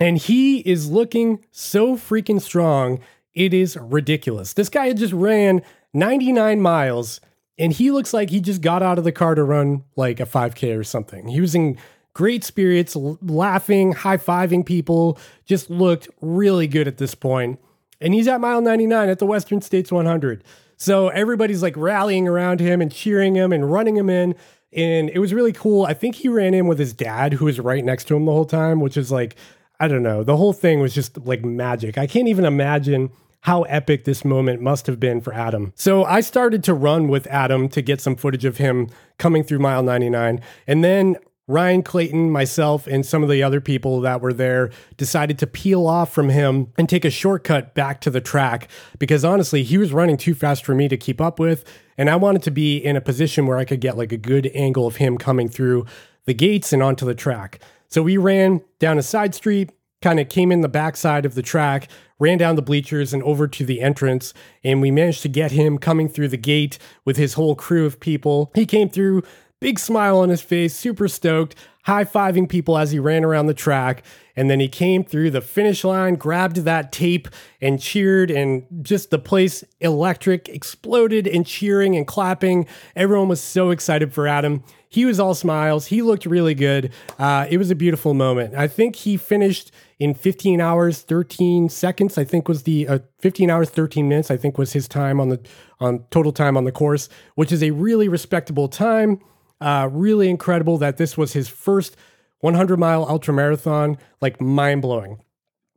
And 0.00 0.16
he 0.16 0.60
is 0.60 0.90
looking 0.90 1.44
so 1.50 1.94
freaking 1.94 2.40
strong. 2.40 3.00
It 3.34 3.52
is 3.52 3.76
ridiculous. 3.76 4.54
This 4.54 4.70
guy 4.70 4.86
had 4.86 4.96
just 4.96 5.12
ran 5.12 5.60
99 5.92 6.62
miles 6.62 7.20
and 7.58 7.70
he 7.70 7.90
looks 7.90 8.14
like 8.14 8.30
he 8.30 8.40
just 8.40 8.62
got 8.62 8.82
out 8.82 8.96
of 8.96 9.04
the 9.04 9.12
car 9.12 9.34
to 9.34 9.44
run 9.44 9.84
like 9.94 10.20
a 10.20 10.26
5K 10.26 10.74
or 10.74 10.84
something. 10.84 11.28
He 11.28 11.42
was 11.42 11.54
in 11.54 11.76
great 12.14 12.44
spirits, 12.44 12.96
laughing, 12.96 13.92
high 13.92 14.16
fiving 14.16 14.64
people, 14.64 15.18
just 15.44 15.68
looked 15.68 16.08
really 16.22 16.66
good 16.66 16.88
at 16.88 16.96
this 16.96 17.14
point 17.14 17.58
and 18.04 18.12
he's 18.14 18.28
at 18.28 18.40
mile 18.40 18.60
99 18.60 19.08
at 19.08 19.18
the 19.18 19.26
Western 19.26 19.62
States 19.62 19.90
100. 19.90 20.44
So 20.76 21.08
everybody's 21.08 21.62
like 21.62 21.76
rallying 21.76 22.28
around 22.28 22.60
him 22.60 22.80
and 22.82 22.92
cheering 22.92 23.34
him 23.34 23.52
and 23.52 23.72
running 23.72 23.96
him 23.96 24.10
in. 24.10 24.34
And 24.72 25.08
it 25.08 25.20
was 25.20 25.32
really 25.32 25.52
cool. 25.52 25.86
I 25.86 25.94
think 25.94 26.16
he 26.16 26.28
ran 26.28 26.52
in 26.52 26.66
with 26.66 26.78
his 26.78 26.92
dad, 26.92 27.32
who 27.32 27.46
was 27.46 27.58
right 27.58 27.84
next 27.84 28.04
to 28.08 28.16
him 28.16 28.26
the 28.26 28.32
whole 28.32 28.44
time, 28.44 28.80
which 28.80 28.96
is 28.96 29.10
like, 29.10 29.36
I 29.80 29.88
don't 29.88 30.02
know. 30.02 30.22
The 30.22 30.36
whole 30.36 30.52
thing 30.52 30.80
was 30.80 30.94
just 30.94 31.16
like 31.18 31.44
magic. 31.44 31.96
I 31.96 32.06
can't 32.06 32.28
even 32.28 32.44
imagine 32.44 33.10
how 33.40 33.62
epic 33.62 34.04
this 34.04 34.24
moment 34.24 34.60
must 34.60 34.86
have 34.86 35.00
been 35.00 35.20
for 35.20 35.32
Adam. 35.32 35.72
So 35.74 36.04
I 36.04 36.20
started 36.20 36.62
to 36.64 36.74
run 36.74 37.08
with 37.08 37.26
Adam 37.28 37.68
to 37.70 37.82
get 37.82 38.00
some 38.00 38.16
footage 38.16 38.44
of 38.44 38.58
him 38.58 38.88
coming 39.18 39.44
through 39.44 39.60
mile 39.60 39.82
99. 39.82 40.40
And 40.66 40.84
then 40.84 41.16
Ryan 41.46 41.82
Clayton, 41.82 42.30
myself, 42.30 42.86
and 42.86 43.04
some 43.04 43.22
of 43.22 43.28
the 43.28 43.42
other 43.42 43.60
people 43.60 44.00
that 44.00 44.22
were 44.22 44.32
there 44.32 44.70
decided 44.96 45.38
to 45.40 45.46
peel 45.46 45.86
off 45.86 46.10
from 46.12 46.30
him 46.30 46.72
and 46.78 46.88
take 46.88 47.04
a 47.04 47.10
shortcut 47.10 47.74
back 47.74 48.00
to 48.02 48.10
the 48.10 48.20
track 48.20 48.68
because 48.98 49.24
honestly, 49.26 49.62
he 49.62 49.76
was 49.76 49.92
running 49.92 50.16
too 50.16 50.34
fast 50.34 50.64
for 50.64 50.74
me 50.74 50.88
to 50.88 50.96
keep 50.96 51.20
up 51.20 51.38
with. 51.38 51.64
And 51.98 52.08
I 52.08 52.16
wanted 52.16 52.42
to 52.44 52.50
be 52.50 52.78
in 52.78 52.96
a 52.96 53.00
position 53.00 53.46
where 53.46 53.58
I 53.58 53.66
could 53.66 53.80
get 53.80 53.98
like 53.98 54.10
a 54.10 54.16
good 54.16 54.50
angle 54.54 54.86
of 54.86 54.96
him 54.96 55.18
coming 55.18 55.48
through 55.48 55.84
the 56.24 56.34
gates 56.34 56.72
and 56.72 56.82
onto 56.82 57.04
the 57.04 57.14
track. 57.14 57.60
So 57.88 58.02
we 58.02 58.16
ran 58.16 58.62
down 58.78 58.96
a 58.96 59.02
side 59.02 59.34
street, 59.34 59.70
kind 60.00 60.18
of 60.18 60.30
came 60.30 60.50
in 60.50 60.62
the 60.62 60.68
backside 60.68 61.26
of 61.26 61.34
the 61.34 61.42
track, 61.42 61.88
ran 62.18 62.38
down 62.38 62.56
the 62.56 62.62
bleachers 62.62 63.12
and 63.12 63.22
over 63.22 63.46
to 63.48 63.64
the 63.64 63.80
entrance, 63.80 64.32
and 64.62 64.80
we 64.80 64.90
managed 64.90 65.22
to 65.22 65.28
get 65.28 65.52
him 65.52 65.78
coming 65.78 66.08
through 66.08 66.28
the 66.28 66.36
gate 66.36 66.78
with 67.04 67.16
his 67.16 67.34
whole 67.34 67.54
crew 67.54 67.86
of 67.86 68.00
people. 68.00 68.50
He 68.54 68.66
came 68.66 68.88
through 68.88 69.22
big 69.60 69.78
smile 69.78 70.18
on 70.18 70.28
his 70.28 70.42
face, 70.42 70.74
super 70.74 71.08
stoked, 71.08 71.54
high 71.84 72.04
fiving 72.04 72.48
people 72.48 72.78
as 72.78 72.92
he 72.92 72.98
ran 72.98 73.24
around 73.24 73.46
the 73.46 73.54
track. 73.54 74.02
And 74.36 74.50
then 74.50 74.58
he 74.58 74.68
came 74.68 75.04
through 75.04 75.30
the 75.30 75.40
finish 75.40 75.84
line, 75.84 76.16
grabbed 76.16 76.56
that 76.58 76.90
tape, 76.90 77.28
and 77.60 77.80
cheered. 77.80 78.30
And 78.30 78.66
just 78.82 79.10
the 79.10 79.18
place 79.18 79.62
electric 79.80 80.48
exploded 80.48 81.26
and 81.26 81.46
cheering 81.46 81.94
and 81.94 82.06
clapping. 82.06 82.66
Everyone 82.96 83.28
was 83.28 83.40
so 83.40 83.70
excited 83.70 84.12
for 84.12 84.26
Adam. 84.26 84.64
He 84.88 85.04
was 85.04 85.20
all 85.20 85.34
smiles. 85.34 85.86
He 85.86 86.02
looked 86.02 86.24
really 86.24 86.54
good. 86.54 86.92
Uh, 87.18 87.46
it 87.50 87.58
was 87.58 87.70
a 87.70 87.74
beautiful 87.74 88.14
moment. 88.14 88.54
I 88.54 88.66
think 88.66 88.96
he 88.96 89.16
finished 89.16 89.70
in 89.98 90.14
15 90.14 90.60
hours 90.60 91.02
13 91.02 91.68
seconds. 91.68 92.16
I 92.16 92.24
think 92.24 92.48
was 92.48 92.62
the 92.62 92.88
uh, 92.88 92.98
15 93.18 93.50
hours 93.50 93.70
13 93.70 94.08
minutes. 94.08 94.30
I 94.30 94.36
think 94.36 94.56
was 94.56 94.72
his 94.72 94.88
time 94.88 95.20
on 95.20 95.28
the 95.28 95.40
on 95.80 96.04
total 96.10 96.32
time 96.32 96.56
on 96.56 96.64
the 96.64 96.72
course, 96.72 97.08
which 97.34 97.52
is 97.52 97.62
a 97.62 97.72
really 97.72 98.08
respectable 98.08 98.68
time. 98.68 99.20
Uh, 99.64 99.88
really 99.90 100.28
incredible 100.28 100.76
that 100.76 100.98
this 100.98 101.16
was 101.16 101.32
his 101.32 101.48
first 101.48 101.96
100 102.40 102.76
mile 102.76 103.06
ultra 103.08 103.32
marathon, 103.32 103.96
like 104.20 104.38
mind 104.38 104.82
blowing. 104.82 105.22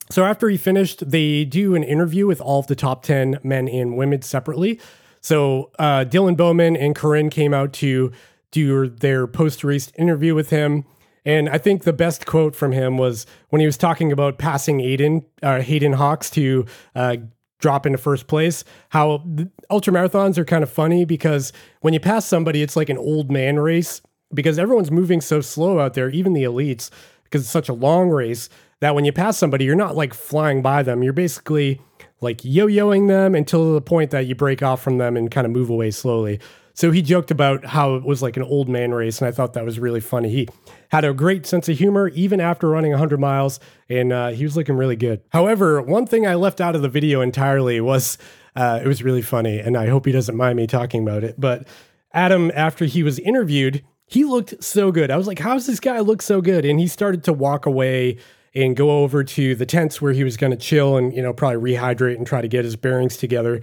So 0.10 0.26
after 0.26 0.50
he 0.50 0.58
finished, 0.58 1.10
they 1.10 1.46
do 1.46 1.74
an 1.74 1.84
interview 1.84 2.28
with 2.28 2.42
all 2.42 2.60
of 2.60 2.68
the 2.68 2.76
top 2.76 3.04
10 3.04 3.40
men 3.44 3.70
and 3.70 3.96
women 3.96 4.22
separately. 4.24 4.82
So 5.22 5.72
uh, 5.80 6.04
Dylan 6.04 6.36
Bowman 6.36 6.76
and 6.76 6.96
Corrine 6.96 7.32
came 7.32 7.54
out 7.54 7.72
to 7.74 8.12
do 8.52 8.90
their 8.90 9.26
post 9.26 9.64
race 9.64 9.90
interview 9.98 10.36
with 10.36 10.50
him. 10.50 10.84
And 11.24 11.48
I 11.48 11.58
think 11.58 11.84
the 11.84 11.94
best 11.94 12.26
quote 12.26 12.56
from 12.56 12.74
him 12.74 12.98
was 12.98 13.26
when 13.50 13.62
he 13.62 13.66
was 13.66 13.78
talking 13.78 14.12
about 14.12 14.38
passing 14.38 14.80
Aiden, 14.80 15.24
uh, 15.42 15.62
Hayden 15.62 15.94
Hawks 15.94 16.30
to 16.32 16.66
uh, 16.94 17.18
drop 17.60 17.86
into 17.86 17.98
first 17.98 18.28
place. 18.28 18.64
How 18.90 19.24
ultra 19.70 19.94
marathons 19.94 20.38
are 20.38 20.46
kind 20.46 20.64
of 20.64 20.70
funny 20.70 21.06
because 21.06 21.54
when 21.82 21.94
you 21.94 22.00
pass 22.00 22.26
somebody, 22.26 22.62
it's 22.62 22.76
like 22.76 22.90
an 22.90 22.98
old 22.98 23.32
man 23.32 23.60
race 23.60 24.02
because 24.34 24.60
everyone's 24.60 24.92
moving 24.92 25.22
so 25.22 25.42
slow 25.42 25.80
out 25.80 25.94
there, 25.94 26.10
even 26.10 26.34
the 26.34 26.44
elites, 26.44 26.90
because 27.24 27.42
it's 27.42 27.52
such 27.52 27.70
a 27.70 27.74
long 27.74 28.10
race 28.10 28.50
that 28.80 28.94
when 28.94 29.06
you 29.06 29.12
pass 29.12 29.38
somebody, 29.38 29.66
you're 29.66 29.76
not 29.76 29.96
like 29.96 30.14
flying 30.14 30.62
by 30.62 30.84
them. 30.84 31.02
You're 31.02 31.14
basically 31.14 31.82
like 32.22 32.44
yo-yoing 32.44 33.08
them 33.08 33.36
until 33.36 33.74
the 33.74 33.82
point 33.82 34.12
that 34.12 34.28
you 34.28 34.36
break 34.36 34.62
off 34.62 34.82
from 34.82 34.98
them 34.98 35.16
and 35.18 35.32
kind 35.32 35.46
of 35.46 35.52
move 35.52 35.70
away 35.70 35.92
slowly. 35.92 36.40
So 36.78 36.92
he 36.92 37.02
joked 37.02 37.32
about 37.32 37.66
how 37.66 37.96
it 37.96 38.04
was 38.04 38.22
like 38.22 38.38
an 38.38 38.44
old 38.44 38.70
man 38.70 38.94
race, 38.94 39.20
and 39.20 39.28
I 39.28 39.32
thought 39.32 39.54
that 39.54 39.66
was 39.66 39.80
really 39.80 40.00
funny. 40.00 40.30
He 40.30 40.48
had 40.92 41.06
a 41.06 41.12
great 41.12 41.48
sense 41.48 41.68
of 41.68 41.76
humor 41.76 42.10
even 42.10 42.40
after 42.40 42.70
running 42.70 42.92
100 42.92 43.20
miles, 43.20 43.60
and 43.90 44.14
uh, 44.14 44.28
he 44.30 44.44
was 44.44 44.56
looking 44.56 44.78
really 44.78 44.96
good. 44.96 45.24
However, 45.30 45.82
one 45.82 46.06
thing 46.06 46.28
I 46.28 46.36
left 46.36 46.62
out 46.62 46.76
of 46.76 46.84
the 46.84 46.88
video 46.88 47.22
entirely 47.22 47.82
was 47.82 48.20
uh, 48.56 48.80
it 48.84 48.88
was 48.88 49.02
really 49.02 49.24
funny, 49.24 49.58
and 49.58 49.76
I 49.76 49.88
hope 49.88 50.06
he 50.06 50.12
doesn't 50.12 50.38
mind 50.38 50.56
me 50.56 50.68
talking 50.68 51.02
about 51.02 51.24
it. 51.24 51.42
But 51.42 51.68
Adam, 52.14 52.52
after 52.54 52.86
he 52.86 53.02
was 53.02 53.18
interviewed, 53.18 53.84
he 54.06 54.24
looked 54.24 54.64
so 54.64 54.92
good. 54.92 55.10
I 55.10 55.18
was 55.18 55.26
like, 55.26 55.40
how's 55.40 55.66
this 55.66 55.80
guy 55.80 56.00
look 56.02 56.22
so 56.22 56.42
good? 56.42 56.64
And 56.64 56.80
he 56.80 56.86
started 56.86 57.24
to 57.24 57.34
walk 57.34 57.66
away 57.66 58.18
and 58.54 58.76
go 58.76 59.02
over 59.02 59.24
to 59.24 59.56
the 59.56 59.66
tents 59.66 60.00
where 60.00 60.14
he 60.14 60.24
was 60.24 60.38
going 60.38 60.52
to 60.52 60.58
chill 60.58 60.96
and, 60.96 61.12
you 61.12 61.24
know, 61.24 61.34
probably 61.34 61.74
rehydrate 61.74 62.18
and 62.18 62.28
try 62.28 62.40
to 62.40 62.48
get 62.48 62.66
his 62.66 62.76
bearings 62.76 63.18
together. 63.18 63.62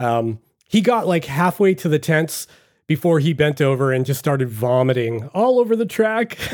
Um, 0.00 0.40
he 0.68 0.80
got 0.80 1.06
like 1.06 1.24
halfway 1.24 1.74
to 1.74 1.88
the 1.88 1.98
tents 1.98 2.46
before 2.86 3.18
he 3.18 3.32
bent 3.32 3.60
over 3.60 3.92
and 3.92 4.06
just 4.06 4.20
started 4.20 4.48
vomiting 4.48 5.28
all 5.34 5.58
over 5.58 5.74
the 5.74 5.86
track. 5.86 6.38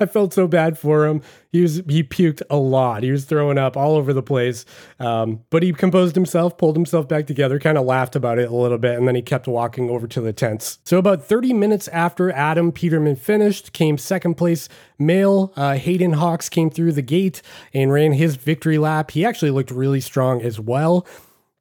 I 0.00 0.06
felt 0.06 0.34
so 0.34 0.48
bad 0.48 0.76
for 0.76 1.06
him. 1.06 1.22
He 1.52 1.62
was 1.62 1.76
he 1.88 2.02
puked 2.02 2.42
a 2.50 2.56
lot. 2.56 3.02
He 3.02 3.10
was 3.12 3.24
throwing 3.24 3.58
up 3.58 3.76
all 3.76 3.94
over 3.94 4.12
the 4.12 4.22
place. 4.22 4.64
Um, 4.98 5.44
but 5.50 5.62
he 5.62 5.72
composed 5.72 6.14
himself, 6.14 6.58
pulled 6.58 6.76
himself 6.76 7.08
back 7.08 7.26
together, 7.26 7.58
kind 7.60 7.78
of 7.78 7.86
laughed 7.86 8.16
about 8.16 8.38
it 8.38 8.50
a 8.50 8.54
little 8.54 8.78
bit, 8.78 8.98
and 8.98 9.06
then 9.06 9.14
he 9.14 9.22
kept 9.22 9.46
walking 9.46 9.90
over 9.90 10.06
to 10.08 10.20
the 10.20 10.32
tents. 10.32 10.78
So 10.84 10.98
about 10.98 11.24
30 11.24 11.52
minutes 11.52 11.88
after 11.88 12.32
Adam 12.32 12.72
Peterman 12.72 13.16
finished, 13.16 13.72
came 13.72 13.96
second 13.98 14.34
place 14.34 14.68
male 14.98 15.52
uh, 15.56 15.74
Hayden 15.74 16.14
Hawks 16.14 16.48
came 16.48 16.70
through 16.70 16.92
the 16.92 17.02
gate 17.02 17.42
and 17.72 17.92
ran 17.92 18.12
his 18.12 18.36
victory 18.36 18.78
lap. 18.78 19.12
He 19.12 19.24
actually 19.24 19.50
looked 19.50 19.70
really 19.70 20.00
strong 20.00 20.42
as 20.42 20.58
well 20.58 21.06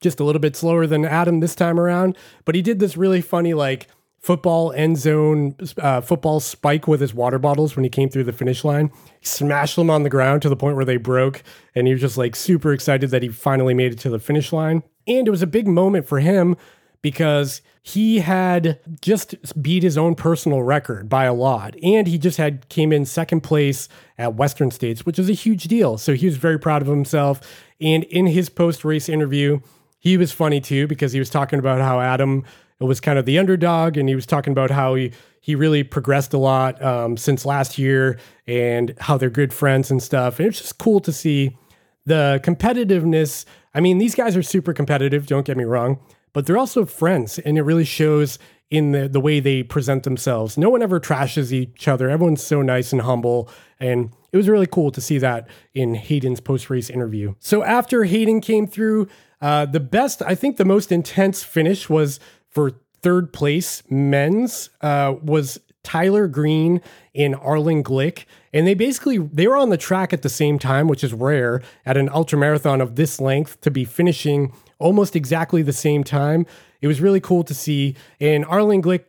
just 0.01 0.19
a 0.19 0.23
little 0.23 0.39
bit 0.39 0.55
slower 0.55 0.87
than 0.87 1.05
Adam 1.05 1.39
this 1.39 1.55
time 1.55 1.79
around. 1.79 2.17
But 2.45 2.55
he 2.55 2.61
did 2.61 2.79
this 2.79 2.97
really 2.97 3.21
funny, 3.21 3.53
like 3.53 3.87
football 4.19 4.73
end 4.73 4.97
zone 4.97 5.55
uh, 5.77 6.01
football 6.01 6.39
spike 6.39 6.87
with 6.87 6.99
his 6.99 7.13
water 7.13 7.39
bottles 7.39 7.75
when 7.75 7.83
he 7.83 7.89
came 7.89 8.09
through 8.09 8.25
the 8.25 8.33
finish 8.33 8.63
line. 8.63 8.91
He 9.19 9.25
smashed 9.25 9.75
them 9.75 9.89
on 9.89 10.03
the 10.03 10.09
ground 10.09 10.41
to 10.41 10.49
the 10.49 10.55
point 10.55 10.75
where 10.75 10.85
they 10.85 10.97
broke. 10.97 11.43
And 11.75 11.87
he 11.87 11.93
was 11.93 12.01
just 12.01 12.17
like 12.17 12.35
super 12.35 12.73
excited 12.73 13.11
that 13.11 13.23
he 13.23 13.29
finally 13.29 13.73
made 13.73 13.93
it 13.93 13.99
to 13.99 14.09
the 14.09 14.19
finish 14.19 14.51
line. 14.51 14.83
And 15.07 15.27
it 15.27 15.31
was 15.31 15.41
a 15.41 15.47
big 15.47 15.67
moment 15.67 16.07
for 16.07 16.19
him 16.19 16.57
because 17.01 17.61
he 17.81 18.19
had 18.19 18.79
just 19.01 19.35
beat 19.61 19.83
his 19.83 19.97
own 19.97 20.15
personal 20.15 20.61
record 20.61 21.07
by 21.07 21.23
a 21.23 21.33
lot 21.33 21.75
and 21.81 22.07
he 22.07 22.17
just 22.17 22.37
had 22.37 22.67
came 22.69 22.91
in 22.91 23.05
second 23.05 23.41
place 23.41 23.87
at 24.17 24.35
Western 24.35 24.69
States 24.69 25.05
which 25.05 25.17
is 25.17 25.29
a 25.29 25.33
huge 25.33 25.63
deal 25.63 25.97
so 25.97 26.13
he 26.13 26.25
was 26.25 26.35
very 26.35 26.59
proud 26.59 26.81
of 26.81 26.89
himself 26.89 27.39
and 27.79 28.03
in 28.05 28.27
his 28.27 28.49
post 28.49 28.83
race 28.83 29.07
interview 29.07 29.59
he 29.99 30.17
was 30.17 30.31
funny 30.31 30.59
too 30.61 30.87
because 30.87 31.11
he 31.11 31.19
was 31.19 31.29
talking 31.29 31.59
about 31.59 31.79
how 31.79 31.99
Adam 31.99 32.45
was 32.79 32.99
kind 32.99 33.19
of 33.19 33.25
the 33.25 33.37
underdog, 33.37 33.97
and 33.97 34.07
he 34.09 34.15
was 34.15 34.25
talking 34.25 34.51
about 34.51 34.71
how 34.71 34.95
he 34.95 35.11
he 35.41 35.55
really 35.55 35.83
progressed 35.83 36.33
a 36.33 36.37
lot 36.37 36.81
um, 36.83 37.15
since 37.17 37.45
last 37.45 37.77
year, 37.77 38.17
and 38.47 38.95
how 38.99 39.17
they're 39.17 39.29
good 39.29 39.53
friends 39.53 39.91
and 39.91 40.01
stuff. 40.01 40.39
And 40.39 40.47
it's 40.47 40.59
just 40.59 40.77
cool 40.77 40.99
to 41.01 41.11
see 41.11 41.57
the 42.05 42.39
competitiveness. 42.43 43.45
I 43.73 43.81
mean, 43.81 43.97
these 43.97 44.15
guys 44.15 44.35
are 44.35 44.43
super 44.43 44.73
competitive. 44.73 45.27
Don't 45.27 45.45
get 45.45 45.57
me 45.57 45.65
wrong, 45.65 45.99
but 46.33 46.45
they're 46.45 46.57
also 46.57 46.85
friends, 46.85 47.37
and 47.39 47.57
it 47.57 47.63
really 47.63 47.85
shows 47.85 48.39
in 48.72 48.91
the 48.91 49.09
the 49.09 49.20
way 49.20 49.39
they 49.39 49.63
present 49.63 50.03
themselves. 50.03 50.57
No 50.57 50.70
one 50.70 50.82
ever 50.82 50.99
trashes 50.99 51.51
each 51.51 51.88
other. 51.88 52.09
Everyone's 52.09 52.43
so 52.43 52.61
nice 52.61 52.91
and 52.91 53.01
humble, 53.01 53.49
and 53.80 54.11
it 54.32 54.38
was 54.38 54.47
really 54.47 54.67
cool 54.67 54.91
to 54.91 55.01
see 55.01 55.17
that 55.17 55.47
in 55.74 55.95
Hayden's 55.95 56.39
post 56.39 56.70
race 56.70 56.89
interview. 56.89 57.36
So 57.39 57.63
after 57.63 58.03
Hayden 58.03 58.41
came 58.41 58.67
through 58.67 59.07
uh, 59.41 59.65
the 59.65 59.80
best, 59.80 60.22
I 60.22 60.36
think 60.36 60.57
the 60.57 60.65
most 60.65 60.91
intense 60.91 61.43
finish 61.43 61.89
was 61.89 62.20
for 62.49 62.74
third 63.01 63.32
place 63.34 63.84
men's 63.89 64.70
uh, 64.82 65.15
was 65.22 65.59
Tyler 65.84 66.28
Green 66.28 66.82
and 67.15 67.36
Arlen 67.36 67.84
Glick. 67.84 68.26
And 68.53 68.67
they 68.67 68.74
basically 68.74 69.17
they 69.17 69.47
were 69.47 69.57
on 69.57 69.70
the 69.70 69.78
track 69.78 70.13
at 70.13 70.22
the 70.22 70.30
same 70.30 70.59
time, 70.59 70.88
which 70.88 71.03
is 71.03 71.13
rare 71.13 71.61
at 71.86 71.97
an 71.97 72.09
ultra 72.09 72.38
marathon 72.38 72.82
of 72.82 72.95
this 72.95 73.20
length 73.20 73.61
to 73.61 73.72
be 73.72 73.86
finishing 73.86 74.53
almost 74.80 75.15
exactly 75.15 75.61
the 75.61 75.74
same 75.74 76.03
time. 76.03 76.45
It 76.82 76.88
was 76.88 77.01
really 77.01 77.19
cool 77.19 77.43
to 77.43 77.53
see. 77.53 77.95
And 78.19 78.45
Arlen 78.45 78.82
Glick 78.82 79.05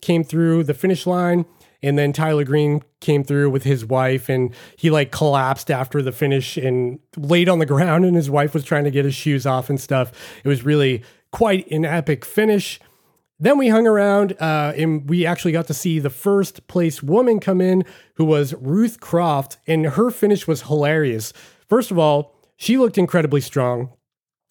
came 0.00 0.24
through 0.24 0.64
the 0.64 0.74
finish 0.74 1.06
line 1.06 1.46
and 1.84 1.98
then 1.98 2.14
Tyler 2.14 2.44
Green 2.44 2.82
came 3.00 3.22
through 3.24 3.50
with 3.50 3.64
his 3.64 3.84
wife 3.84 4.30
and 4.30 4.54
he 4.78 4.90
like 4.90 5.12
collapsed 5.12 5.70
after 5.70 6.00
the 6.00 6.12
finish 6.12 6.56
and 6.56 6.98
laid 7.14 7.46
on 7.46 7.58
the 7.58 7.66
ground 7.74 8.06
and 8.06 8.16
his 8.16 8.30
wife 8.30 8.54
was 8.54 8.64
trying 8.64 8.84
to 8.84 8.90
get 8.90 9.04
his 9.04 9.14
shoes 9.14 9.44
off 9.44 9.68
and 9.68 9.78
stuff. 9.78 10.10
It 10.42 10.48
was 10.48 10.64
really 10.64 11.02
quite 11.30 11.70
an 11.70 11.84
epic 11.84 12.24
finish. 12.24 12.80
Then 13.38 13.58
we 13.58 13.68
hung 13.68 13.86
around 13.86 14.32
uh, 14.40 14.72
and 14.76 15.08
we 15.10 15.26
actually 15.26 15.52
got 15.52 15.66
to 15.66 15.74
see 15.74 15.98
the 15.98 16.08
first 16.08 16.66
place 16.68 17.02
woman 17.02 17.38
come 17.38 17.60
in, 17.60 17.84
who 18.14 18.24
was 18.24 18.54
Ruth 18.54 19.00
Croft, 19.00 19.58
and 19.66 19.84
her 19.84 20.10
finish 20.10 20.46
was 20.46 20.62
hilarious. 20.62 21.34
First 21.68 21.90
of 21.90 21.98
all, 21.98 22.34
she 22.56 22.78
looked 22.78 22.96
incredibly 22.96 23.42
strong. 23.42 23.90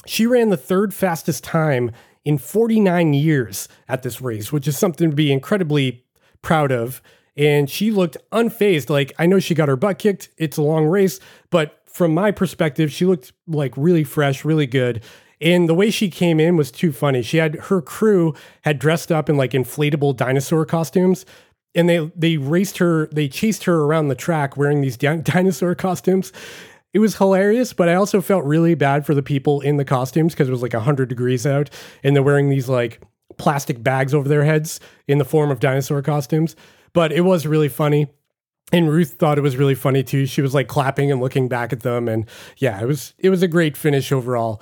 She 0.05 0.27
ran 0.27 0.49
the 0.49 0.57
third 0.57 0.93
fastest 0.93 1.43
time 1.43 1.91
in 2.25 2.37
49 2.37 3.13
years 3.13 3.67
at 3.87 4.03
this 4.03 4.21
race, 4.21 4.51
which 4.51 4.67
is 4.67 4.77
something 4.77 5.09
to 5.09 5.15
be 5.15 5.31
incredibly 5.31 6.05
proud 6.41 6.71
of 6.71 7.01
and 7.35 7.69
she 7.69 7.91
looked 7.91 8.17
unfazed. 8.31 8.89
Like, 8.89 9.13
I 9.17 9.25
know 9.25 9.39
she 9.39 9.55
got 9.55 9.69
her 9.69 9.75
butt 9.75 9.99
kicked. 9.99 10.29
It's 10.37 10.57
a 10.57 10.61
long 10.61 10.85
race, 10.85 11.19
but 11.49 11.81
from 11.85 12.13
my 12.13 12.31
perspective, 12.31 12.91
she 12.91 13.05
looked 13.05 13.33
like 13.47 13.73
really 13.75 14.03
fresh, 14.03 14.45
really 14.45 14.67
good. 14.67 15.03
And 15.41 15.67
the 15.67 15.73
way 15.73 15.89
she 15.89 16.09
came 16.09 16.39
in 16.39 16.55
was 16.55 16.71
too 16.71 16.91
funny. 16.91 17.21
She 17.21 17.37
had 17.37 17.55
her 17.55 17.81
crew 17.81 18.33
had 18.61 18.79
dressed 18.79 19.11
up 19.11 19.29
in 19.29 19.37
like 19.37 19.51
inflatable 19.51 20.15
dinosaur 20.15 20.65
costumes. 20.65 21.25
And 21.75 21.89
they 21.89 22.11
they 22.15 22.37
raced 22.37 22.77
her, 22.77 23.07
they 23.07 23.27
chased 23.27 23.63
her 23.63 23.81
around 23.81 24.07
the 24.07 24.15
track 24.15 24.55
wearing 24.55 24.81
these 24.81 24.95
di- 24.95 25.17
dinosaur 25.23 25.75
costumes. 25.75 26.31
It 26.93 26.99
was 26.99 27.17
hilarious, 27.17 27.73
but 27.73 27.89
I 27.89 27.95
also 27.95 28.21
felt 28.21 28.45
really 28.45 28.75
bad 28.75 29.05
for 29.05 29.15
the 29.15 29.23
people 29.23 29.61
in 29.61 29.77
the 29.77 29.85
costumes 29.85 30.33
because 30.33 30.47
it 30.47 30.51
was 30.51 30.61
like 30.61 30.73
100 30.73 31.09
degrees 31.09 31.45
out 31.45 31.69
and 32.03 32.15
they're 32.15 32.23
wearing 32.23 32.49
these 32.49 32.69
like 32.69 33.01
plastic 33.37 33.81
bags 33.81 34.13
over 34.13 34.29
their 34.29 34.43
heads 34.43 34.79
in 35.07 35.17
the 35.17 35.25
form 35.25 35.49
of 35.49 35.59
dinosaur 35.59 36.01
costumes. 36.03 36.55
But 36.93 37.11
it 37.11 37.21
was 37.21 37.47
really 37.47 37.69
funny. 37.69 38.07
And 38.71 38.89
Ruth 38.89 39.13
thought 39.13 39.37
it 39.37 39.41
was 39.41 39.57
really 39.57 39.75
funny 39.75 40.03
too. 40.03 40.27
She 40.27 40.41
was 40.41 40.53
like 40.53 40.67
clapping 40.67 41.11
and 41.11 41.19
looking 41.19 41.47
back 41.47 41.73
at 41.73 41.81
them. 41.81 42.07
And 42.07 42.27
yeah, 42.57 42.79
it 42.81 42.85
was 42.85 43.13
it 43.17 43.29
was 43.29 43.41
a 43.41 43.47
great 43.47 43.75
finish 43.75 44.11
overall. 44.11 44.61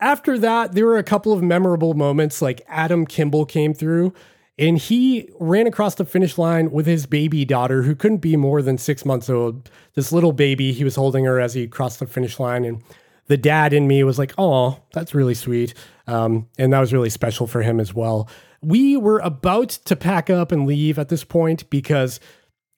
After 0.00 0.38
that, 0.38 0.72
there 0.72 0.86
were 0.86 0.98
a 0.98 1.02
couple 1.02 1.32
of 1.32 1.42
memorable 1.42 1.94
moments 1.94 2.42
like 2.42 2.62
Adam 2.68 3.06
Kimble 3.06 3.46
came 3.46 3.72
through 3.72 4.12
and 4.58 4.78
he 4.78 5.28
ran 5.38 5.66
across 5.66 5.94
the 5.94 6.04
finish 6.04 6.38
line 6.38 6.70
with 6.70 6.86
his 6.86 7.06
baby 7.06 7.44
daughter 7.44 7.82
who 7.82 7.94
couldn't 7.94 8.18
be 8.18 8.36
more 8.36 8.62
than 8.62 8.78
six 8.78 9.04
months 9.04 9.28
old. 9.28 9.70
This 9.94 10.12
little 10.12 10.32
baby, 10.32 10.72
he 10.72 10.84
was 10.84 10.96
holding 10.96 11.24
her 11.24 11.38
as 11.38 11.54
he 11.54 11.66
crossed 11.66 11.98
the 11.98 12.06
finish 12.06 12.40
line. 12.40 12.64
And 12.64 12.82
the 13.26 13.36
dad 13.36 13.72
in 13.72 13.86
me 13.86 14.02
was 14.02 14.18
like, 14.18 14.32
oh, 14.38 14.80
that's 14.92 15.14
really 15.14 15.34
sweet. 15.34 15.74
Um, 16.06 16.48
and 16.56 16.72
that 16.72 16.80
was 16.80 16.92
really 16.92 17.10
special 17.10 17.46
for 17.46 17.62
him 17.62 17.80
as 17.80 17.92
well 17.92 18.28
we 18.66 18.96
were 18.96 19.20
about 19.20 19.68
to 19.68 19.96
pack 19.96 20.30
up 20.30 20.52
and 20.52 20.66
leave 20.66 20.98
at 20.98 21.08
this 21.08 21.24
point 21.24 21.68
because 21.70 22.20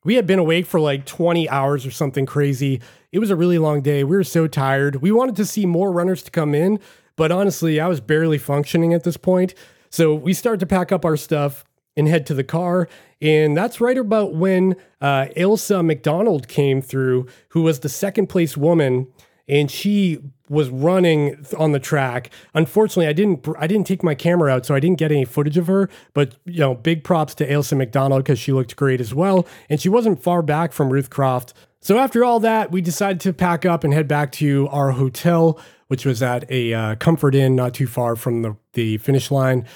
we 0.04 0.14
had 0.14 0.26
been 0.26 0.38
awake 0.38 0.66
for 0.66 0.80
like 0.80 1.06
20 1.06 1.48
hours 1.48 1.86
or 1.86 1.90
something 1.90 2.26
crazy. 2.26 2.80
It 3.10 3.18
was 3.18 3.30
a 3.30 3.36
really 3.36 3.58
long 3.58 3.80
day. 3.80 4.04
We 4.04 4.16
were 4.16 4.24
so 4.24 4.46
tired. 4.46 4.96
We 4.96 5.10
wanted 5.10 5.36
to 5.36 5.46
see 5.46 5.66
more 5.66 5.90
runners 5.90 6.22
to 6.24 6.30
come 6.30 6.54
in, 6.54 6.78
but 7.16 7.32
honestly, 7.32 7.80
I 7.80 7.88
was 7.88 8.00
barely 8.00 8.38
functioning 8.38 8.92
at 8.92 9.04
this 9.04 9.16
point. 9.16 9.54
So 9.90 10.14
we 10.14 10.34
started 10.34 10.60
to 10.60 10.66
pack 10.66 10.92
up 10.92 11.06
our 11.06 11.16
stuff 11.16 11.64
and 11.98 12.08
head 12.08 12.24
to 12.26 12.34
the 12.34 12.44
car. 12.44 12.88
And 13.20 13.56
that's 13.56 13.80
right 13.80 13.98
about 13.98 14.34
when 14.34 14.76
uh, 15.00 15.26
Ailsa 15.36 15.84
MacDonald 15.84 16.48
came 16.48 16.80
through, 16.80 17.26
who 17.50 17.62
was 17.62 17.80
the 17.80 17.88
second 17.88 18.28
place 18.28 18.56
woman 18.56 19.08
and 19.48 19.70
she 19.70 20.18
was 20.48 20.68
running 20.68 21.44
on 21.56 21.72
the 21.72 21.78
track. 21.78 22.30
Unfortunately, 22.54 23.06
I 23.06 23.12
didn't 23.12 23.46
I 23.58 23.66
didn't 23.66 23.86
take 23.86 24.02
my 24.02 24.14
camera 24.14 24.52
out, 24.52 24.66
so 24.66 24.74
I 24.74 24.80
didn't 24.80 24.98
get 24.98 25.10
any 25.10 25.24
footage 25.24 25.56
of 25.56 25.66
her. 25.66 25.88
But 26.12 26.36
you 26.44 26.60
know, 26.60 26.74
big 26.74 27.02
props 27.02 27.34
to 27.36 27.50
Ailsa 27.50 27.76
MacDonald 27.76 28.24
because 28.24 28.38
she 28.38 28.52
looked 28.52 28.76
great 28.76 29.00
as 29.00 29.14
well, 29.14 29.46
and 29.68 29.80
she 29.80 29.88
wasn't 29.88 30.22
far 30.22 30.42
back 30.42 30.72
from 30.72 30.90
Ruth 30.90 31.10
Croft. 31.10 31.54
So 31.80 31.98
after 31.98 32.24
all 32.24 32.40
that, 32.40 32.70
we 32.70 32.80
decided 32.80 33.20
to 33.20 33.32
pack 33.32 33.64
up 33.64 33.84
and 33.84 33.94
head 33.94 34.08
back 34.08 34.32
to 34.32 34.68
our 34.68 34.92
hotel, 34.92 35.60
which 35.86 36.04
was 36.04 36.22
at 36.22 36.50
a 36.50 36.74
uh, 36.74 36.94
Comfort 36.96 37.34
Inn 37.34 37.54
not 37.54 37.74
too 37.74 37.86
far 37.86 38.16
from 38.16 38.42
the 38.42 38.56
the 38.74 38.98
finish 38.98 39.30
line. 39.30 39.66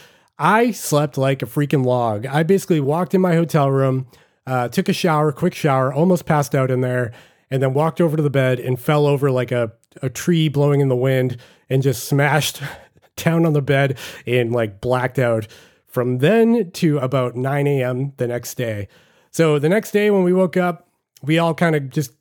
I 0.43 0.73
slept 0.73 1.17
like 1.17 1.41
a 1.41 1.47
freaking 1.47 1.85
log. 1.85 2.27
I 2.27 2.43
basically 2.43 2.81
walked 2.81 3.15
in 3.15 3.21
my 3.21 3.37
hotel 3.37 3.71
room, 3.71 4.09
uh, 4.45 4.67
took 4.67 4.89
a 4.89 4.93
shower, 4.93 5.31
quick 5.31 5.55
shower, 5.55 5.93
almost 5.93 6.27
passed 6.27 6.53
out 6.53 6.69
in 6.69 6.81
there 6.81 7.13
and 7.49 7.63
then 7.63 7.75
walked 7.75 8.01
over 8.01 8.17
to 8.17 8.23
the 8.25 8.29
bed 8.29 8.59
and 8.59 8.81
fell 8.81 9.07
over 9.07 9.31
like 9.31 9.53
a, 9.53 9.71
a 10.03 10.11
tree 10.11 10.49
blowing 10.49 10.81
in 10.81 10.89
the 10.89 10.97
wind 10.97 11.37
and 11.71 11.81
just 11.81 12.09
smashed 12.09 12.61
down 13.17 13.47
on 13.47 13.53
the 13.53 13.63
bed 13.63 13.97
and 14.27 14.51
like 14.51 14.81
blacked 14.81 15.21
out 15.21 15.47
from 15.87 16.19
then 16.19 16.73
to 16.73 16.99
about 16.99 17.37
9 17.37 17.67
a.m. 17.69 18.13
the 18.17 18.27
next 18.27 18.57
day. 18.57 18.89
So 19.31 19.61
the 19.61 19.69
next 19.69 19.93
day 19.93 20.11
when 20.11 20.25
we 20.25 20.33
woke 20.33 20.57
up, 20.57 20.89
we 21.23 21.39
all 21.39 21.55
kind 21.55 21.77
of 21.77 21.89
just 21.89 22.15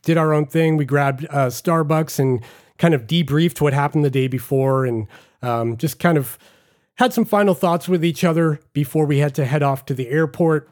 did 0.00 0.16
our 0.16 0.32
own 0.32 0.46
thing. 0.46 0.78
We 0.78 0.86
grabbed 0.86 1.26
uh, 1.28 1.48
Starbucks 1.48 2.18
and 2.18 2.42
kind 2.78 2.94
of 2.94 3.06
debriefed 3.06 3.60
what 3.60 3.74
happened 3.74 4.02
the 4.02 4.10
day 4.10 4.28
before 4.28 4.86
and 4.86 5.08
um, 5.42 5.76
just 5.76 5.98
kind 5.98 6.16
of 6.16 6.38
had 7.00 7.14
some 7.14 7.24
final 7.24 7.54
thoughts 7.54 7.88
with 7.88 8.04
each 8.04 8.22
other 8.24 8.60
before 8.74 9.06
we 9.06 9.20
had 9.20 9.34
to 9.34 9.46
head 9.46 9.62
off 9.62 9.86
to 9.86 9.94
the 9.94 10.08
airport. 10.08 10.68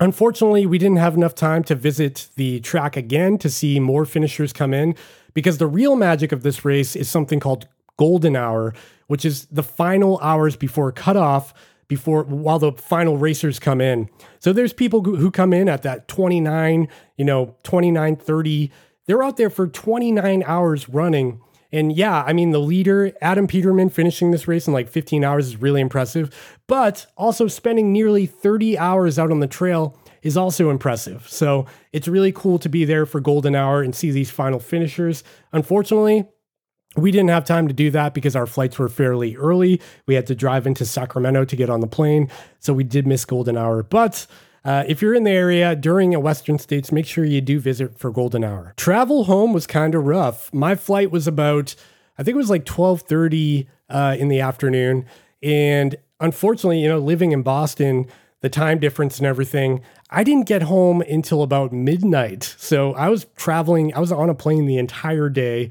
Unfortunately, 0.00 0.64
we 0.64 0.78
didn't 0.78 0.96
have 0.96 1.14
enough 1.14 1.34
time 1.34 1.62
to 1.64 1.74
visit 1.74 2.30
the 2.36 2.60
track 2.60 2.96
again 2.96 3.36
to 3.36 3.50
see 3.50 3.78
more 3.78 4.06
finishers 4.06 4.54
come 4.54 4.72
in 4.72 4.94
because 5.34 5.58
the 5.58 5.66
real 5.66 5.96
magic 5.96 6.32
of 6.32 6.42
this 6.42 6.64
race 6.64 6.96
is 6.96 7.10
something 7.10 7.40
called 7.40 7.68
golden 7.98 8.36
hour, 8.36 8.72
which 9.08 9.26
is 9.26 9.44
the 9.48 9.62
final 9.62 10.18
hours 10.20 10.56
before 10.56 10.92
cutoff 10.92 11.52
before 11.88 12.22
while 12.22 12.58
the 12.58 12.72
final 12.72 13.18
racers 13.18 13.58
come 13.58 13.82
in. 13.82 14.08
So 14.38 14.54
there's 14.54 14.72
people 14.72 15.02
who 15.02 15.30
come 15.30 15.52
in 15.52 15.68
at 15.68 15.82
that 15.82 16.08
29, 16.08 16.88
you 17.18 17.24
know, 17.26 17.54
29 17.64 18.16
30. 18.16 18.72
They're 19.04 19.22
out 19.22 19.36
there 19.36 19.50
for 19.50 19.66
29 19.66 20.42
hours 20.46 20.88
running. 20.88 21.42
And 21.72 21.92
yeah, 21.92 22.22
I 22.26 22.32
mean, 22.32 22.50
the 22.50 22.60
leader, 22.60 23.12
Adam 23.20 23.46
Peterman, 23.46 23.90
finishing 23.90 24.30
this 24.30 24.48
race 24.48 24.66
in 24.66 24.72
like 24.72 24.88
15 24.88 25.24
hours 25.24 25.46
is 25.48 25.56
really 25.60 25.80
impressive, 25.80 26.34
but 26.66 27.06
also 27.16 27.46
spending 27.46 27.92
nearly 27.92 28.26
30 28.26 28.76
hours 28.78 29.18
out 29.18 29.30
on 29.30 29.40
the 29.40 29.46
trail 29.46 29.96
is 30.22 30.36
also 30.36 30.70
impressive. 30.70 31.28
So 31.28 31.66
it's 31.92 32.08
really 32.08 32.32
cool 32.32 32.58
to 32.58 32.68
be 32.68 32.84
there 32.84 33.06
for 33.06 33.20
Golden 33.20 33.54
Hour 33.54 33.82
and 33.82 33.94
see 33.94 34.10
these 34.10 34.30
final 34.30 34.58
finishers. 34.58 35.22
Unfortunately, 35.52 36.26
we 36.96 37.10
didn't 37.10 37.28
have 37.28 37.44
time 37.44 37.68
to 37.68 37.74
do 37.74 37.90
that 37.92 38.14
because 38.14 38.34
our 38.34 38.46
flights 38.46 38.78
were 38.78 38.88
fairly 38.88 39.36
early. 39.36 39.80
We 40.06 40.14
had 40.14 40.26
to 40.26 40.34
drive 40.34 40.66
into 40.66 40.84
Sacramento 40.84 41.44
to 41.44 41.56
get 41.56 41.70
on 41.70 41.80
the 41.80 41.86
plane. 41.86 42.28
So 42.58 42.72
we 42.72 42.84
did 42.84 43.06
miss 43.06 43.24
Golden 43.24 43.56
Hour. 43.56 43.84
But 43.84 44.26
uh, 44.64 44.84
if 44.86 45.00
you're 45.00 45.14
in 45.14 45.24
the 45.24 45.30
area 45.30 45.74
during 45.74 46.14
a 46.14 46.20
Western 46.20 46.58
States, 46.58 46.92
make 46.92 47.06
sure 47.06 47.24
you 47.24 47.40
do 47.40 47.58
visit 47.58 47.98
for 47.98 48.10
Golden 48.10 48.44
Hour. 48.44 48.74
Travel 48.76 49.24
home 49.24 49.52
was 49.52 49.66
kind 49.66 49.94
of 49.94 50.04
rough. 50.04 50.52
My 50.52 50.74
flight 50.74 51.10
was 51.10 51.26
about, 51.26 51.74
I 52.18 52.22
think 52.22 52.34
it 52.34 52.38
was 52.38 52.50
like 52.50 52.68
1230 52.68 53.68
uh, 53.88 54.16
in 54.18 54.28
the 54.28 54.40
afternoon. 54.40 55.06
And 55.42 55.96
unfortunately, 56.20 56.80
you 56.80 56.88
know, 56.88 56.98
living 56.98 57.32
in 57.32 57.42
Boston, 57.42 58.06
the 58.40 58.48
time 58.48 58.78
difference 58.78 59.18
and 59.18 59.26
everything, 59.26 59.82
I 60.10 60.24
didn't 60.24 60.46
get 60.46 60.62
home 60.62 61.02
until 61.02 61.42
about 61.42 61.72
midnight. 61.72 62.54
So 62.58 62.94
I 62.94 63.08
was 63.08 63.26
traveling, 63.36 63.94
I 63.94 64.00
was 64.00 64.12
on 64.12 64.28
a 64.28 64.34
plane 64.34 64.66
the 64.66 64.78
entire 64.78 65.28
day. 65.28 65.70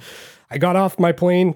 I 0.50 0.58
got 0.58 0.76
off 0.76 0.98
my 0.98 1.12
plane 1.12 1.56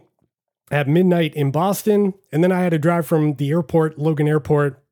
at 0.72 0.88
midnight 0.88 1.36
in 1.36 1.52
Boston, 1.52 2.14
and 2.32 2.44
then 2.44 2.52
I 2.52 2.62
had 2.62 2.72
to 2.72 2.80
drive 2.80 3.06
from 3.06 3.36
the 3.36 3.50
airport, 3.52 3.98
Logan 3.98 4.28
Airport, 4.28 4.83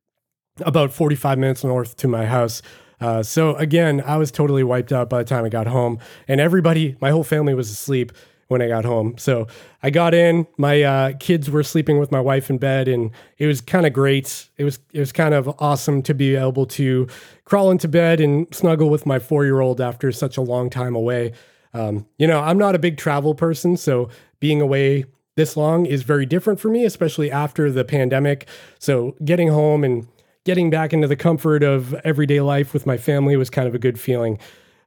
about 0.59 0.91
45 0.91 1.37
minutes 1.37 1.63
north 1.63 1.95
to 1.97 2.07
my 2.07 2.25
house. 2.25 2.61
Uh, 2.99 3.23
so 3.23 3.55
again, 3.55 4.01
I 4.05 4.17
was 4.17 4.31
totally 4.31 4.63
wiped 4.63 4.91
out 4.91 5.09
by 5.09 5.19
the 5.19 5.29
time 5.29 5.43
I 5.43 5.49
got 5.49 5.67
home, 5.67 5.99
and 6.27 6.39
everybody, 6.39 6.95
my 7.01 7.09
whole 7.09 7.23
family 7.23 7.53
was 7.53 7.71
asleep 7.71 8.11
when 8.47 8.61
I 8.61 8.67
got 8.67 8.83
home. 8.83 9.17
So 9.17 9.47
I 9.81 9.89
got 9.89 10.13
in. 10.13 10.45
My 10.57 10.81
uh, 10.83 11.13
kids 11.19 11.49
were 11.49 11.63
sleeping 11.63 11.99
with 11.99 12.11
my 12.11 12.19
wife 12.19 12.49
in 12.49 12.57
bed, 12.57 12.89
and 12.89 13.11
it 13.37 13.47
was 13.47 13.61
kind 13.61 13.85
of 13.85 13.93
great. 13.93 14.49
It 14.57 14.65
was 14.65 14.77
it 14.93 14.99
was 14.99 15.11
kind 15.11 15.33
of 15.33 15.47
awesome 15.59 16.01
to 16.03 16.13
be 16.13 16.35
able 16.35 16.65
to 16.67 17.07
crawl 17.45 17.71
into 17.71 17.87
bed 17.87 18.19
and 18.19 18.53
snuggle 18.53 18.89
with 18.89 19.05
my 19.05 19.19
four 19.19 19.45
year 19.45 19.61
old 19.61 19.79
after 19.81 20.11
such 20.11 20.37
a 20.37 20.41
long 20.41 20.69
time 20.69 20.95
away. 20.95 21.31
Um, 21.73 22.05
you 22.17 22.27
know, 22.27 22.41
I'm 22.41 22.57
not 22.57 22.75
a 22.75 22.79
big 22.79 22.97
travel 22.97 23.33
person, 23.33 23.77
so 23.77 24.09
being 24.41 24.59
away 24.59 25.05
this 25.35 25.55
long 25.55 25.85
is 25.85 26.03
very 26.03 26.25
different 26.25 26.59
for 26.59 26.67
me, 26.67 26.83
especially 26.83 27.31
after 27.31 27.71
the 27.71 27.85
pandemic. 27.85 28.47
So 28.79 29.15
getting 29.23 29.47
home 29.47 29.85
and 29.85 30.07
getting 30.45 30.69
back 30.69 30.93
into 30.93 31.07
the 31.07 31.15
comfort 31.15 31.63
of 31.63 31.93
everyday 32.03 32.41
life 32.41 32.73
with 32.73 32.85
my 32.85 32.97
family 32.97 33.35
was 33.35 33.49
kind 33.49 33.67
of 33.67 33.75
a 33.75 33.79
good 33.79 33.99
feeling. 33.99 34.39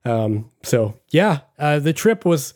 Um, 0.04 0.50
so 0.62 0.94
yeah, 1.10 1.40
uh, 1.58 1.78
the 1.78 1.92
trip 1.92 2.24
was 2.24 2.54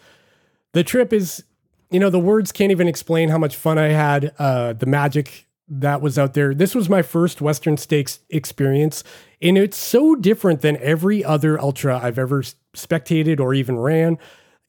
the 0.72 0.84
trip 0.84 1.12
is, 1.12 1.44
you 1.90 1.98
know, 1.98 2.10
the 2.10 2.18
words 2.18 2.52
can't 2.52 2.70
even 2.70 2.88
explain 2.88 3.30
how 3.30 3.38
much 3.38 3.56
fun 3.56 3.78
I 3.78 3.88
had. 3.88 4.34
Uh, 4.38 4.72
the 4.74 4.86
magic 4.86 5.46
that 5.68 6.00
was 6.00 6.18
out 6.18 6.34
there. 6.34 6.54
This 6.54 6.74
was 6.74 6.88
my 6.88 7.02
first 7.02 7.40
Western 7.40 7.76
States 7.76 8.20
experience, 8.30 9.04
and 9.40 9.56
it's 9.58 9.76
so 9.76 10.14
different 10.14 10.60
than 10.60 10.76
every 10.78 11.24
other 11.24 11.60
ultra 11.60 11.98
I've 11.98 12.18
ever 12.18 12.42
spectated 12.74 13.40
or 13.40 13.54
even 13.54 13.78
ran. 13.78 14.18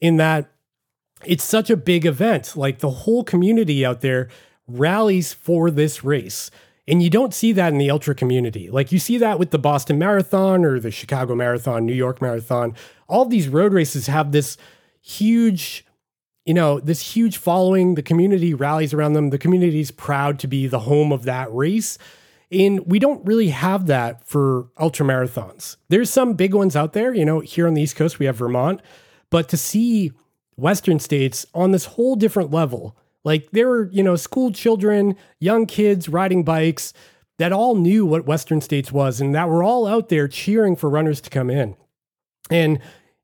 In 0.00 0.16
that, 0.16 0.50
it's 1.24 1.44
such 1.44 1.70
a 1.70 1.76
big 1.76 2.06
event. 2.06 2.56
Like 2.56 2.78
the 2.78 2.90
whole 2.90 3.24
community 3.24 3.84
out 3.84 4.00
there 4.00 4.28
rallies 4.66 5.32
for 5.32 5.70
this 5.70 6.04
race. 6.04 6.50
And 6.88 7.02
you 7.02 7.10
don't 7.10 7.34
see 7.34 7.52
that 7.52 7.72
in 7.72 7.78
the 7.78 7.90
ultra 7.90 8.14
community. 8.14 8.70
Like 8.70 8.90
you 8.90 8.98
see 8.98 9.18
that 9.18 9.38
with 9.38 9.50
the 9.50 9.58
Boston 9.58 9.98
Marathon 9.98 10.64
or 10.64 10.80
the 10.80 10.90
Chicago 10.90 11.34
Marathon, 11.34 11.86
New 11.86 11.94
York 11.94 12.20
Marathon. 12.20 12.74
All 13.08 13.24
these 13.24 13.48
road 13.48 13.72
races 13.72 14.06
have 14.06 14.32
this 14.32 14.56
huge 15.00 15.84
you 16.46 16.54
know, 16.54 16.80
this 16.80 17.14
huge 17.14 17.36
following, 17.36 17.94
the 17.94 18.02
community 18.02 18.54
rallies 18.54 18.94
around 18.94 19.12
them. 19.12 19.30
The 19.30 19.38
community 19.38 19.80
is 19.80 19.90
proud 19.90 20.38
to 20.40 20.48
be 20.48 20.66
the 20.66 20.80
home 20.80 21.12
of 21.12 21.24
that 21.24 21.52
race. 21.54 21.98
And 22.50 22.80
we 22.86 22.98
don't 22.98 23.24
really 23.24 23.50
have 23.50 23.86
that 23.86 24.26
for 24.26 24.68
ultra 24.78 25.06
marathons. 25.06 25.76
There's 25.88 26.10
some 26.10 26.34
big 26.34 26.54
ones 26.54 26.74
out 26.74 26.92
there, 26.92 27.14
you 27.14 27.24
know, 27.24 27.40
here 27.40 27.66
on 27.66 27.74
the 27.74 27.82
East 27.82 27.94
Coast, 27.94 28.18
we 28.18 28.26
have 28.26 28.36
Vermont, 28.36 28.80
but 29.30 29.48
to 29.50 29.56
see 29.56 30.12
Western 30.56 30.98
States 30.98 31.46
on 31.54 31.70
this 31.70 31.84
whole 31.84 32.16
different 32.16 32.50
level, 32.50 32.96
like 33.24 33.50
there 33.52 33.68
were, 33.68 33.88
you 33.92 34.02
know, 34.02 34.16
school 34.16 34.52
children, 34.52 35.16
young 35.38 35.66
kids 35.66 36.08
riding 36.08 36.44
bikes 36.44 36.92
that 37.38 37.52
all 37.52 37.74
knew 37.74 38.04
what 38.04 38.26
Western 38.26 38.60
States 38.60 38.92
was 38.92 39.20
and 39.20 39.34
that 39.34 39.48
were 39.48 39.62
all 39.62 39.86
out 39.86 40.08
there 40.08 40.28
cheering 40.28 40.76
for 40.76 40.90
runners 40.90 41.20
to 41.22 41.30
come 41.30 41.50
in. 41.50 41.76
And 42.50 42.80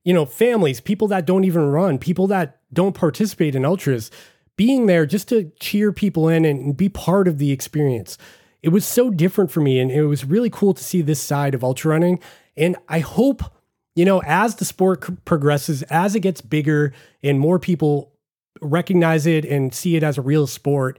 you 0.06 0.14
know, 0.14 0.24
families, 0.24 0.80
people 0.80 1.08
that 1.08 1.26
don't 1.26 1.42
even 1.42 1.66
run, 1.66 1.98
people 1.98 2.28
that 2.28 2.60
don't 2.72 2.94
participate 2.94 3.56
in 3.56 3.64
ultras, 3.64 4.08
being 4.56 4.86
there 4.86 5.04
just 5.04 5.28
to 5.28 5.50
cheer 5.58 5.90
people 5.90 6.28
in 6.28 6.44
and 6.44 6.76
be 6.76 6.88
part 6.88 7.26
of 7.26 7.38
the 7.38 7.50
experience. 7.50 8.16
It 8.62 8.68
was 8.68 8.86
so 8.86 9.10
different 9.10 9.50
for 9.50 9.60
me. 9.60 9.80
And 9.80 9.90
it 9.90 10.04
was 10.04 10.24
really 10.24 10.48
cool 10.48 10.74
to 10.74 10.82
see 10.82 11.02
this 11.02 11.20
side 11.20 11.56
of 11.56 11.64
ultra 11.64 11.90
running. 11.90 12.20
And 12.56 12.76
I 12.88 13.00
hope, 13.00 13.42
you 13.96 14.04
know, 14.04 14.22
as 14.24 14.54
the 14.54 14.64
sport 14.64 15.24
progresses, 15.24 15.82
as 15.84 16.14
it 16.14 16.20
gets 16.20 16.40
bigger 16.40 16.92
and 17.24 17.40
more 17.40 17.58
people 17.58 18.12
recognize 18.60 19.26
it 19.26 19.44
and 19.44 19.74
see 19.74 19.96
it 19.96 20.02
as 20.02 20.18
a 20.18 20.22
real 20.22 20.46
sport, 20.46 20.98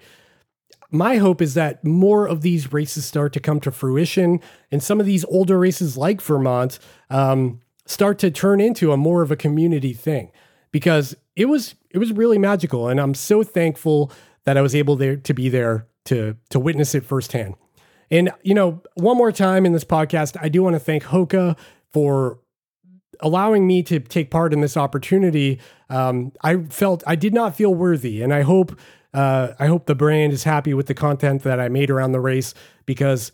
my 0.89 1.17
hope 1.17 1.41
is 1.41 1.53
that 1.55 1.83
more 1.83 2.27
of 2.27 2.41
these 2.41 2.71
races 2.71 3.05
start 3.05 3.33
to 3.33 3.39
come 3.39 3.59
to 3.61 3.71
fruition. 3.71 4.39
And 4.71 4.81
some 4.81 4.99
of 4.99 5.05
these 5.05 5.25
older 5.25 5.59
races 5.59 5.97
like 5.97 6.21
Vermont, 6.21 6.79
um, 7.09 7.59
start 7.87 8.19
to 8.19 8.29
turn 8.29 8.61
into 8.61 8.91
a 8.91 8.97
more 8.97 9.21
of 9.21 9.31
a 9.31 9.35
community 9.35 9.93
thing 9.93 10.31
because 10.71 11.15
it 11.35 11.45
was 11.45 11.75
it 11.89 11.97
was 11.97 12.11
really 12.11 12.37
magical 12.37 12.89
and 12.89 12.99
I'm 12.99 13.13
so 13.13 13.43
thankful 13.43 14.11
that 14.43 14.57
I 14.57 14.61
was 14.61 14.75
able 14.75 14.95
there 14.95 15.15
to 15.15 15.33
be 15.33 15.49
there 15.49 15.87
to 16.05 16.35
to 16.49 16.59
witness 16.59 16.93
it 16.93 17.05
firsthand. 17.05 17.55
And 18.11 18.31
you 18.43 18.53
know, 18.53 18.81
one 18.95 19.17
more 19.17 19.31
time 19.31 19.65
in 19.65 19.73
this 19.73 19.83
podcast, 19.83 20.37
I 20.39 20.49
do 20.49 20.63
want 20.63 20.75
to 20.75 20.79
thank 20.79 21.03
Hoka 21.03 21.57
for 21.91 22.39
allowing 23.21 23.67
me 23.67 23.83
to 23.83 23.99
take 23.99 24.31
part 24.31 24.53
in 24.53 24.61
this 24.61 24.77
opportunity. 24.77 25.59
Um, 25.89 26.31
I 26.41 26.57
felt 26.63 27.03
I 27.07 27.15
did 27.15 27.33
not 27.33 27.55
feel 27.55 27.73
worthy, 27.73 28.21
and 28.21 28.33
I 28.33 28.41
hope 28.41 28.77
uh, 29.13 29.53
I 29.59 29.67
hope 29.67 29.85
the 29.85 29.95
brand 29.95 30.33
is 30.33 30.43
happy 30.43 30.73
with 30.73 30.87
the 30.87 30.93
content 30.93 31.43
that 31.43 31.59
I 31.59 31.69
made 31.69 31.89
around 31.89 32.11
the 32.11 32.19
race 32.19 32.53
because 32.85 33.31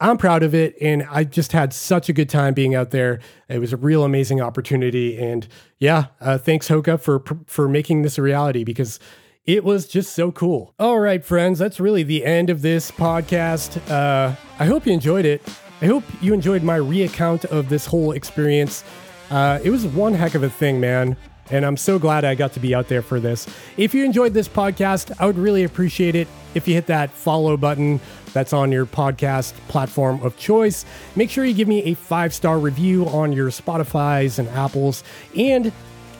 I'm 0.00 0.16
proud 0.16 0.42
of 0.42 0.54
it. 0.54 0.76
And 0.80 1.06
I 1.10 1.24
just 1.24 1.52
had 1.52 1.72
such 1.72 2.08
a 2.08 2.12
good 2.12 2.28
time 2.28 2.54
being 2.54 2.74
out 2.74 2.90
there. 2.90 3.20
It 3.48 3.58
was 3.58 3.72
a 3.72 3.76
real 3.76 4.04
amazing 4.04 4.40
opportunity. 4.40 5.18
And 5.18 5.46
yeah, 5.78 6.06
uh, 6.20 6.38
thanks, 6.38 6.68
Hoka, 6.68 7.00
for, 7.00 7.22
for 7.46 7.68
making 7.68 8.02
this 8.02 8.16
a 8.16 8.22
reality 8.22 8.64
because 8.64 9.00
it 9.44 9.64
was 9.64 9.88
just 9.88 10.14
so 10.14 10.30
cool. 10.30 10.74
All 10.78 11.00
right, 11.00 11.24
friends, 11.24 11.58
that's 11.58 11.80
really 11.80 12.02
the 12.02 12.24
end 12.24 12.50
of 12.50 12.62
this 12.62 12.90
podcast. 12.90 13.78
Uh, 13.90 14.36
I 14.58 14.66
hope 14.66 14.86
you 14.86 14.92
enjoyed 14.92 15.24
it. 15.24 15.42
I 15.80 15.86
hope 15.86 16.04
you 16.20 16.34
enjoyed 16.34 16.62
my 16.62 16.78
reaccount 16.78 17.44
of 17.46 17.68
this 17.68 17.86
whole 17.86 18.12
experience. 18.12 18.84
Uh, 19.30 19.58
it 19.62 19.70
was 19.70 19.86
one 19.86 20.14
heck 20.14 20.34
of 20.34 20.42
a 20.42 20.50
thing, 20.50 20.80
man. 20.80 21.16
And 21.50 21.64
I'm 21.64 21.76
so 21.76 21.98
glad 21.98 22.24
I 22.24 22.34
got 22.34 22.52
to 22.52 22.60
be 22.60 22.74
out 22.74 22.88
there 22.88 23.00
for 23.00 23.20
this. 23.20 23.46
If 23.76 23.94
you 23.94 24.04
enjoyed 24.04 24.34
this 24.34 24.48
podcast, 24.48 25.12
I 25.18 25.26
would 25.26 25.38
really 25.38 25.64
appreciate 25.64 26.14
it 26.14 26.28
if 26.54 26.68
you 26.68 26.74
hit 26.74 26.86
that 26.86 27.10
follow 27.10 27.56
button 27.56 28.00
that's 28.32 28.52
on 28.52 28.70
your 28.70 28.84
podcast 28.84 29.54
platform 29.68 30.22
of 30.22 30.36
choice. 30.36 30.84
Make 31.16 31.30
sure 31.30 31.44
you 31.44 31.54
give 31.54 31.68
me 31.68 31.84
a 31.84 31.94
five 31.94 32.34
star 32.34 32.58
review 32.58 33.06
on 33.06 33.32
your 33.32 33.50
Spotify's 33.50 34.38
and 34.38 34.48
Apple's. 34.50 35.02
And 35.36 35.72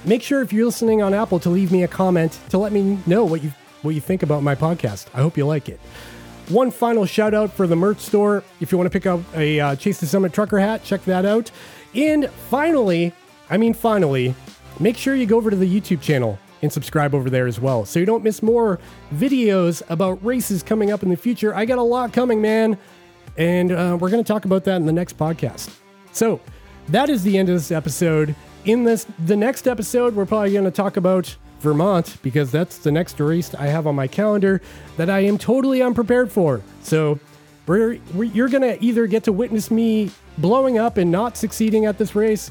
make 0.05 0.23
sure 0.23 0.41
if 0.41 0.53
you're 0.53 0.67
listening 0.67 1.03
on 1.03 1.13
Apple 1.13 1.39
to 1.41 1.51
leave 1.51 1.73
me 1.73 1.83
a 1.83 1.89
comment 1.89 2.39
to 2.49 2.59
let 2.59 2.73
me 2.73 2.99
know 3.07 3.25
what 3.25 3.43
you 3.43 3.53
what 3.83 3.95
you 3.95 4.01
think 4.01 4.23
about 4.23 4.43
my 4.43 4.55
podcast. 4.55 5.07
I 5.15 5.19
hope 5.19 5.37
you 5.37 5.47
like 5.47 5.69
it. 5.69 5.79
One 6.49 6.71
final 6.71 7.05
shout 7.05 7.35
out 7.35 7.53
for 7.53 7.67
the 7.67 7.77
merch 7.77 7.99
store. 7.99 8.43
If 8.59 8.73
you 8.73 8.79
want 8.79 8.91
to 8.91 8.91
pick 8.91 9.07
up 9.07 9.21
a 9.37 9.61
uh, 9.61 9.77
Chase 9.77 10.01
the 10.01 10.07
Summit 10.07 10.33
trucker 10.33 10.59
hat, 10.59 10.83
check 10.83 11.05
that 11.05 11.27
out. 11.27 11.51
And 11.95 12.29
finally, 12.51 13.13
I 13.51 13.57
mean, 13.57 13.75
finally, 13.75 14.35
make 14.79 14.97
sure 14.97 15.15
you 15.15 15.27
go 15.27 15.37
over 15.37 15.51
to 15.51 15.57
the 15.57 15.81
YouTube 15.81 16.01
channel 16.01 16.39
and 16.63 16.73
subscribe 16.73 17.15
over 17.15 17.31
there 17.31 17.47
as 17.47 17.61
well 17.61 17.85
so 17.85 18.01
you 18.01 18.07
don't 18.07 18.25
miss 18.25 18.43
more 18.43 18.79
videos 19.15 19.83
about 19.89 20.25
races 20.25 20.63
coming 20.63 20.91
up 20.91 21.03
in 21.03 21.09
the 21.09 21.17
future. 21.17 21.55
I 21.55 21.65
got 21.65 21.79
a 21.79 21.83
lot 21.83 22.13
coming, 22.13 22.43
man. 22.43 22.79
And 23.37 23.71
uh, 23.71 23.97
we're 24.01 24.11
going 24.11 24.23
to 24.23 24.27
talk 24.27 24.45
about 24.45 24.65
that 24.65 24.77
in 24.77 24.87
the 24.87 24.93
next 24.93 25.17
podcast. 25.17 25.73
So 26.13 26.41
that 26.89 27.09
is 27.09 27.23
the 27.23 27.39
end 27.39 27.49
of 27.49 27.55
this 27.55 27.71
episode. 27.71 28.35
In 28.65 28.83
this, 28.83 29.07
the 29.25 29.37
next 29.37 29.69
episode, 29.69 30.17
we're 30.17 30.27
probably 30.27 30.53
going 30.53 30.65
to 30.65 30.71
talk 30.73 30.97
about 30.97 31.37
Vermont 31.61 32.17
because 32.23 32.51
that's 32.51 32.79
the 32.79 32.91
next 32.91 33.21
race 33.21 33.55
I 33.55 33.67
have 33.67 33.87
on 33.87 33.95
my 33.95 34.09
calendar 34.09 34.61
that 34.97 35.09
I 35.09 35.21
am 35.21 35.39
totally 35.39 35.83
unprepared 35.83 36.33
for. 36.33 36.61
So 36.83 37.21
we're, 37.67 37.99
we're, 38.15 38.25
you're 38.25 38.49
going 38.49 38.63
to 38.63 38.83
either 38.85 39.07
get 39.07 39.25
to 39.25 39.33
witness 39.33 39.71
me 39.71 40.11
blowing 40.39 40.79
up 40.79 40.97
and 40.97 41.11
not 41.11 41.37
succeeding 41.37 41.85
at 41.85 41.99
this 41.99 42.15
race, 42.15 42.51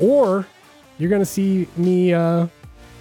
or 0.00 0.46
you're 0.98 1.10
going 1.10 1.22
to 1.22 1.26
see 1.26 1.68
me 1.76 2.12
uh, 2.12 2.46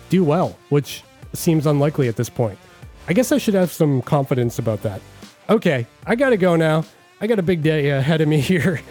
do 0.10 0.24
well, 0.24 0.58
which 0.70 1.04
seems 1.34 1.66
unlikely 1.66 2.08
at 2.08 2.16
this 2.16 2.30
point. 2.30 2.60
I 3.08 3.14
guess 3.14 3.32
I 3.32 3.38
should 3.38 3.54
have 3.54 3.72
some 3.72 4.02
confidence 4.02 4.60
about 4.60 4.82
that. 4.84 5.02
Okay, 5.50 5.88
I 6.06 6.16
got 6.16 6.30
to 6.30 6.38
go 6.38 6.56
now. 6.56 6.86
I 7.20 7.28
got 7.28 7.40
a 7.40 7.44
big 7.44 7.62
day 7.62 7.90
ahead 7.90 8.22
of 8.22 8.28
me 8.28 8.40
here. 8.42 8.82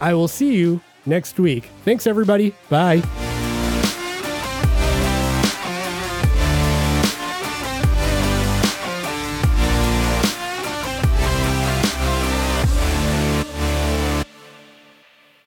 I 0.00 0.14
will 0.14 0.28
see 0.28 0.54
you 0.54 0.80
next 1.06 1.38
week. 1.38 1.68
Thanks, 1.84 2.06
everybody. 2.06 2.54
Bye. 2.68 3.02